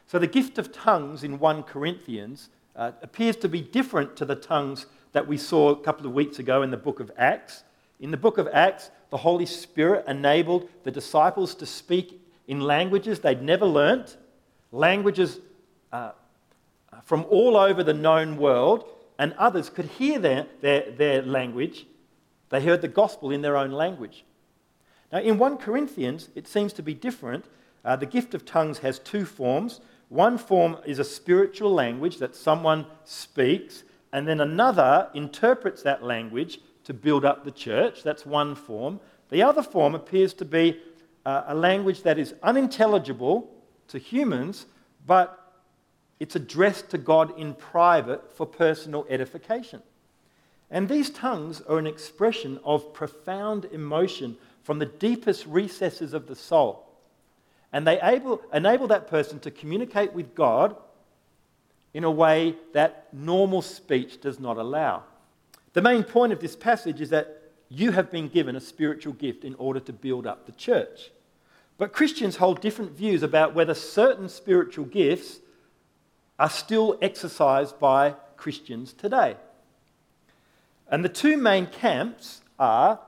So 0.08 0.20
the 0.20 0.28
gift 0.28 0.58
of 0.58 0.72
tongues 0.72 1.24
in 1.24 1.40
1 1.40 1.64
Corinthians 1.64 2.50
uh, 2.76 2.92
appears 3.02 3.36
to 3.38 3.50
be 3.50 3.62
different 3.62 4.16
to 4.18 4.26
the 4.26 4.36
tongues 4.36 4.86
that 5.12 5.28
we 5.28 5.38
saw 5.38 5.70
a 5.70 5.80
couple 5.80 6.06
of 6.06 6.14
weeks 6.14 6.40
ago 6.40 6.64
in 6.64 6.72
the 6.72 6.78
book 6.78 7.00
of 7.00 7.12
Acts. 7.18 7.64
In 8.00 8.12
the 8.12 8.18
book 8.18 8.38
of 8.38 8.48
Acts, 8.52 8.90
the 9.12 9.18
Holy 9.18 9.46
Spirit 9.46 10.06
enabled 10.08 10.68
the 10.84 10.92
disciples 10.92 11.54
to 11.56 11.66
speak 11.66 12.20
in 12.48 12.60
languages 12.60 13.20
they'd 13.20 13.42
never 13.42 13.66
learnt, 13.66 14.18
languages 14.72 15.40
uh, 15.92 16.12
from 17.04 17.26
all 17.30 17.56
over 17.56 17.84
the 17.84 17.94
known 17.94 18.38
world, 18.38 18.90
and 19.20 19.34
others 19.34 19.70
could 19.70 19.86
hear 19.86 20.20
their, 20.20 20.48
their, 20.62 20.92
their 20.92 21.22
language. 21.22 21.86
They 22.50 22.62
heard 22.62 22.82
the 22.82 22.88
gospel 22.88 23.32
in 23.32 23.42
their 23.42 23.56
own 23.56 23.72
language. 23.72 24.26
Now, 25.14 25.20
in 25.20 25.38
1 25.38 25.58
Corinthians, 25.58 26.30
it 26.34 26.48
seems 26.48 26.74
to 26.74 26.82
be 26.82 26.96
different. 26.96 27.46
Uh, 27.86 27.96
the 27.96 28.08
gift 28.08 28.34
of 28.34 28.46
tongues 28.46 28.80
has 28.80 28.98
two 28.98 29.26
forms. 29.26 29.80
One 30.10 30.40
form 30.40 30.78
is 30.88 30.98
a 30.98 31.04
spiritual 31.04 31.72
language 31.72 32.18
that 32.18 32.36
someone 32.36 32.88
speaks, 33.06 33.84
and 34.12 34.28
then 34.28 34.42
another 34.42 35.12
interprets 35.14 35.84
that 35.84 36.04
language 36.04 36.60
to 36.86 36.96
build 36.96 37.26
up 37.26 37.46
the 37.46 37.52
church. 37.52 38.02
That's 38.02 38.26
one 38.26 38.56
form. 38.56 39.00
The 39.30 39.44
other 39.44 39.62
form 39.62 39.94
appears 39.94 40.34
to 40.34 40.46
be 40.46 40.80
uh, 41.28 41.44
a 41.46 41.54
language 41.54 42.02
that 42.02 42.18
is 42.18 42.34
unintelligible 42.42 43.52
to 43.90 44.00
humans, 44.00 44.66
but 45.06 45.54
it's 46.20 46.36
addressed 46.36 46.90
to 46.90 46.98
God 46.98 47.38
in 47.38 47.54
private 47.54 48.36
for 48.36 48.48
personal 48.48 49.06
edification. 49.12 49.84
And 50.72 50.90
these 50.90 51.12
tongues 51.12 51.62
are 51.62 51.78
an 51.78 51.86
expression 51.86 52.60
of 52.64 52.94
profound 52.94 53.66
emotion 53.66 54.38
from 54.64 54.80
the 54.80 54.86
deepest 54.86 55.46
recesses 55.46 56.14
of 56.14 56.28
the 56.28 56.36
soul. 56.36 56.90
And 57.72 57.86
they 57.86 58.00
able, 58.02 58.42
enable 58.54 58.88
that 58.88 59.08
person 59.08 59.40
to 59.42 59.52
communicate 59.52 60.14
with 60.14 60.36
God 60.36 60.76
in 61.94 62.04
a 62.04 62.12
way 62.12 62.56
that 62.74 63.08
normal 63.14 63.62
speech 63.62 64.22
does 64.22 64.40
not 64.40 64.58
allow. 64.58 65.04
The 65.74 65.82
main 65.82 66.04
point 66.04 66.34
of 66.34 66.40
this 66.40 66.56
passage 66.56 67.02
is 67.02 67.10
that 67.10 67.42
you 67.70 67.92
have 67.92 68.12
been 68.12 68.30
given 68.30 68.56
a 68.56 68.62
spiritual 68.62 69.14
gift 69.14 69.44
in 69.44 69.56
order 69.56 69.80
to 69.82 69.94
build 69.94 70.28
up 70.28 70.46
the 70.46 70.52
church. 70.52 71.12
But 71.78 71.92
Christians 71.92 72.36
hold 72.36 72.62
different 72.62 72.92
views 72.92 73.24
about 73.24 73.56
whether 73.56 73.74
certain 73.74 74.30
spiritual 74.30 74.86
gifts 74.86 75.40
are 76.38 76.50
still 76.50 76.98
exercised 77.02 77.80
by 77.80 78.16
Christians 78.38 78.94
today. 78.94 79.38
And 80.90 81.04
the 81.04 81.10
two 81.10 81.38
main 81.38 81.66
camps 81.66 82.42
are 82.60 83.00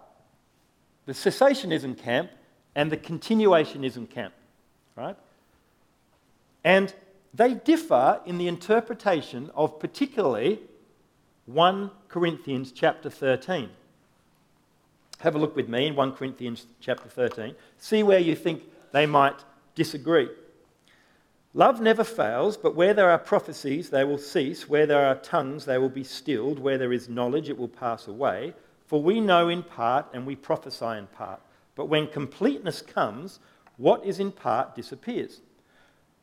the 1.06 1.14
cessationism 1.14 1.98
camp 1.98 2.32
and 2.76 2.92
the 2.92 2.98
continuationism 2.98 4.10
camp, 4.10 4.34
right? 4.96 5.16
And 6.64 6.94
they 7.34 7.54
differ 7.54 8.22
in 8.26 8.38
the 8.38 8.48
interpretation 8.48 9.52
of 9.56 9.80
particularly 9.80 10.60
1 11.46 11.92
Corinthians 12.08 12.72
chapter 12.72 13.10
13. 13.10 13.70
Have 15.20 15.36
a 15.36 15.40
look 15.40 15.56
with 15.56 15.70
me 15.70 15.88
in 15.88 15.96
1 15.96 16.14
Corinthians 16.14 16.66
chapter 16.80 17.08
13. 17.08 17.56
See 17.78 18.04
where 18.04 18.20
you 18.20 18.36
think 18.36 18.64
they 18.92 19.06
might 19.06 19.44
disagree. 19.76 20.30
Love 21.54 21.80
never 21.80 22.04
fails, 22.04 22.58
but 22.58 22.76
where 22.76 22.94
there 22.94 23.10
are 23.10 23.18
prophecies, 23.18 23.90
they 23.90 24.04
will 24.04 24.18
cease. 24.18 24.68
Where 24.68 24.86
there 24.86 25.06
are 25.06 25.16
tongues, 25.16 25.66
they 25.66 25.78
will 25.78 25.90
be 25.90 26.04
stilled. 26.04 26.60
Where 26.60 26.78
there 26.78 26.92
is 26.92 27.08
knowledge, 27.08 27.48
it 27.48 27.58
will 27.58 27.70
pass 27.70 28.08
away. 28.08 28.54
For 28.86 29.02
we 29.02 29.20
know 29.20 29.50
in 29.50 29.64
part 29.64 30.08
and 30.14 30.26
we 30.26 30.36
prophesy 30.36 30.98
in 30.98 31.08
part. 31.08 31.42
But 31.76 31.86
when 31.86 32.08
completeness 32.08 32.82
comes, 32.82 33.40
what 33.78 34.06
is 34.06 34.20
in 34.20 34.32
part 34.32 34.76
disappears. 34.76 35.42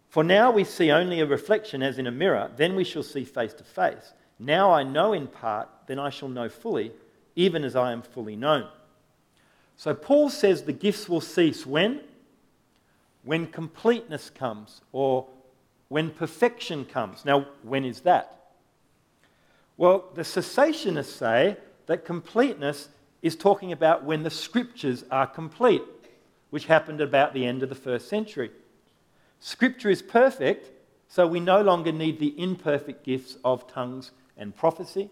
For 0.09 0.23
now 0.23 0.51
we 0.51 0.65
see 0.65 0.91
only 0.91 1.21
a 1.21 1.27
reflection 1.27 1.83
as 1.83 1.99
in 1.99 2.07
a 2.07 2.11
mirror, 2.11 2.51
then 2.57 2.77
we 2.77 2.85
shall 2.85 3.03
see 3.03 3.25
face 3.25 3.55
to 3.55 3.65
face. 3.65 4.13
Now 4.39 4.71
I 4.71 4.83
know 4.83 5.13
in 5.13 5.27
part, 5.27 5.69
then 5.87 5.99
I 5.99 6.11
shall 6.11 6.29
know 6.29 6.49
fully, 6.49 6.93
even 7.35 7.65
as 7.65 7.75
I 7.75 7.93
am 7.93 8.03
fully 8.03 8.37
known. 8.37 8.69
So 9.77 9.95
Paul 9.95 10.31
says 10.31 10.63
the 10.63 10.73
gifts 10.73 11.09
will 11.09 11.21
cease 11.21 11.67
when? 11.67 12.03
When 13.25 13.47
completeness 13.47 14.31
comes, 14.31 14.81
or 14.93 15.29
when 15.89 16.11
perfection 16.11 16.85
comes. 16.85 17.25
Now, 17.25 17.47
when 17.63 17.85
is 17.85 18.01
that? 18.01 18.51
Well, 19.77 20.11
the 20.15 20.23
cessationists 20.23 21.17
say 21.17 21.57
that 21.87 22.05
completeness 22.05 22.89
is 23.23 23.37
talking 23.37 23.73
about 23.73 24.05
when 24.05 24.23
the 24.23 24.31
scriptures 24.31 25.05
are 25.11 25.27
complete, 25.27 25.83
which 26.51 26.67
happened 26.67 27.01
about 27.01 27.35
the 27.35 27.47
end 27.47 27.63
of 27.63 27.69
the 27.69 27.75
first 27.75 28.09
century. 28.09 28.51
Scripture 29.41 29.91
is 29.91 30.03
perfect, 30.03 30.71
so 31.09 31.27
we 31.27 31.41
no 31.41 31.63
longer 31.63 31.93
need 31.93 32.19
the 32.19 32.35
imperfect 32.41 33.05
gifts 33.05 33.37
of 33.45 33.67
tongues 33.67 34.11
and 34.37 34.55
prophecy. 34.55 35.11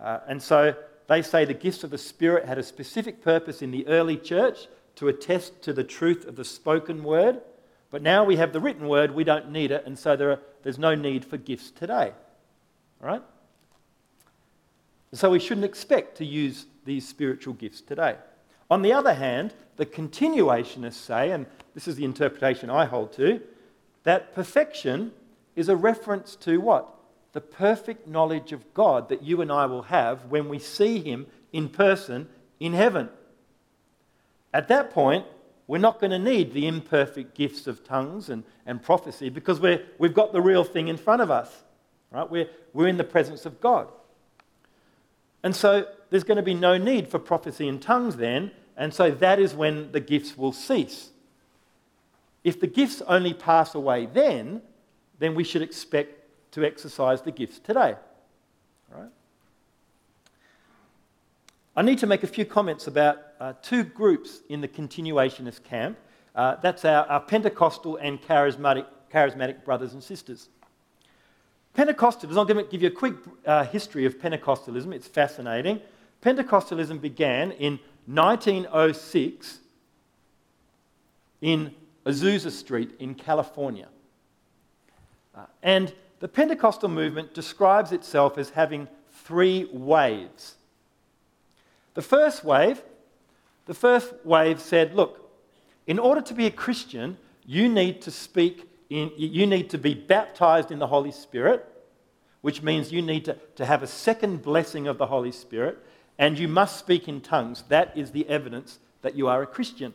Uh, 0.00 0.20
and 0.26 0.42
so 0.42 0.74
they 1.06 1.22
say 1.22 1.44
the 1.44 1.54
gifts 1.54 1.84
of 1.84 1.90
the 1.90 1.98
Spirit 1.98 2.44
had 2.44 2.58
a 2.58 2.62
specific 2.62 3.22
purpose 3.22 3.62
in 3.62 3.70
the 3.70 3.86
early 3.86 4.16
church 4.16 4.68
to 4.96 5.08
attest 5.08 5.62
to 5.62 5.72
the 5.72 5.84
truth 5.84 6.26
of 6.26 6.36
the 6.36 6.44
spoken 6.44 7.04
word. 7.04 7.40
But 7.90 8.02
now 8.02 8.24
we 8.24 8.36
have 8.36 8.52
the 8.52 8.60
written 8.60 8.88
word, 8.88 9.12
we 9.12 9.24
don't 9.24 9.50
need 9.50 9.70
it, 9.70 9.84
and 9.86 9.98
so 9.98 10.16
there 10.16 10.30
are, 10.32 10.40
there's 10.62 10.78
no 10.78 10.94
need 10.94 11.24
for 11.24 11.36
gifts 11.36 11.70
today. 11.70 12.12
All 13.02 13.08
right? 13.08 13.22
So 15.12 15.30
we 15.30 15.38
shouldn't 15.38 15.64
expect 15.64 16.16
to 16.18 16.24
use 16.24 16.66
these 16.84 17.06
spiritual 17.08 17.54
gifts 17.54 17.80
today. 17.80 18.16
On 18.70 18.82
the 18.82 18.92
other 18.92 19.14
hand, 19.14 19.54
the 19.76 19.86
continuationists 19.86 20.94
say, 20.94 21.30
and 21.30 21.46
this 21.74 21.86
is 21.86 21.96
the 21.96 22.04
interpretation 22.04 22.70
I 22.70 22.86
hold 22.86 23.12
to, 23.14 23.40
that 24.02 24.34
perfection 24.34 25.12
is 25.54 25.68
a 25.68 25.76
reference 25.76 26.36
to 26.36 26.60
what? 26.60 26.92
The 27.32 27.40
perfect 27.40 28.06
knowledge 28.06 28.52
of 28.52 28.72
God 28.74 29.08
that 29.08 29.22
you 29.22 29.40
and 29.40 29.52
I 29.52 29.66
will 29.66 29.82
have 29.82 30.26
when 30.26 30.48
we 30.48 30.58
see 30.58 31.00
Him 31.00 31.26
in 31.52 31.68
person 31.68 32.28
in 32.60 32.72
heaven. 32.72 33.08
At 34.52 34.68
that 34.68 34.90
point, 34.90 35.26
we're 35.66 35.78
not 35.78 36.00
going 36.00 36.12
to 36.12 36.18
need 36.18 36.52
the 36.52 36.66
imperfect 36.66 37.34
gifts 37.34 37.66
of 37.66 37.84
tongues 37.84 38.30
and, 38.30 38.44
and 38.64 38.82
prophecy 38.82 39.28
because 39.28 39.60
we're, 39.60 39.84
we've 39.98 40.14
got 40.14 40.32
the 40.32 40.40
real 40.40 40.64
thing 40.64 40.88
in 40.88 40.96
front 40.96 41.22
of 41.22 41.30
us. 41.30 41.50
Right? 42.10 42.30
We're, 42.30 42.48
we're 42.72 42.88
in 42.88 42.96
the 42.96 43.04
presence 43.04 43.44
of 43.46 43.60
God. 43.60 43.88
And 45.42 45.54
so 45.54 45.86
there's 46.10 46.24
going 46.24 46.36
to 46.36 46.42
be 46.42 46.54
no 46.54 46.78
need 46.78 47.08
for 47.08 47.18
prophecy 47.18 47.68
in 47.68 47.78
tongues 47.78 48.16
then, 48.16 48.50
and 48.76 48.92
so 48.92 49.10
that 49.10 49.38
is 49.38 49.54
when 49.54 49.92
the 49.92 50.00
gifts 50.00 50.36
will 50.36 50.52
cease. 50.52 51.10
If 52.44 52.60
the 52.60 52.66
gifts 52.66 53.02
only 53.06 53.34
pass 53.34 53.74
away 53.74 54.06
then, 54.06 54.62
then 55.18 55.34
we 55.34 55.44
should 55.44 55.62
expect 55.62 56.52
to 56.52 56.64
exercise 56.64 57.22
the 57.22 57.32
gifts 57.32 57.58
today. 57.58 57.96
Right? 58.90 59.10
I 61.76 61.82
need 61.82 61.98
to 61.98 62.06
make 62.06 62.22
a 62.22 62.26
few 62.26 62.44
comments 62.44 62.86
about 62.86 63.18
uh, 63.40 63.52
two 63.62 63.84
groups 63.84 64.40
in 64.48 64.60
the 64.60 64.68
continuationist 64.68 65.64
camp. 65.64 65.98
Uh, 66.34 66.56
that's 66.56 66.84
our, 66.84 67.04
our, 67.06 67.20
Pentecostal 67.20 67.96
and 67.96 68.20
charismatic, 68.22 68.86
charismatic 69.12 69.64
brothers 69.64 69.92
and 69.92 70.02
sisters. 70.02 70.48
Pentecostalism, 71.76 72.46
to 72.46 72.62
give 72.70 72.80
you 72.80 72.88
a 72.88 72.90
quick 72.90 73.14
uh, 73.44 73.64
history 73.64 74.06
of 74.06 74.18
Pentecostalism, 74.18 74.94
it's 74.94 75.06
fascinating. 75.06 75.80
Pentecostalism 76.22 77.00
began 77.00 77.52
in 77.52 77.78
1906 78.06 79.58
in 81.42 81.74
Azusa 82.06 82.50
Street 82.50 82.92
in 82.98 83.14
California. 83.14 83.88
Uh, 85.34 85.44
and 85.62 85.92
the 86.20 86.28
Pentecostal 86.28 86.88
movement 86.88 87.34
describes 87.34 87.92
itself 87.92 88.38
as 88.38 88.50
having 88.50 88.88
three 89.12 89.68
waves. 89.70 90.54
The 91.92 92.02
first 92.02 92.42
wave, 92.42 92.80
the 93.66 93.74
first 93.74 94.14
wave 94.24 94.60
said, 94.60 94.94
look, 94.94 95.30
in 95.86 95.98
order 95.98 96.22
to 96.22 96.32
be 96.32 96.46
a 96.46 96.50
Christian, 96.50 97.18
you 97.44 97.68
need 97.68 98.00
to 98.02 98.10
speak 98.10 98.66
in, 98.88 99.10
you 99.16 99.46
need 99.46 99.70
to 99.70 99.78
be 99.78 99.94
baptized 99.94 100.70
in 100.70 100.78
the 100.78 100.86
Holy 100.86 101.12
Spirit, 101.12 101.66
which 102.40 102.62
means 102.62 102.92
you 102.92 103.02
need 103.02 103.24
to, 103.24 103.36
to 103.56 103.64
have 103.64 103.82
a 103.82 103.86
second 103.86 104.42
blessing 104.42 104.86
of 104.86 104.98
the 104.98 105.06
Holy 105.06 105.32
Spirit, 105.32 105.78
and 106.18 106.38
you 106.38 106.48
must 106.48 106.78
speak 106.78 107.08
in 107.08 107.20
tongues. 107.20 107.64
That 107.68 107.96
is 107.96 108.12
the 108.12 108.28
evidence 108.28 108.78
that 109.02 109.16
you 109.16 109.28
are 109.28 109.42
a 109.42 109.46
Christian. 109.46 109.94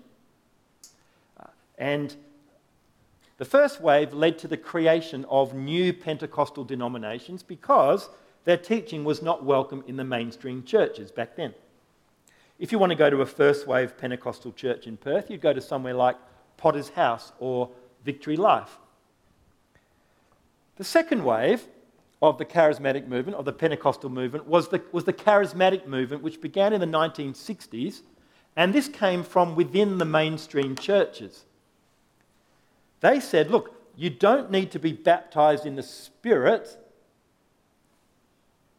Uh, 1.39 1.47
and 1.77 2.15
the 3.37 3.45
first 3.45 3.81
wave 3.81 4.13
led 4.13 4.37
to 4.39 4.47
the 4.47 4.57
creation 4.57 5.25
of 5.29 5.53
new 5.53 5.93
Pentecostal 5.93 6.63
denominations 6.63 7.41
because 7.41 8.09
their 8.43 8.57
teaching 8.57 9.03
was 9.03 9.21
not 9.21 9.43
welcome 9.43 9.83
in 9.87 9.97
the 9.97 10.03
mainstream 10.03 10.63
churches 10.63 11.11
back 11.11 11.35
then. 11.35 11.53
If 12.59 12.71
you 12.71 12.77
want 12.77 12.91
to 12.91 12.95
go 12.95 13.09
to 13.09 13.21
a 13.21 13.25
first 13.25 13.65
wave 13.65 13.97
Pentecostal 13.97 14.51
church 14.51 14.85
in 14.85 14.97
Perth, 14.97 15.31
you'd 15.31 15.41
go 15.41 15.53
to 15.53 15.61
somewhere 15.61 15.95
like 15.95 16.17
Potter's 16.57 16.89
House 16.89 17.31
or 17.39 17.71
Victory 18.03 18.35
Life. 18.35 18.77
The 20.77 20.83
second 20.83 21.23
wave 21.23 21.67
of 22.21 22.37
the 22.37 22.45
charismatic 22.45 23.07
movement, 23.07 23.37
of 23.37 23.45
the 23.45 23.53
Pentecostal 23.53 24.09
movement, 24.09 24.47
was 24.47 24.69
the, 24.69 24.81
was 24.91 25.03
the 25.03 25.13
charismatic 25.13 25.87
movement, 25.87 26.23
which 26.23 26.41
began 26.41 26.73
in 26.73 26.79
the 26.79 26.87
1960s, 26.87 28.01
and 28.55 28.73
this 28.73 28.87
came 28.87 29.23
from 29.23 29.55
within 29.55 29.97
the 29.97 30.05
mainstream 30.05 30.75
churches. 30.75 31.45
They 32.99 33.19
said, 33.19 33.49
look, 33.49 33.75
you 33.95 34.09
don't 34.09 34.51
need 34.51 34.71
to 34.71 34.79
be 34.79 34.93
baptized 34.93 35.65
in 35.65 35.75
the 35.75 35.83
Spirit 35.83 36.77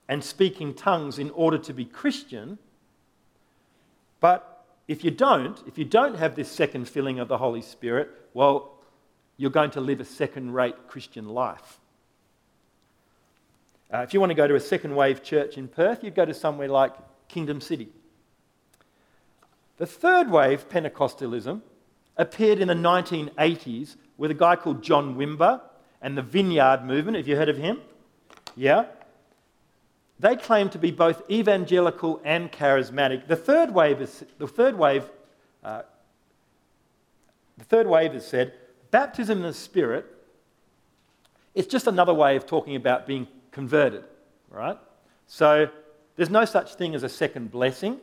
and 0.09 0.23
speaking 0.23 0.75
tongues 0.75 1.19
in 1.19 1.31
order 1.31 1.59
to 1.59 1.73
be 1.73 1.85
Christian, 1.85 2.59
but 4.21 4.67
if 4.89 5.05
you 5.05 5.11
don't, 5.11 5.63
if 5.67 5.79
you 5.79 5.85
don't 5.85 6.17
have 6.17 6.35
this 6.35 6.51
second 6.51 6.89
filling 6.89 7.19
of 7.19 7.29
the 7.29 7.39
Holy 7.39 7.63
Spirit, 7.63 8.11
well, 8.35 8.72
you're 9.37 9.51
going 9.51 9.71
to 9.73 9.81
live 9.81 10.01
a 10.01 10.05
second 10.05 10.53
rate 10.53 10.75
Christian 10.89 11.29
life. 11.29 11.81
Uh, 13.93 13.99
if 13.99 14.15
you 14.15 14.21
want 14.21 14.31
to 14.31 14.35
go 14.35 14.47
to 14.47 14.55
a 14.55 14.61
second 14.61 14.95
wave 14.95 15.23
church 15.23 15.59
in 15.59 15.69
Perth, 15.69 16.03
you'd 16.03 16.15
go 16.15 16.25
to 16.25 16.33
somewhere 16.33 16.69
like 16.69 16.93
Kingdom 17.29 17.61
City. 17.61 17.89
The 19.77 19.87
third 19.87 20.31
wave 20.31 20.69
Pentecostalism 20.69 21.61
appeared 22.17 22.59
in 22.59 22.69
the 22.69 22.75
1980s 22.75 23.97
with 24.17 24.31
a 24.31 24.35
guy 24.35 24.57
called 24.57 24.83
John 24.83 25.17
Wimber 25.17 25.61
and 26.01 26.17
the 26.17 26.23
Vineyard 26.23 26.85
Movement. 26.85 27.17
Have 27.17 27.29
you 27.29 27.37
heard 27.37 27.49
of 27.49 27.59
him? 27.59 27.81
Yeah. 28.57 28.87
They 30.19 30.37
claim 30.37 30.71
to 30.71 30.79
be 30.79 30.91
both 30.91 31.29
evangelical 31.31 32.21
and 32.25 32.53
charismatic. 32.53 33.27
The 33.27 33.37
third 33.37 33.75
wave 33.75 34.01
is 34.01 34.25
the 34.39 34.47
third 34.47 34.79
wave. 34.79 35.05
Uh, 35.65 35.83
the 37.59 37.65
third 37.65 37.87
wave 37.87 38.13
has 38.13 38.27
said 38.27 38.55
baptism 38.93 39.39
in 39.39 39.43
the 39.43 39.53
Spirit. 39.53 40.07
It's 41.55 41.67
just 41.67 41.89
another 41.89 42.15
way 42.15 42.37
of 42.37 42.47
talking 42.47 42.77
about 42.77 43.07
being 43.07 43.27
converted, 43.51 44.05
right? 44.49 44.79
So 45.27 45.69
there's 46.15 46.31
no 46.31 46.45
such 46.45 46.77
thing 46.77 46.95
as 46.95 47.03
a 47.03 47.09
second 47.09 47.51
blessing, 47.51 47.99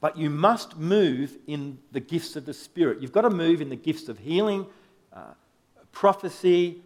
but 0.00 0.18
you 0.18 0.28
must 0.28 0.76
move 0.76 1.38
in 1.46 1.78
the 1.92 2.00
gifts 2.00 2.36
of 2.36 2.44
the 2.44 2.52
Spirit. 2.52 3.00
You've 3.00 3.12
got 3.12 3.22
to 3.22 3.30
move 3.30 3.62
in 3.62 3.70
the 3.70 3.76
gifts 3.76 4.08
of 4.08 4.18
healing, 4.18 4.66
uh, 5.12 5.32
prophecy, 5.92 6.82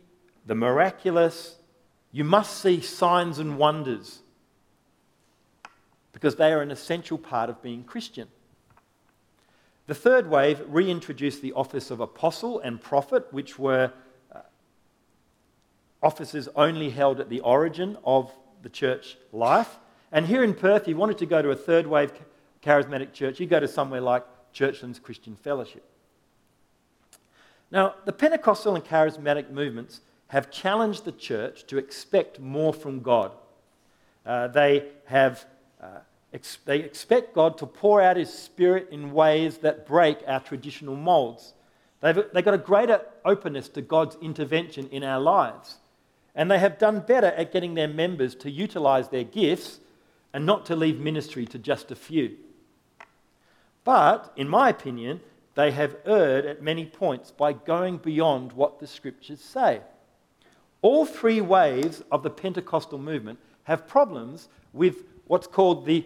the 0.46 0.54
miraculous. 0.54 1.56
You 2.12 2.24
must 2.24 2.60
see 2.60 2.80
signs 2.80 3.38
and 3.38 3.58
wonders 3.58 4.20
because 6.12 6.36
they 6.36 6.52
are 6.52 6.60
an 6.60 6.70
essential 6.70 7.18
part 7.18 7.50
of 7.50 7.62
being 7.62 7.82
Christian. 7.82 8.28
The 9.90 9.96
third 9.96 10.30
wave 10.30 10.62
reintroduced 10.68 11.42
the 11.42 11.52
office 11.54 11.90
of 11.90 11.98
apostle 11.98 12.60
and 12.60 12.80
prophet, 12.80 13.26
which 13.32 13.58
were 13.58 13.92
offices 16.00 16.48
only 16.54 16.90
held 16.90 17.18
at 17.18 17.28
the 17.28 17.40
origin 17.40 17.98
of 18.04 18.32
the 18.62 18.68
church 18.68 19.16
life. 19.32 19.80
And 20.12 20.26
here 20.26 20.44
in 20.44 20.54
Perth, 20.54 20.86
you 20.86 20.96
wanted 20.96 21.18
to 21.18 21.26
go 21.26 21.42
to 21.42 21.50
a 21.50 21.56
third 21.56 21.88
wave 21.88 22.12
charismatic 22.62 23.12
church, 23.12 23.40
you 23.40 23.48
go 23.48 23.58
to 23.58 23.66
somewhere 23.66 24.00
like 24.00 24.24
Churchlands 24.54 25.02
Christian 25.02 25.34
Fellowship. 25.34 25.82
Now, 27.72 27.96
the 28.04 28.12
Pentecostal 28.12 28.76
and 28.76 28.84
charismatic 28.84 29.50
movements 29.50 30.02
have 30.28 30.52
challenged 30.52 31.04
the 31.04 31.10
church 31.10 31.66
to 31.66 31.78
expect 31.78 32.38
more 32.38 32.72
from 32.72 33.00
God. 33.00 33.32
Uh, 34.24 34.46
they 34.46 34.86
have 35.06 35.40
uh, 35.40 35.46
they 36.64 36.80
expect 36.80 37.34
God 37.34 37.58
to 37.58 37.66
pour 37.66 38.00
out 38.00 38.16
His 38.16 38.32
Spirit 38.32 38.88
in 38.90 39.12
ways 39.12 39.58
that 39.58 39.86
break 39.86 40.18
our 40.26 40.40
traditional 40.40 40.96
molds. 40.96 41.54
They've, 42.00 42.22
they've 42.32 42.44
got 42.44 42.54
a 42.54 42.58
greater 42.58 43.02
openness 43.24 43.68
to 43.70 43.82
God's 43.82 44.16
intervention 44.22 44.88
in 44.90 45.02
our 45.04 45.20
lives. 45.20 45.76
And 46.34 46.50
they 46.50 46.58
have 46.58 46.78
done 46.78 47.00
better 47.00 47.26
at 47.26 47.52
getting 47.52 47.74
their 47.74 47.88
members 47.88 48.34
to 48.36 48.50
utilize 48.50 49.08
their 49.08 49.24
gifts 49.24 49.80
and 50.32 50.46
not 50.46 50.64
to 50.66 50.76
leave 50.76 51.00
ministry 51.00 51.44
to 51.46 51.58
just 51.58 51.90
a 51.90 51.96
few. 51.96 52.36
But, 53.84 54.32
in 54.36 54.48
my 54.48 54.68
opinion, 54.68 55.20
they 55.54 55.72
have 55.72 55.96
erred 56.06 56.46
at 56.46 56.62
many 56.62 56.86
points 56.86 57.30
by 57.30 57.52
going 57.52 57.98
beyond 57.98 58.52
what 58.52 58.78
the 58.78 58.86
scriptures 58.86 59.40
say. 59.40 59.80
All 60.82 61.04
three 61.04 61.40
waves 61.40 62.02
of 62.10 62.22
the 62.22 62.30
Pentecostal 62.30 62.98
movement 62.98 63.38
have 63.64 63.88
problems 63.88 64.48
with 64.72 65.04
what's 65.26 65.46
called 65.46 65.84
the, 65.86 66.04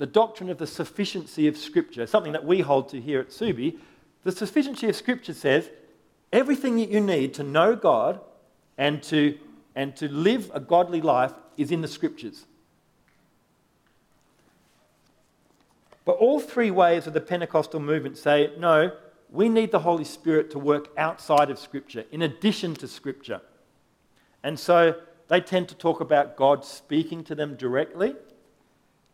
the 0.00 0.06
doctrine 0.06 0.48
of 0.48 0.56
the 0.56 0.66
sufficiency 0.66 1.46
of 1.46 1.58
Scripture, 1.58 2.06
something 2.06 2.32
that 2.32 2.46
we 2.46 2.62
hold 2.62 2.88
to 2.88 2.98
here 2.98 3.20
at 3.20 3.28
Subi. 3.28 3.76
The 4.24 4.32
sufficiency 4.32 4.88
of 4.88 4.96
Scripture 4.96 5.34
says 5.34 5.68
everything 6.32 6.76
that 6.76 6.88
you 6.88 7.00
need 7.00 7.34
to 7.34 7.42
know 7.42 7.76
God 7.76 8.18
and 8.78 9.02
to, 9.04 9.38
and 9.74 9.94
to 9.96 10.08
live 10.08 10.50
a 10.54 10.58
godly 10.58 11.02
life 11.02 11.34
is 11.58 11.70
in 11.70 11.82
the 11.82 11.86
scriptures. 11.86 12.46
But 16.06 16.12
all 16.12 16.40
three 16.40 16.70
waves 16.70 17.06
of 17.06 17.12
the 17.12 17.20
Pentecostal 17.20 17.78
movement 17.78 18.16
say 18.16 18.52
no, 18.58 18.92
we 19.28 19.50
need 19.50 19.70
the 19.70 19.80
Holy 19.80 20.04
Spirit 20.04 20.50
to 20.52 20.58
work 20.58 20.88
outside 20.96 21.50
of 21.50 21.58
Scripture, 21.58 22.04
in 22.10 22.22
addition 22.22 22.74
to 22.76 22.88
Scripture. 22.88 23.42
And 24.42 24.58
so 24.58 24.94
they 25.28 25.42
tend 25.42 25.68
to 25.68 25.74
talk 25.74 26.00
about 26.00 26.36
God 26.36 26.64
speaking 26.64 27.22
to 27.24 27.34
them 27.34 27.54
directly. 27.54 28.14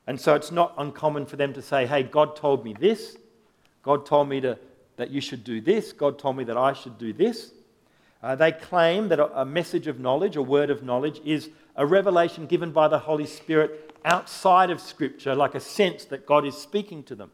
And 0.06 0.20
so 0.20 0.34
it's 0.34 0.52
not 0.52 0.74
uncommon 0.78 1.26
for 1.26 1.36
them 1.36 1.52
to 1.54 1.62
say, 1.62 1.86
hey, 1.86 2.02
God 2.02 2.36
told 2.36 2.64
me 2.64 2.74
this. 2.78 3.16
God 3.82 4.06
told 4.06 4.28
me 4.28 4.40
to, 4.40 4.58
that 4.96 5.10
you 5.10 5.20
should 5.20 5.44
do 5.44 5.60
this. 5.60 5.92
God 5.92 6.18
told 6.18 6.36
me 6.36 6.44
that 6.44 6.56
I 6.56 6.72
should 6.72 6.98
do 6.98 7.12
this. 7.12 7.52
Uh, 8.22 8.34
they 8.34 8.52
claim 8.52 9.08
that 9.08 9.20
a, 9.20 9.40
a 9.40 9.44
message 9.44 9.86
of 9.86 10.00
knowledge, 10.00 10.36
a 10.36 10.42
word 10.42 10.70
of 10.70 10.82
knowledge, 10.82 11.20
is 11.24 11.50
a 11.74 11.84
revelation 11.84 12.46
given 12.46 12.72
by 12.72 12.88
the 12.88 13.00
Holy 13.00 13.26
Spirit 13.26 13.94
outside 14.04 14.70
of 14.70 14.80
Scripture, 14.80 15.34
like 15.34 15.54
a 15.54 15.60
sense 15.60 16.04
that 16.06 16.26
God 16.26 16.46
is 16.46 16.56
speaking 16.56 17.02
to 17.04 17.14
them. 17.14 17.30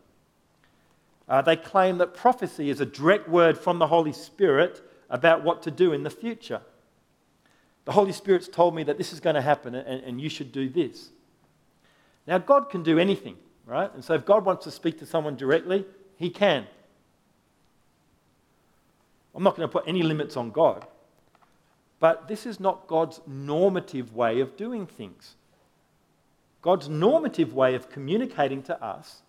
Uh, 1.28 1.40
they 1.40 1.56
claim 1.56 1.98
that 1.98 2.14
prophecy 2.14 2.68
is 2.68 2.80
a 2.80 2.86
direct 2.86 3.28
word 3.28 3.56
from 3.56 3.78
the 3.78 3.86
Holy 3.86 4.12
Spirit 4.12 4.82
about 5.08 5.44
what 5.44 5.62
to 5.62 5.70
do 5.70 5.92
in 5.92 6.02
the 6.02 6.10
future. 6.10 6.60
The 7.84 7.92
Holy 7.92 8.12
Spirit's 8.12 8.48
told 8.48 8.74
me 8.74 8.82
that 8.84 8.98
this 8.98 9.12
is 9.12 9.20
going 9.20 9.34
to 9.36 9.42
happen 9.42 9.74
and, 9.74 10.02
and 10.02 10.20
you 10.20 10.28
should 10.28 10.52
do 10.52 10.68
this. 10.68 11.10
Now, 12.26 12.38
God 12.38 12.70
can 12.70 12.82
do 12.82 12.98
anything, 12.98 13.36
right? 13.66 13.92
And 13.94 14.04
so 14.04 14.14
if 14.14 14.24
God 14.24 14.44
wants 14.44 14.64
to 14.64 14.70
speak 14.70 14.98
to 15.00 15.06
someone 15.06 15.36
directly, 15.36 15.84
He 16.16 16.30
can. 16.30 16.66
I'm 19.34 19.42
not 19.42 19.56
going 19.56 19.68
to 19.68 19.72
put 19.72 19.84
any 19.86 20.02
limits 20.02 20.36
on 20.36 20.50
God. 20.50 20.86
But 22.00 22.26
this 22.26 22.46
is 22.46 22.58
not 22.58 22.86
God's 22.86 23.20
normative 23.26 24.14
way 24.14 24.40
of 24.40 24.56
doing 24.56 24.86
things. 24.86 25.36
God's 26.60 26.88
normative 26.88 27.54
way 27.54 27.74
of 27.74 27.90
communicating 27.90 28.62
to 28.64 28.84
us 28.84 29.22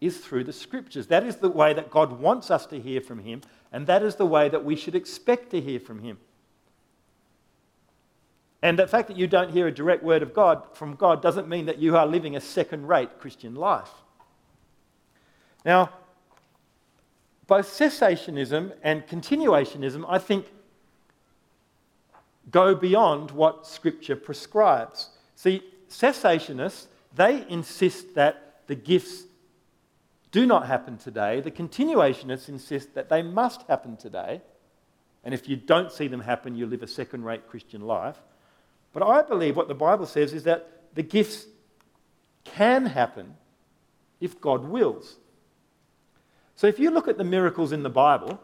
is 0.00 0.18
through 0.18 0.44
the 0.44 0.52
scriptures. 0.52 1.06
That 1.08 1.24
is 1.24 1.36
the 1.36 1.48
way 1.48 1.72
that 1.74 1.90
God 1.90 2.20
wants 2.20 2.50
us 2.50 2.66
to 2.66 2.80
hear 2.80 3.00
from 3.00 3.20
Him, 3.20 3.42
and 3.72 3.86
that 3.86 4.02
is 4.02 4.16
the 4.16 4.26
way 4.26 4.48
that 4.48 4.64
we 4.64 4.76
should 4.76 4.94
expect 4.94 5.50
to 5.50 5.60
hear 5.60 5.80
from 5.80 6.00
Him. 6.00 6.18
And 8.62 8.78
the 8.78 8.86
fact 8.86 9.08
that 9.08 9.16
you 9.16 9.26
don't 9.26 9.50
hear 9.50 9.68
a 9.68 9.72
direct 9.72 10.02
word 10.02 10.22
of 10.22 10.34
God 10.34 10.62
from 10.72 10.96
God 10.96 11.22
doesn't 11.22 11.48
mean 11.48 11.66
that 11.66 11.78
you 11.78 11.96
are 11.96 12.06
living 12.06 12.34
a 12.34 12.40
second 12.40 12.88
rate 12.88 13.20
Christian 13.20 13.54
life. 13.54 13.90
Now, 15.64 15.90
both 17.46 17.66
cessationism 17.66 18.72
and 18.82 19.06
continuationism, 19.06 20.04
I 20.08 20.18
think, 20.18 20.46
go 22.50 22.74
beyond 22.74 23.30
what 23.30 23.66
Scripture 23.66 24.16
prescribes. 24.16 25.10
See, 25.36 25.62
cessationists, 25.88 26.86
they 27.14 27.46
insist 27.48 28.14
that 28.14 28.62
the 28.66 28.74
gifts 28.74 29.24
do 30.30 30.46
not 30.46 30.66
happen 30.66 30.98
today. 30.98 31.40
The 31.40 31.50
continuationists 31.50 32.48
insist 32.48 32.94
that 32.94 33.08
they 33.08 33.22
must 33.22 33.62
happen 33.62 33.96
today. 33.96 34.42
And 35.24 35.32
if 35.32 35.48
you 35.48 35.56
don't 35.56 35.90
see 35.90 36.08
them 36.08 36.20
happen, 36.20 36.54
you 36.54 36.66
live 36.66 36.82
a 36.82 36.86
second 36.86 37.24
rate 37.24 37.48
Christian 37.48 37.82
life. 37.82 38.20
But 38.92 39.02
I 39.02 39.22
believe 39.22 39.56
what 39.56 39.68
the 39.68 39.74
Bible 39.74 40.06
says 40.06 40.32
is 40.32 40.44
that 40.44 40.94
the 40.94 41.02
gifts 41.02 41.46
can 42.44 42.86
happen 42.86 43.34
if 44.20 44.40
God 44.40 44.64
wills. 44.64 45.16
So 46.56 46.66
if 46.66 46.78
you 46.78 46.90
look 46.90 47.06
at 47.06 47.18
the 47.18 47.24
miracles 47.24 47.72
in 47.72 47.82
the 47.82 47.90
Bible, 47.90 48.40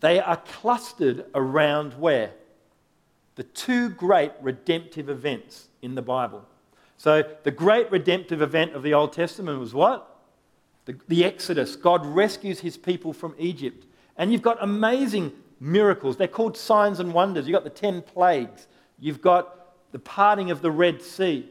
they 0.00 0.20
are 0.20 0.36
clustered 0.36 1.24
around 1.34 1.94
where? 1.94 2.32
The 3.36 3.44
two 3.44 3.88
great 3.88 4.32
redemptive 4.42 5.08
events 5.08 5.68
in 5.80 5.94
the 5.94 6.02
Bible. 6.02 6.44
So 6.98 7.22
the 7.42 7.50
great 7.50 7.90
redemptive 7.90 8.42
event 8.42 8.74
of 8.74 8.82
the 8.82 8.94
Old 8.94 9.12
Testament 9.12 9.58
was 9.58 9.72
what? 9.72 10.20
The, 10.84 10.96
the 11.08 11.24
Exodus. 11.24 11.76
God 11.76 12.04
rescues 12.04 12.60
his 12.60 12.76
people 12.76 13.12
from 13.12 13.34
Egypt. 13.38 13.86
And 14.16 14.30
you've 14.30 14.42
got 14.42 14.58
amazing 14.60 15.32
miracles. 15.64 16.16
They're 16.16 16.28
called 16.28 16.56
signs 16.56 17.00
and 17.00 17.12
wonders. 17.12 17.46
You've 17.46 17.54
got 17.54 17.64
the 17.64 17.70
ten 17.70 18.02
plagues. 18.02 18.66
You've 18.98 19.20
got 19.20 19.92
the 19.92 19.98
parting 19.98 20.50
of 20.50 20.60
the 20.60 20.70
Red 20.70 21.02
Sea. 21.02 21.50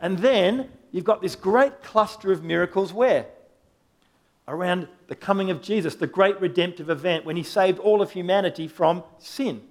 And 0.00 0.18
then 0.18 0.68
you've 0.90 1.04
got 1.04 1.22
this 1.22 1.36
great 1.36 1.82
cluster 1.82 2.32
of 2.32 2.42
miracles 2.42 2.92
where? 2.92 3.26
around 4.48 4.88
the 5.08 5.14
coming 5.14 5.50
of 5.50 5.62
Jesus, 5.62 5.94
the 5.94 6.06
great 6.06 6.40
redemptive 6.40 6.90
event 6.90 7.24
when 7.24 7.36
he 7.36 7.42
saved 7.42 7.78
all 7.78 8.02
of 8.02 8.10
humanity 8.10 8.68
from 8.68 9.02
sin. 9.18 9.62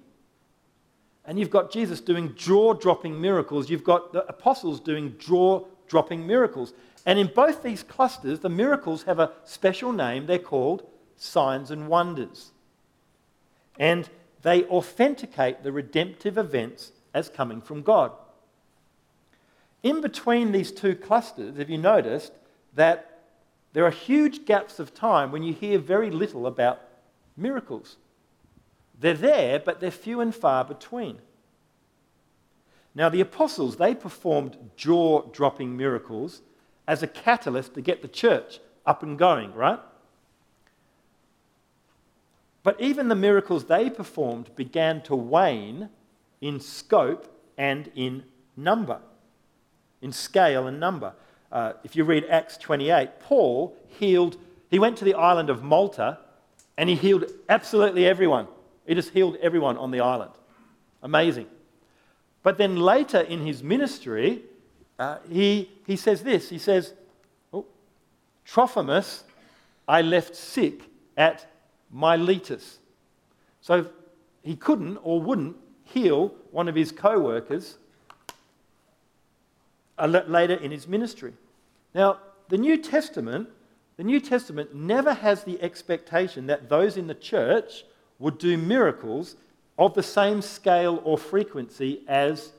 and 1.24 1.38
you've 1.38 1.50
got 1.50 1.70
Jesus 1.70 2.00
doing 2.00 2.34
jaw 2.34 2.72
dropping 2.74 3.20
miracles. 3.20 3.70
You've 3.70 3.84
got 3.84 4.12
the 4.12 4.26
apostles 4.26 4.80
doing 4.80 5.14
jaw 5.18 5.64
dropping 5.86 6.26
miracles. 6.26 6.72
And 7.06 7.18
in 7.18 7.28
both 7.28 7.62
these 7.62 7.82
clusters, 7.82 8.40
the 8.40 8.48
miracles 8.48 9.04
have 9.04 9.18
a 9.20 9.30
special 9.44 9.92
name. 9.92 10.26
They're 10.26 10.38
called 10.38 10.82
signs 11.16 11.70
and 11.70 11.86
wonders. 11.86 12.51
And 13.78 14.08
they 14.42 14.64
authenticate 14.64 15.62
the 15.62 15.72
redemptive 15.72 16.36
events 16.36 16.92
as 17.14 17.28
coming 17.28 17.60
from 17.60 17.82
God. 17.82 18.12
In 19.82 20.00
between 20.00 20.52
these 20.52 20.70
two 20.70 20.94
clusters, 20.94 21.56
have 21.56 21.70
you 21.70 21.78
noticed 21.78 22.32
that 22.74 23.22
there 23.72 23.84
are 23.84 23.90
huge 23.90 24.44
gaps 24.44 24.78
of 24.78 24.94
time 24.94 25.32
when 25.32 25.42
you 25.42 25.52
hear 25.52 25.78
very 25.78 26.10
little 26.10 26.46
about 26.46 26.80
miracles? 27.36 27.96
They're 28.98 29.14
there, 29.14 29.58
but 29.58 29.80
they're 29.80 29.90
few 29.90 30.20
and 30.20 30.34
far 30.34 30.64
between. 30.64 31.18
Now, 32.94 33.08
the 33.08 33.20
apostles, 33.20 33.76
they 33.76 33.94
performed 33.94 34.56
jaw 34.76 35.22
dropping 35.32 35.76
miracles 35.76 36.42
as 36.86 37.02
a 37.02 37.06
catalyst 37.06 37.74
to 37.74 37.80
get 37.80 38.02
the 38.02 38.08
church 38.08 38.60
up 38.84 39.02
and 39.02 39.18
going, 39.18 39.54
right? 39.54 39.80
But 42.62 42.80
even 42.80 43.08
the 43.08 43.14
miracles 43.14 43.64
they 43.64 43.90
performed 43.90 44.54
began 44.54 45.02
to 45.02 45.16
wane 45.16 45.88
in 46.40 46.60
scope 46.60 47.28
and 47.58 47.90
in 47.94 48.24
number, 48.56 49.00
in 50.00 50.12
scale 50.12 50.66
and 50.66 50.78
number. 50.78 51.14
Uh, 51.50 51.72
if 51.84 51.96
you 51.96 52.04
read 52.04 52.24
Acts 52.30 52.56
28, 52.56 53.20
Paul 53.20 53.76
healed, 53.98 54.36
he 54.70 54.78
went 54.78 54.96
to 54.98 55.04
the 55.04 55.14
island 55.14 55.50
of 55.50 55.62
Malta 55.62 56.18
and 56.78 56.88
he 56.88 56.94
healed 56.94 57.24
absolutely 57.48 58.06
everyone. 58.06 58.46
He 58.86 58.94
just 58.94 59.10
healed 59.10 59.36
everyone 59.42 59.76
on 59.76 59.90
the 59.90 60.00
island. 60.00 60.32
Amazing. 61.02 61.46
But 62.42 62.58
then 62.58 62.76
later 62.76 63.20
in 63.20 63.44
his 63.46 63.62
ministry, 63.62 64.42
uh, 64.98 65.18
he, 65.28 65.70
he 65.86 65.96
says 65.96 66.22
this 66.22 66.48
He 66.48 66.58
says, 66.58 66.94
oh, 67.52 67.66
Trophimus 68.44 69.24
I 69.86 70.02
left 70.02 70.34
sick 70.34 70.82
at 71.16 71.51
Miletus. 71.92 72.78
So 73.60 73.86
he 74.42 74.56
couldn't 74.56 74.98
or 75.02 75.20
wouldn't 75.20 75.56
heal 75.84 76.34
one 76.50 76.68
of 76.68 76.74
his 76.74 76.90
co 76.90 77.18
workers 77.18 77.76
uh, 79.98 80.06
later 80.06 80.54
in 80.54 80.70
his 80.70 80.88
ministry. 80.88 81.32
Now, 81.94 82.18
the 82.48 82.58
New 82.58 82.76
Testament, 82.76 83.48
the 83.96 84.04
New 84.04 84.20
Testament 84.20 84.74
never 84.74 85.14
has 85.14 85.44
the 85.44 85.62
expectation 85.62 86.46
that 86.46 86.68
those 86.68 86.96
in 86.96 87.06
the 87.06 87.14
church 87.14 87.84
would 88.18 88.38
do 88.38 88.56
miracles 88.56 89.36
of 89.78 89.94
the 89.94 90.02
same 90.02 90.42
scale 90.42 91.00
or 91.04 91.18
frequency 91.18 92.02
as 92.08 92.52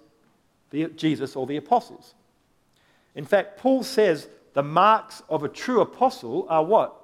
the, 0.69 0.87
Jesus 0.87 1.35
or 1.35 1.45
the 1.45 1.57
apostles. 1.57 2.15
In 3.15 3.25
fact, 3.25 3.57
Paul 3.59 3.83
says 3.83 4.27
the 4.53 4.63
marks 4.63 5.21
of 5.29 5.43
a 5.43 5.49
true 5.49 5.81
apostle 5.81 6.47
are 6.49 6.63
what? 6.63 7.02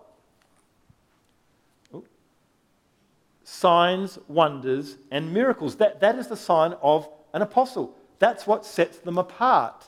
Signs, 3.51 4.19
wonders, 4.27 4.97
and 5.09 5.33
miracles. 5.33 5.77
That, 5.77 6.01
that 6.01 6.17
is 6.17 6.27
the 6.27 6.37
sign 6.37 6.73
of 6.83 7.09
an 7.33 7.41
apostle. 7.41 7.95
That's 8.19 8.45
what 8.45 8.63
sets 8.63 8.99
them 8.99 9.17
apart. 9.17 9.87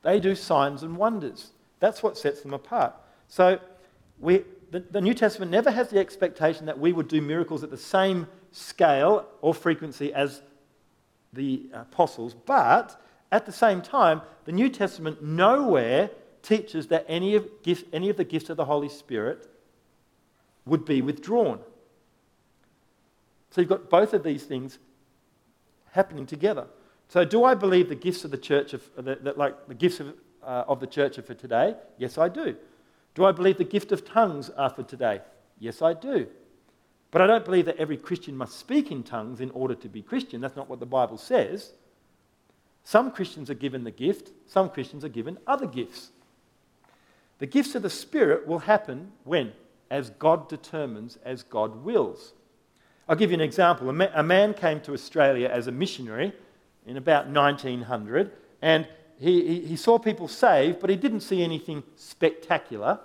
They 0.00 0.18
do 0.18 0.34
signs 0.34 0.82
and 0.82 0.96
wonders. 0.96 1.50
That's 1.78 2.02
what 2.02 2.16
sets 2.16 2.40
them 2.40 2.54
apart. 2.54 2.94
So 3.28 3.60
we, 4.18 4.44
the, 4.70 4.80
the 4.80 5.02
New 5.02 5.12
Testament 5.12 5.50
never 5.50 5.70
has 5.70 5.90
the 5.90 5.98
expectation 5.98 6.64
that 6.64 6.78
we 6.78 6.94
would 6.94 7.06
do 7.06 7.20
miracles 7.20 7.62
at 7.62 7.70
the 7.70 7.76
same 7.76 8.26
scale 8.50 9.26
or 9.42 9.52
frequency 9.52 10.10
as 10.14 10.40
the 11.34 11.66
apostles, 11.74 12.34
but 12.34 12.98
at 13.30 13.44
the 13.44 13.52
same 13.52 13.82
time, 13.82 14.22
the 14.46 14.52
New 14.52 14.70
Testament 14.70 15.22
nowhere 15.22 16.08
teaches 16.42 16.86
that 16.86 17.04
any 17.08 17.34
of, 17.34 17.46
gift, 17.62 17.86
any 17.92 18.08
of 18.08 18.16
the 18.16 18.24
gifts 18.24 18.48
of 18.48 18.56
the 18.56 18.64
Holy 18.64 18.88
Spirit 18.88 19.46
would 20.64 20.86
be 20.86 21.02
withdrawn. 21.02 21.60
So 23.50 23.60
you've 23.60 23.70
got 23.70 23.90
both 23.90 24.14
of 24.14 24.22
these 24.22 24.44
things 24.44 24.78
happening 25.92 26.26
together. 26.26 26.66
So, 27.08 27.24
do 27.24 27.42
I 27.42 27.54
believe 27.54 27.88
the 27.88 27.96
gifts 27.96 28.24
of 28.24 28.30
the 28.30 28.38
church, 28.38 28.72
of, 28.72 28.88
like 29.36 29.66
the 29.66 29.74
gifts 29.74 29.98
of, 29.98 30.14
uh, 30.44 30.64
of 30.68 30.78
the 30.78 30.86
church 30.86 31.18
are 31.18 31.22
for 31.22 31.34
today? 31.34 31.74
Yes, 31.98 32.18
I 32.18 32.28
do. 32.28 32.56
Do 33.16 33.24
I 33.24 33.32
believe 33.32 33.58
the 33.58 33.64
gift 33.64 33.90
of 33.90 34.04
tongues 34.04 34.48
are 34.50 34.70
for 34.70 34.84
today? 34.84 35.20
Yes, 35.58 35.82
I 35.82 35.94
do. 35.94 36.28
But 37.10 37.22
I 37.22 37.26
don't 37.26 37.44
believe 37.44 37.64
that 37.66 37.78
every 37.78 37.96
Christian 37.96 38.36
must 38.36 38.56
speak 38.56 38.92
in 38.92 39.02
tongues 39.02 39.40
in 39.40 39.50
order 39.50 39.74
to 39.74 39.88
be 39.88 40.02
Christian. 40.02 40.40
That's 40.40 40.54
not 40.54 40.70
what 40.70 40.78
the 40.78 40.86
Bible 40.86 41.18
says. 41.18 41.72
Some 42.84 43.10
Christians 43.10 43.50
are 43.50 43.54
given 43.54 43.82
the 43.82 43.90
gift, 43.90 44.30
some 44.46 44.70
Christians 44.70 45.04
are 45.04 45.08
given 45.08 45.38
other 45.46 45.66
gifts. 45.66 46.10
The 47.38 47.46
gifts 47.46 47.74
of 47.74 47.82
the 47.82 47.90
Spirit 47.90 48.46
will 48.46 48.60
happen 48.60 49.12
when? 49.24 49.52
As 49.90 50.10
God 50.10 50.48
determines, 50.48 51.18
as 51.24 51.42
God 51.42 51.84
wills. 51.84 52.34
I'll 53.10 53.16
give 53.16 53.32
you 53.32 53.34
an 53.34 53.40
example. 53.40 53.90
A, 53.90 54.22
man 54.22 54.54
came 54.54 54.80
to 54.82 54.92
Australia 54.92 55.48
as 55.48 55.66
a 55.66 55.72
missionary 55.72 56.32
in 56.86 56.96
about 56.96 57.26
1900, 57.26 58.30
and 58.62 58.86
he, 59.18 59.62
he, 59.62 59.74
saw 59.74 59.98
people 59.98 60.28
saved, 60.28 60.78
but 60.78 60.90
he 60.90 60.94
didn't 60.94 61.22
see 61.22 61.42
anything 61.42 61.82
spectacular 61.96 63.00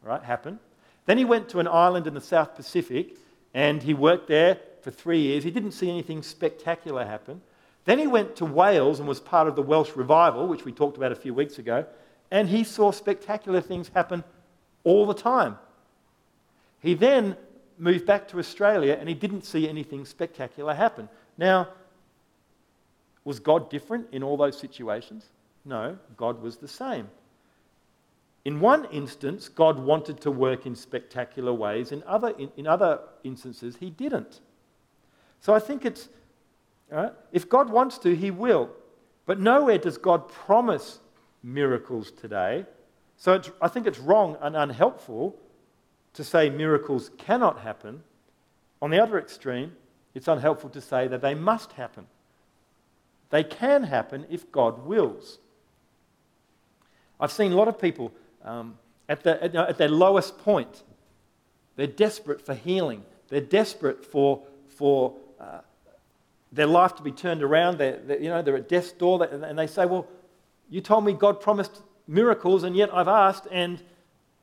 right, 0.00 0.22
happen. 0.22 0.60
Then 1.06 1.18
he 1.18 1.24
went 1.24 1.48
to 1.48 1.58
an 1.58 1.66
island 1.66 2.06
in 2.06 2.14
the 2.14 2.20
South 2.20 2.54
Pacific 2.54 3.16
and 3.52 3.82
he 3.82 3.94
worked 3.94 4.28
there 4.28 4.60
for 4.82 4.92
three 4.92 5.18
years. 5.18 5.42
He 5.42 5.50
didn't 5.50 5.72
see 5.72 5.90
anything 5.90 6.22
spectacular 6.22 7.04
happen. 7.04 7.42
Then 7.84 7.98
he 7.98 8.06
went 8.06 8.36
to 8.36 8.44
Wales 8.44 9.00
and 9.00 9.08
was 9.08 9.18
part 9.18 9.48
of 9.48 9.56
the 9.56 9.62
Welsh 9.62 9.96
revival, 9.96 10.46
which 10.46 10.64
we 10.64 10.70
talked 10.70 10.96
about 10.96 11.10
a 11.10 11.16
few 11.16 11.34
weeks 11.34 11.58
ago, 11.58 11.84
and 12.30 12.48
he 12.48 12.62
saw 12.62 12.92
spectacular 12.92 13.60
things 13.60 13.88
happen 13.88 14.22
all 14.84 15.04
the 15.04 15.14
time. 15.14 15.58
He 16.78 16.94
then 16.94 17.36
moved 17.78 18.06
back 18.06 18.28
to 18.28 18.38
Australia 18.38 18.96
and 18.98 19.08
he 19.08 19.14
didn't 19.14 19.44
see 19.44 19.68
anything 19.68 20.04
spectacular 20.04 20.74
happen. 20.74 21.08
Now, 21.36 21.68
was 23.24 23.40
God 23.40 23.70
different 23.70 24.06
in 24.12 24.22
all 24.22 24.36
those 24.36 24.58
situations? 24.58 25.26
No, 25.64 25.98
God 26.16 26.40
was 26.40 26.56
the 26.56 26.68
same. 26.68 27.08
In 28.44 28.60
one 28.60 28.84
instance, 28.92 29.48
God 29.48 29.78
wanted 29.80 30.20
to 30.20 30.30
work 30.30 30.66
in 30.66 30.76
spectacular 30.76 31.52
ways. 31.52 31.90
In 31.90 32.04
other, 32.06 32.28
in, 32.38 32.50
in 32.56 32.66
other 32.68 33.00
instances, 33.24 33.76
He 33.80 33.90
didn't. 33.90 34.40
So 35.40 35.52
I 35.52 35.58
think 35.58 35.84
it's, 35.84 36.08
right, 36.88 37.12
if 37.32 37.48
God 37.48 37.68
wants 37.70 37.98
to, 37.98 38.14
He 38.14 38.30
will. 38.30 38.70
But 39.26 39.40
nowhere 39.40 39.78
does 39.78 39.98
God 39.98 40.28
promise 40.28 41.00
miracles 41.42 42.12
today. 42.12 42.64
So 43.16 43.40
I 43.60 43.66
think 43.66 43.88
it's 43.88 43.98
wrong 43.98 44.36
and 44.40 44.54
unhelpful 44.54 45.36
to 46.16 46.24
say 46.24 46.50
miracles 46.50 47.10
cannot 47.18 47.60
happen. 47.60 48.02
On 48.82 48.90
the 48.90 49.02
other 49.02 49.18
extreme, 49.18 49.72
it's 50.14 50.28
unhelpful 50.28 50.70
to 50.70 50.80
say 50.80 51.08
that 51.08 51.20
they 51.20 51.34
must 51.34 51.72
happen. 51.72 52.06
They 53.30 53.44
can 53.44 53.84
happen 53.84 54.26
if 54.30 54.50
God 54.50 54.86
wills. 54.86 55.38
I've 57.20 57.32
seen 57.32 57.52
a 57.52 57.56
lot 57.56 57.68
of 57.68 57.80
people 57.80 58.12
um, 58.44 58.78
at, 59.08 59.22
the, 59.22 59.42
at, 59.42 59.54
at, 59.54 59.78
their 59.78 59.88
lowest 59.88 60.38
point. 60.38 60.82
They're 61.76 61.86
desperate 61.86 62.44
for 62.44 62.54
healing. 62.54 63.04
They're 63.28 63.40
desperate 63.40 64.04
for, 64.04 64.42
for 64.68 65.14
uh, 65.40 65.60
their 66.52 66.66
life 66.66 66.94
to 66.96 67.02
be 67.02 67.12
turned 67.12 67.42
around. 67.42 67.78
They're, 67.78 67.98
they're, 67.98 68.20
you 68.20 68.28
know, 68.28 68.42
they're 68.42 68.56
at 68.56 68.68
death's 68.68 68.92
door 68.92 69.22
and 69.22 69.58
they 69.58 69.66
say, 69.66 69.86
Well, 69.86 70.06
you 70.70 70.80
told 70.80 71.04
me 71.04 71.12
God 71.12 71.40
promised 71.40 71.82
miracles, 72.06 72.62
and 72.62 72.76
yet 72.76 72.92
I've 72.94 73.08
asked 73.08 73.46
and 73.50 73.82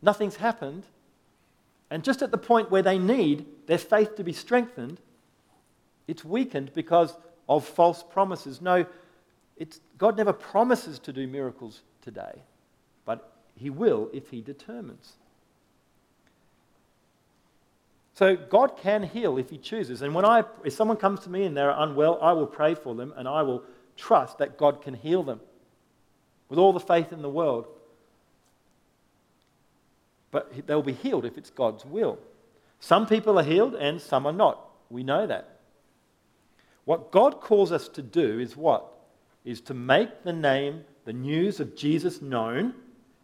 nothing's 0.01 0.35
happened. 0.35 0.83
And 1.89 2.03
just 2.03 2.21
at 2.21 2.31
the 2.31 2.37
point 2.37 2.71
where 2.71 2.81
they 2.81 2.97
need 2.97 3.45
their 3.67 3.77
faith 3.77 4.15
to 4.15 4.23
be 4.23 4.33
strengthened, 4.33 4.99
it's 6.07 6.25
weakened 6.25 6.73
because 6.73 7.15
of 7.47 7.65
false 7.65 8.03
promises. 8.03 8.61
No, 8.61 8.85
God 9.97 10.17
never 10.17 10.33
promises 10.33 10.99
to 10.99 11.13
do 11.13 11.27
miracles 11.27 11.81
today, 12.01 12.41
but 13.05 13.31
He 13.55 13.69
will 13.69 14.09
if 14.13 14.29
He 14.29 14.41
determines. 14.41 15.13
So 18.15 18.35
God 18.35 18.77
can 18.77 19.03
heal 19.03 19.37
if 19.37 19.49
He 19.49 19.57
chooses. 19.57 20.01
And 20.01 20.13
when 20.13 20.25
I, 20.25 20.43
if 20.63 20.73
someone 20.73 20.97
comes 20.97 21.21
to 21.21 21.29
me 21.29 21.45
and 21.45 21.55
they're 21.55 21.71
unwell, 21.71 22.19
I 22.21 22.33
will 22.33 22.47
pray 22.47 22.75
for 22.75 22.95
them 22.95 23.13
and 23.15 23.27
I 23.27 23.41
will 23.41 23.63
trust 23.97 24.39
that 24.39 24.57
God 24.57 24.81
can 24.81 24.93
heal 24.93 25.23
them 25.23 25.39
with 26.49 26.59
all 26.59 26.73
the 26.73 26.79
faith 26.79 27.11
in 27.11 27.21
the 27.21 27.29
world. 27.29 27.67
But 30.33 30.65
they'll 30.65 30.81
be 30.81 30.93
healed 30.93 31.25
if 31.25 31.37
it's 31.37 31.51
God's 31.51 31.85
will. 31.85 32.17
Some 32.79 33.05
people 33.05 33.37
are 33.37 33.43
healed 33.43 33.75
and 33.75 34.01
some 34.01 34.25
are 34.25 34.33
not. 34.33 34.67
We 34.89 35.03
know 35.03 35.27
that. 35.27 35.59
What 36.85 37.11
God 37.11 37.39
calls 37.39 37.71
us 37.71 37.87
to 37.89 38.01
do 38.01 38.39
is 38.39 38.57
what? 38.57 38.91
Is 39.45 39.61
to 39.61 39.75
make 39.75 40.23
the 40.23 40.33
name, 40.33 40.85
the 41.05 41.13
news 41.13 41.59
of 41.59 41.75
Jesus 41.75 42.19
known. 42.19 42.73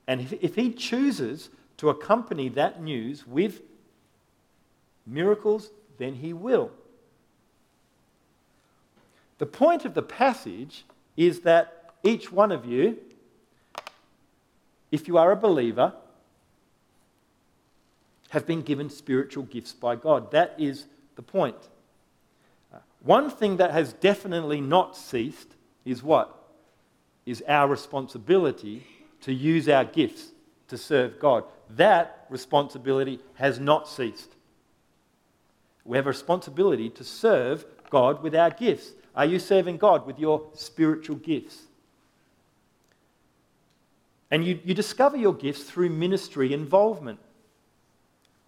And 0.07 0.21
if, 0.21 0.33
if 0.33 0.53
He 0.53 0.71
chooses 0.71 1.49
to 1.77 1.89
accompany 1.89 2.47
that 2.49 2.79
news 2.79 3.25
with 3.25 3.61
miracles, 5.07 5.71
then 5.97 6.13
He 6.13 6.31
will. 6.31 6.69
The 9.39 9.47
point 9.47 9.83
of 9.83 9.95
the 9.95 10.03
passage 10.03 10.85
is 11.17 11.39
that 11.39 11.95
each 12.03 12.31
one 12.31 12.51
of 12.51 12.67
you, 12.67 12.99
if 14.91 15.07
you 15.07 15.17
are 15.17 15.31
a 15.31 15.35
believer, 15.35 15.93
have 18.29 18.45
been 18.45 18.61
given 18.61 18.89
spiritual 18.89 19.43
gifts 19.43 19.73
by 19.73 19.95
God. 19.95 20.31
That 20.31 20.55
is 20.57 20.85
the 21.15 21.21
point. 21.21 21.57
Uh, 22.73 22.77
one 23.01 23.29
thing 23.29 23.57
that 23.57 23.71
has 23.71 23.93
definitely 23.93 24.61
not 24.61 24.95
ceased 24.95 25.55
is 25.85 26.03
what? 26.03 26.35
Is 27.25 27.43
our 27.47 27.67
responsibility 27.67 28.85
to 29.21 29.33
use 29.33 29.67
our 29.67 29.85
gifts 29.85 30.29
to 30.69 30.77
serve 30.77 31.19
God. 31.19 31.43
That 31.71 32.25
responsibility 32.29 33.19
has 33.35 33.59
not 33.59 33.87
ceased. 33.87 34.35
We 35.83 35.97
have 35.97 36.05
a 36.05 36.09
responsibility 36.09 36.89
to 36.91 37.03
serve 37.03 37.65
God 37.89 38.21
with 38.21 38.35
our 38.35 38.51
gifts. 38.51 38.91
Are 39.15 39.25
you 39.25 39.39
serving 39.39 39.77
God 39.77 40.05
with 40.05 40.19
your 40.19 40.47
spiritual 40.53 41.17
gifts? 41.17 41.63
And 44.31 44.45
you, 44.45 44.59
you 44.63 44.73
discover 44.75 45.17
your 45.17 45.33
gifts 45.33 45.63
through 45.63 45.89
ministry 45.89 46.53
involvement. 46.53 47.19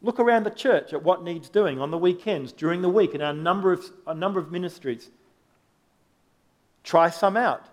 Look 0.01 0.19
around 0.19 0.45
the 0.45 0.51
church 0.51 0.93
at 0.93 1.03
what 1.03 1.23
needs 1.23 1.49
doing 1.49 1.79
on 1.79 1.91
the 1.91 1.97
weekends, 1.97 2.51
during 2.51 2.81
the 2.81 2.89
week, 2.89 3.13
in 3.13 3.21
our 3.21 3.33
number 3.33 3.71
of, 3.71 3.85
a 4.07 4.15
number 4.15 4.39
of 4.39 4.51
ministries. 4.51 5.09
Try 6.83 7.09
some 7.09 7.37
out. 7.37 7.65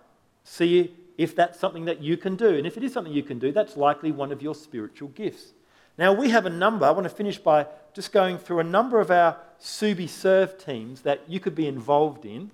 See 0.44 0.94
if 1.16 1.34
that's 1.34 1.58
something 1.58 1.86
that 1.86 2.02
you 2.02 2.16
can 2.16 2.36
do. 2.36 2.54
And 2.54 2.66
if 2.66 2.76
it 2.76 2.84
is 2.84 2.92
something 2.92 3.12
you 3.12 3.22
can 3.22 3.38
do, 3.38 3.50
that's 3.50 3.76
likely 3.76 4.12
one 4.12 4.30
of 4.30 4.42
your 4.42 4.54
spiritual 4.54 5.08
gifts. 5.08 5.52
Now, 5.98 6.12
we 6.12 6.30
have 6.30 6.46
a 6.46 6.50
number. 6.50 6.86
I 6.86 6.92
want 6.92 7.04
to 7.04 7.14
finish 7.14 7.38
by 7.38 7.66
just 7.92 8.12
going 8.12 8.38
through 8.38 8.60
a 8.60 8.64
number 8.64 9.00
of 9.00 9.10
our 9.10 9.36
Subi 9.60 10.08
Serve 10.08 10.56
teams 10.56 11.02
that 11.02 11.28
you 11.28 11.40
could 11.40 11.56
be 11.56 11.66
involved 11.66 12.24
in 12.24 12.52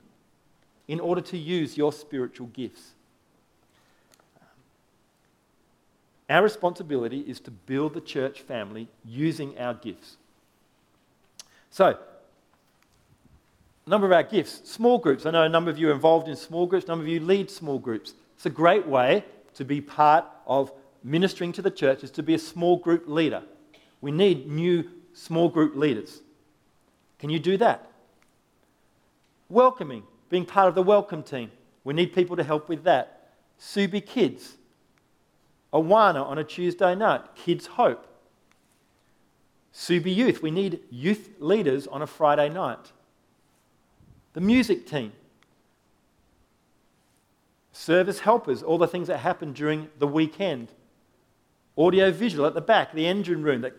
in 0.88 0.98
order 1.00 1.20
to 1.20 1.36
use 1.36 1.76
your 1.76 1.92
spiritual 1.92 2.46
gifts. 2.48 2.93
Our 6.28 6.42
responsibility 6.42 7.20
is 7.20 7.40
to 7.40 7.50
build 7.50 7.94
the 7.94 8.00
church 8.00 8.40
family 8.40 8.88
using 9.04 9.58
our 9.58 9.74
gifts. 9.74 10.16
So, 11.70 11.98
a 13.86 13.90
number 13.90 14.06
of 14.06 14.12
our 14.12 14.22
gifts, 14.22 14.68
small 14.70 14.98
groups. 14.98 15.26
I 15.26 15.30
know 15.30 15.42
a 15.42 15.48
number 15.48 15.70
of 15.70 15.78
you 15.78 15.90
are 15.90 15.92
involved 15.92 16.28
in 16.28 16.36
small 16.36 16.66
groups, 16.66 16.86
a 16.86 16.88
number 16.88 17.04
of 17.04 17.08
you 17.08 17.20
lead 17.20 17.50
small 17.50 17.78
groups. 17.78 18.14
It's 18.36 18.46
a 18.46 18.50
great 18.50 18.86
way 18.86 19.24
to 19.54 19.64
be 19.64 19.80
part 19.80 20.24
of 20.46 20.72
ministering 21.02 21.52
to 21.52 21.62
the 21.62 21.70
church 21.70 22.02
is 22.02 22.10
to 22.12 22.22
be 22.22 22.34
a 22.34 22.38
small 22.38 22.78
group 22.78 23.04
leader. 23.06 23.42
We 24.00 24.10
need 24.10 24.50
new 24.50 24.90
small 25.12 25.48
group 25.48 25.76
leaders. 25.76 26.20
Can 27.18 27.30
you 27.30 27.38
do 27.38 27.56
that? 27.58 27.90
Welcoming, 29.48 30.02
being 30.30 30.46
part 30.46 30.68
of 30.68 30.74
the 30.74 30.82
welcome 30.82 31.22
team. 31.22 31.50
We 31.84 31.92
need 31.92 32.14
people 32.14 32.36
to 32.36 32.42
help 32.42 32.68
with 32.68 32.84
that. 32.84 33.32
Subi 33.60 34.04
Kids, 34.04 34.54
Awana 35.74 36.24
on 36.24 36.38
a 36.38 36.44
Tuesday 36.44 36.94
night, 36.94 37.22
Kids 37.34 37.66
Hope. 37.66 38.06
Subi 39.74 40.14
Youth, 40.14 40.40
we 40.40 40.52
need 40.52 40.80
youth 40.88 41.30
leaders 41.40 41.88
on 41.88 42.00
a 42.00 42.06
Friday 42.06 42.48
night. 42.48 42.92
The 44.34 44.40
music 44.40 44.86
team, 44.86 45.12
service 47.72 48.20
helpers, 48.20 48.62
all 48.62 48.78
the 48.78 48.86
things 48.86 49.08
that 49.08 49.18
happen 49.18 49.52
during 49.52 49.88
the 49.98 50.06
weekend. 50.06 50.68
Audio 51.76 52.12
visual 52.12 52.46
at 52.46 52.54
the 52.54 52.60
back, 52.60 52.92
the 52.92 53.06
engine 53.06 53.42
room 53.42 53.62
that 53.62 53.74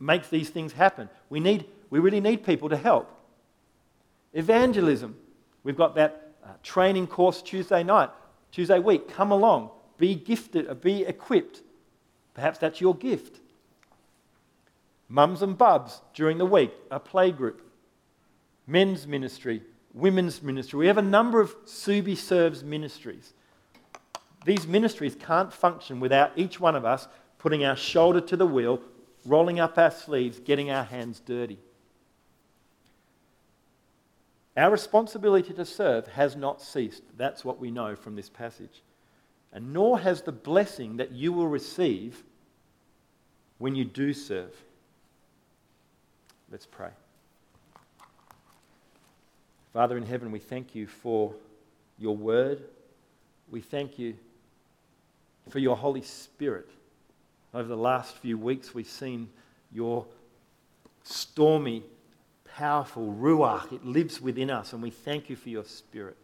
makes 0.00 0.28
these 0.28 0.48
things 0.48 0.72
happen. 0.72 1.10
We, 1.28 1.40
need, 1.40 1.66
we 1.90 1.98
really 1.98 2.20
need 2.20 2.44
people 2.44 2.70
to 2.70 2.76
help. 2.76 3.10
Evangelism. 4.32 5.14
We've 5.62 5.76
got 5.76 5.94
that 5.96 6.32
uh, 6.42 6.48
training 6.62 7.06
course 7.06 7.42
Tuesday 7.42 7.82
night, 7.82 8.08
Tuesday 8.50 8.78
week. 8.78 9.08
Come 9.08 9.30
along, 9.30 9.70
be 10.02 10.16
gifted, 10.16 10.68
uh, 10.68 10.74
be 10.74 11.04
equipped. 11.04 11.62
Perhaps 12.34 12.58
that's 12.58 12.80
your 12.80 12.92
gift. 12.92 13.38
Mums 15.08 15.42
and 15.42 15.56
bubs 15.56 16.00
during 16.12 16.38
the 16.38 16.44
week, 16.44 16.72
a 16.90 16.98
play 16.98 17.30
group. 17.30 17.62
Men's 18.66 19.06
ministry, 19.06 19.62
women's 19.94 20.42
ministry. 20.42 20.76
We 20.76 20.88
have 20.88 20.98
a 20.98 21.02
number 21.02 21.40
of 21.40 21.54
Subi 21.66 22.16
Serves 22.16 22.64
ministries. 22.64 23.32
These 24.44 24.66
ministries 24.66 25.14
can't 25.14 25.52
function 25.52 26.00
without 26.00 26.32
each 26.34 26.58
one 26.58 26.74
of 26.74 26.84
us 26.84 27.06
putting 27.38 27.64
our 27.64 27.76
shoulder 27.76 28.20
to 28.22 28.36
the 28.36 28.46
wheel, 28.46 28.80
rolling 29.24 29.60
up 29.60 29.78
our 29.78 29.92
sleeves, 29.92 30.40
getting 30.40 30.68
our 30.68 30.82
hands 30.82 31.20
dirty. 31.20 31.60
Our 34.56 34.72
responsibility 34.72 35.54
to 35.54 35.64
serve 35.64 36.08
has 36.08 36.34
not 36.34 36.60
ceased. 36.60 37.04
That's 37.16 37.44
what 37.44 37.60
we 37.60 37.70
know 37.70 37.94
from 37.94 38.16
this 38.16 38.28
passage. 38.28 38.82
And 39.52 39.72
nor 39.72 39.98
has 39.98 40.22
the 40.22 40.32
blessing 40.32 40.96
that 40.96 41.12
you 41.12 41.32
will 41.32 41.48
receive 41.48 42.22
when 43.58 43.74
you 43.74 43.84
do 43.84 44.12
serve. 44.12 44.54
Let's 46.50 46.66
pray. 46.66 46.90
Father 49.72 49.96
in 49.96 50.04
heaven, 50.04 50.30
we 50.32 50.38
thank 50.38 50.74
you 50.74 50.86
for 50.86 51.34
your 51.98 52.16
word. 52.16 52.62
We 53.50 53.60
thank 53.60 53.98
you 53.98 54.14
for 55.48 55.58
your 55.58 55.76
Holy 55.76 56.02
Spirit. 56.02 56.68
Over 57.54 57.68
the 57.68 57.76
last 57.76 58.16
few 58.16 58.38
weeks, 58.38 58.74
we've 58.74 58.88
seen 58.88 59.28
your 59.72 60.06
stormy, 61.04 61.82
powerful 62.56 63.14
Ruach. 63.18 63.72
It 63.72 63.84
lives 63.84 64.20
within 64.20 64.50
us, 64.50 64.72
and 64.72 64.82
we 64.82 64.90
thank 64.90 65.30
you 65.30 65.36
for 65.36 65.48
your 65.48 65.64
Spirit. 65.64 66.16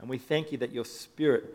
And 0.00 0.08
we 0.08 0.18
thank 0.18 0.52
you 0.52 0.58
that 0.58 0.72
your 0.72 0.84
Spirit 0.84 1.54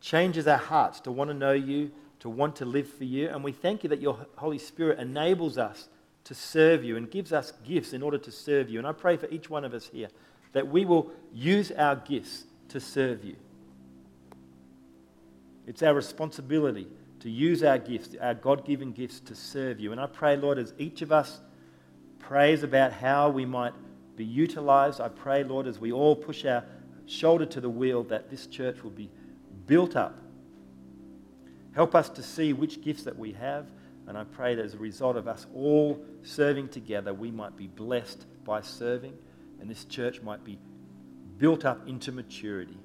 changes 0.00 0.46
our 0.46 0.58
hearts 0.58 1.00
to 1.00 1.12
want 1.12 1.30
to 1.30 1.34
know 1.34 1.52
you, 1.52 1.90
to 2.20 2.28
want 2.28 2.56
to 2.56 2.64
live 2.64 2.88
for 2.88 3.04
you. 3.04 3.28
And 3.28 3.42
we 3.42 3.52
thank 3.52 3.82
you 3.82 3.88
that 3.90 4.00
your 4.00 4.26
Holy 4.36 4.58
Spirit 4.58 4.98
enables 4.98 5.58
us 5.58 5.88
to 6.24 6.34
serve 6.34 6.84
you 6.84 6.96
and 6.96 7.10
gives 7.10 7.32
us 7.32 7.52
gifts 7.64 7.92
in 7.92 8.02
order 8.02 8.18
to 8.18 8.30
serve 8.30 8.68
you. 8.68 8.78
And 8.78 8.86
I 8.86 8.92
pray 8.92 9.16
for 9.16 9.28
each 9.28 9.48
one 9.48 9.64
of 9.64 9.74
us 9.74 9.86
here 9.86 10.08
that 10.52 10.68
we 10.68 10.84
will 10.84 11.10
use 11.32 11.70
our 11.72 11.96
gifts 11.96 12.44
to 12.68 12.80
serve 12.80 13.24
you. 13.24 13.36
It's 15.66 15.82
our 15.82 15.94
responsibility 15.94 16.88
to 17.20 17.30
use 17.30 17.62
our 17.62 17.78
gifts, 17.78 18.14
our 18.20 18.34
God 18.34 18.64
given 18.64 18.92
gifts, 18.92 19.20
to 19.20 19.34
serve 19.34 19.80
you. 19.80 19.92
And 19.92 20.00
I 20.00 20.06
pray, 20.06 20.36
Lord, 20.36 20.58
as 20.58 20.72
each 20.78 21.02
of 21.02 21.12
us 21.12 21.40
prays 22.18 22.62
about 22.62 22.92
how 22.92 23.28
we 23.28 23.44
might 23.44 23.74
be 24.16 24.24
utilized, 24.24 25.00
I 25.00 25.08
pray, 25.08 25.44
Lord, 25.44 25.66
as 25.66 25.78
we 25.78 25.92
all 25.92 26.16
push 26.16 26.44
our 26.44 26.64
shoulder 27.06 27.46
to 27.46 27.60
the 27.60 27.70
wheel, 27.70 28.02
that 28.04 28.30
this 28.30 28.46
church 28.46 28.82
will 28.82 28.90
be 28.90 29.10
built 29.68 29.94
up. 29.94 30.18
Help 31.74 31.94
us 31.94 32.08
to 32.08 32.22
see 32.24 32.52
which 32.52 32.82
gifts 32.82 33.04
that 33.04 33.16
we 33.16 33.32
have 33.32 33.70
and 34.08 34.16
I 34.16 34.24
pray 34.24 34.54
that 34.54 34.64
as 34.64 34.72
a 34.72 34.78
result 34.78 35.16
of 35.16 35.28
us 35.28 35.46
all 35.54 36.02
serving 36.22 36.68
together, 36.68 37.12
we 37.12 37.30
might 37.30 37.56
be 37.56 37.66
blessed 37.66 38.24
by 38.42 38.62
serving, 38.62 39.12
and 39.60 39.70
this 39.70 39.84
church 39.84 40.22
might 40.22 40.42
be 40.44 40.58
built 41.36 41.66
up 41.66 41.86
into 41.86 42.10
maturity. 42.10 42.78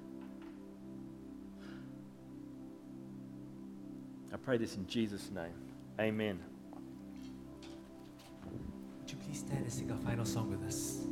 I 4.34 4.36
pray 4.36 4.58
this 4.58 4.76
in 4.76 4.86
Jesus' 4.86 5.32
name. 5.34 5.54
Amen. 5.98 6.40
Would 9.00 9.10
you 9.10 9.16
please 9.26 9.40
stand 9.40 9.64
and 9.64 9.72
sing 9.72 9.90
our 9.92 9.98
final 10.00 10.26
song 10.26 10.52
with 10.52 10.68
us? 10.68 11.06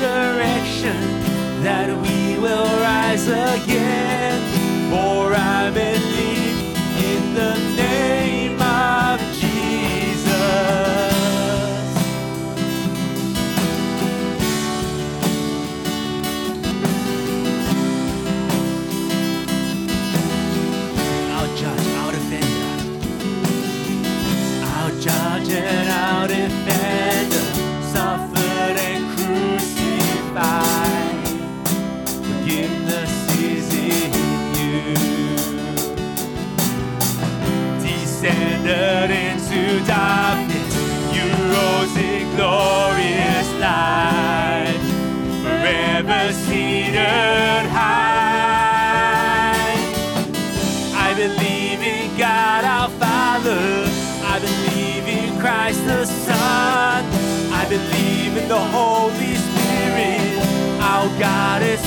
Resurrection 0.00 0.96
that 1.62 1.88
we 1.88 2.38
will 2.38 2.64
rise 2.80 3.28
again. 3.28 3.79
The 58.50 58.58
Holy 58.58 59.36
Spirit. 59.36 60.42
Our 60.82 61.06
God 61.20 61.62
is 61.62 61.79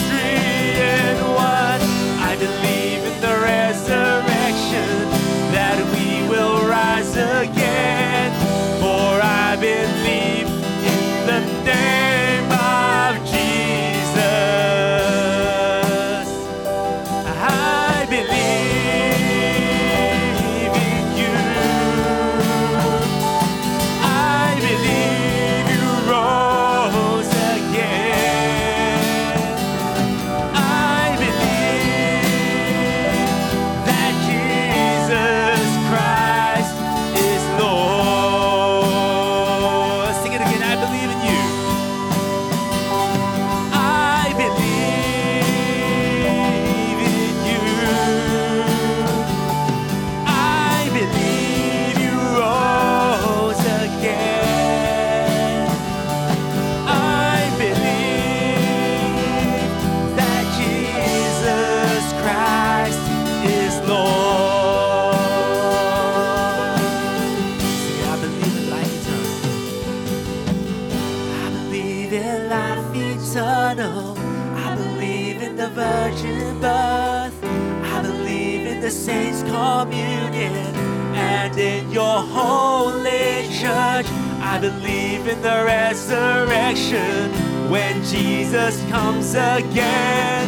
Jesus 88.09 88.83
comes 88.89 89.33
again. 89.33 90.47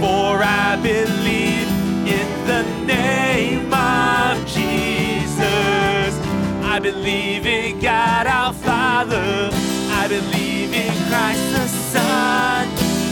For 0.00 0.42
I 0.42 0.76
believe 0.82 1.68
in 2.06 2.28
the 2.46 2.62
name 2.84 3.72
of 3.72 4.44
Jesus. 4.46 6.12
I 6.62 6.78
believe 6.80 7.46
in 7.46 7.80
God 7.80 8.26
our 8.26 8.52
Father. 8.52 9.50
I 9.90 10.06
believe 10.08 10.72
in 10.72 10.92
Christ 11.08 11.52
the 11.52 11.66
Son. 11.66 12.68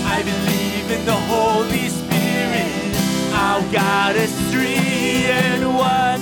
I 0.07 0.23
believe 0.23 0.91
in 0.91 1.05
the 1.07 1.21
Holy 1.33 1.89
Spirit. 1.89 2.95
Our 3.33 3.63
God 3.73 4.17
is 4.17 4.33
three 4.53 5.27
in 5.27 5.73
one. 5.73 6.21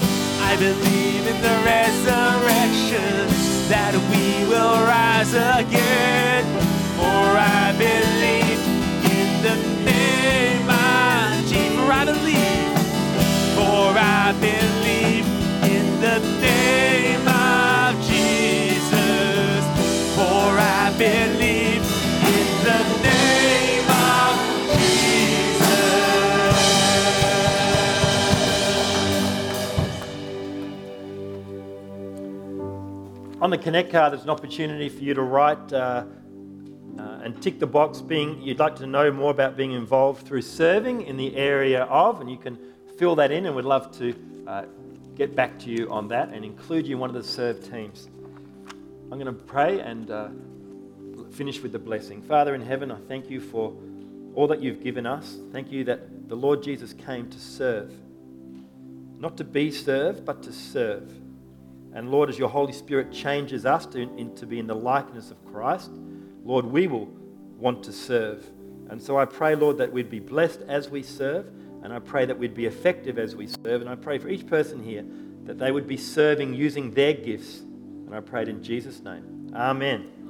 I 0.51 0.57
believe 0.59 1.27
in 1.27 1.41
the 1.43 1.57
resurrection 1.65 3.27
that 3.69 3.95
we 4.11 4.49
will 4.49 4.79
rise 4.87 5.33
again. 5.35 5.92
On 33.43 33.51
the 33.51 33.59
Connect 33.59 33.91
card, 33.91 34.13
there's 34.13 34.23
an 34.23 34.31
opportunity 34.31 34.89
for 34.89 35.03
you 35.03 35.15
to 35.15 35.23
write 35.23 35.73
uh, 35.73 36.05
uh, 36.97 37.03
and 37.25 37.43
tick 37.43 37.59
the 37.59 37.67
box 37.67 38.01
being 38.01 38.41
you'd 38.41 38.61
like 38.61 38.77
to 38.77 38.87
know 38.87 39.11
more 39.11 39.33
about 39.33 39.57
being 39.57 39.73
involved 39.73 40.25
through 40.25 40.43
serving 40.43 41.03
in 41.03 41.17
the 41.17 41.35
area 41.35 41.83
of, 41.87 42.21
and 42.21 42.31
you 42.31 42.37
can 42.37 42.57
fill 42.99 43.17
that 43.17 43.33
in, 43.33 43.47
and 43.47 43.57
we'd 43.57 43.65
love 43.65 43.91
to 43.99 44.15
uh, 44.47 44.67
get 45.17 45.35
back 45.35 45.59
to 45.59 45.71
you 45.71 45.91
on 45.91 46.07
that 46.07 46.29
and 46.29 46.45
include 46.45 46.87
you 46.87 46.95
in 46.95 47.01
one 47.01 47.11
of 47.11 47.17
the 47.17 47.25
serve 47.25 47.69
teams. 47.69 48.09
I'm 49.11 49.19
going 49.19 49.27
to 49.27 49.33
pray 49.33 49.81
and 49.81 50.09
uh, 50.09 50.29
finish 51.33 51.61
with 51.63 51.73
the 51.73 51.81
blessing. 51.81 52.23
Father 52.23 52.55
in 52.55 52.61
heaven, 52.61 52.93
I 52.93 52.99
thank 53.09 53.29
you 53.29 53.41
for 53.41 53.75
all 54.37 54.47
that 54.47 54.63
you've 54.63 54.85
given 54.85 55.05
us. 55.05 55.37
Thank 55.51 55.73
you 55.73 55.83
that 55.83 56.29
the 56.29 56.37
Lord 56.37 56.63
Jesus 56.63 56.93
came 56.93 57.29
to 57.29 57.41
serve, 57.41 57.93
not 59.19 59.37
to 59.39 59.43
be 59.43 59.73
served, 59.73 60.25
but 60.25 60.45
to 60.45 60.53
serve. 60.53 61.13
And 61.95 62.11
Lord, 62.11 62.29
as 62.29 62.39
your 62.39 62.49
Holy 62.49 62.73
Spirit 62.73 63.13
changes 63.13 63.67
us 63.67 63.87
to, 63.87 64.01
in, 64.01 64.35
to 64.37 64.47
be 64.47 64.59
in 64.59 64.67
the 64.67 64.75
likeness 64.75 65.31
of 65.31 65.45
Christ, 65.45 65.91
Lord, 66.45 66.65
we 66.65 66.87
will 66.87 67.07
want 67.59 67.83
to 67.85 67.93
serve. 67.93 68.45
And 68.89 69.01
so 69.01 69.19
I 69.19 69.25
pray, 69.25 69.55
Lord, 69.55 69.79
that 69.79 69.93
we'd 69.93 70.11
be 70.11 70.19
blessed 70.19 70.63
as 70.69 70.89
we 70.89 71.03
serve, 71.03 71.47
and 71.83 71.93
I 71.93 71.99
pray 71.99 72.25
that 72.27 72.39
we'd 72.39 72.55
be 72.55 72.67
effective 72.67 73.19
as 73.19 73.35
we 73.37 73.47
serve. 73.47 73.81
And 73.81 73.89
I 73.89 73.95
pray 73.95 74.19
for 74.19 74.29
each 74.29 74.47
person 74.47 74.83
here 74.83 75.05
that 75.45 75.59
they 75.59 75.73
would 75.73 75.87
be 75.87 75.97
serving 75.97 76.55
using 76.55 76.93
their 76.93 77.13
gifts. 77.13 77.61
And 77.61 78.15
I 78.15 78.21
pray 78.21 78.43
it 78.43 78.49
in 78.49 78.63
Jesus' 78.63 79.01
name. 79.01 79.51
Amen. 79.55 80.22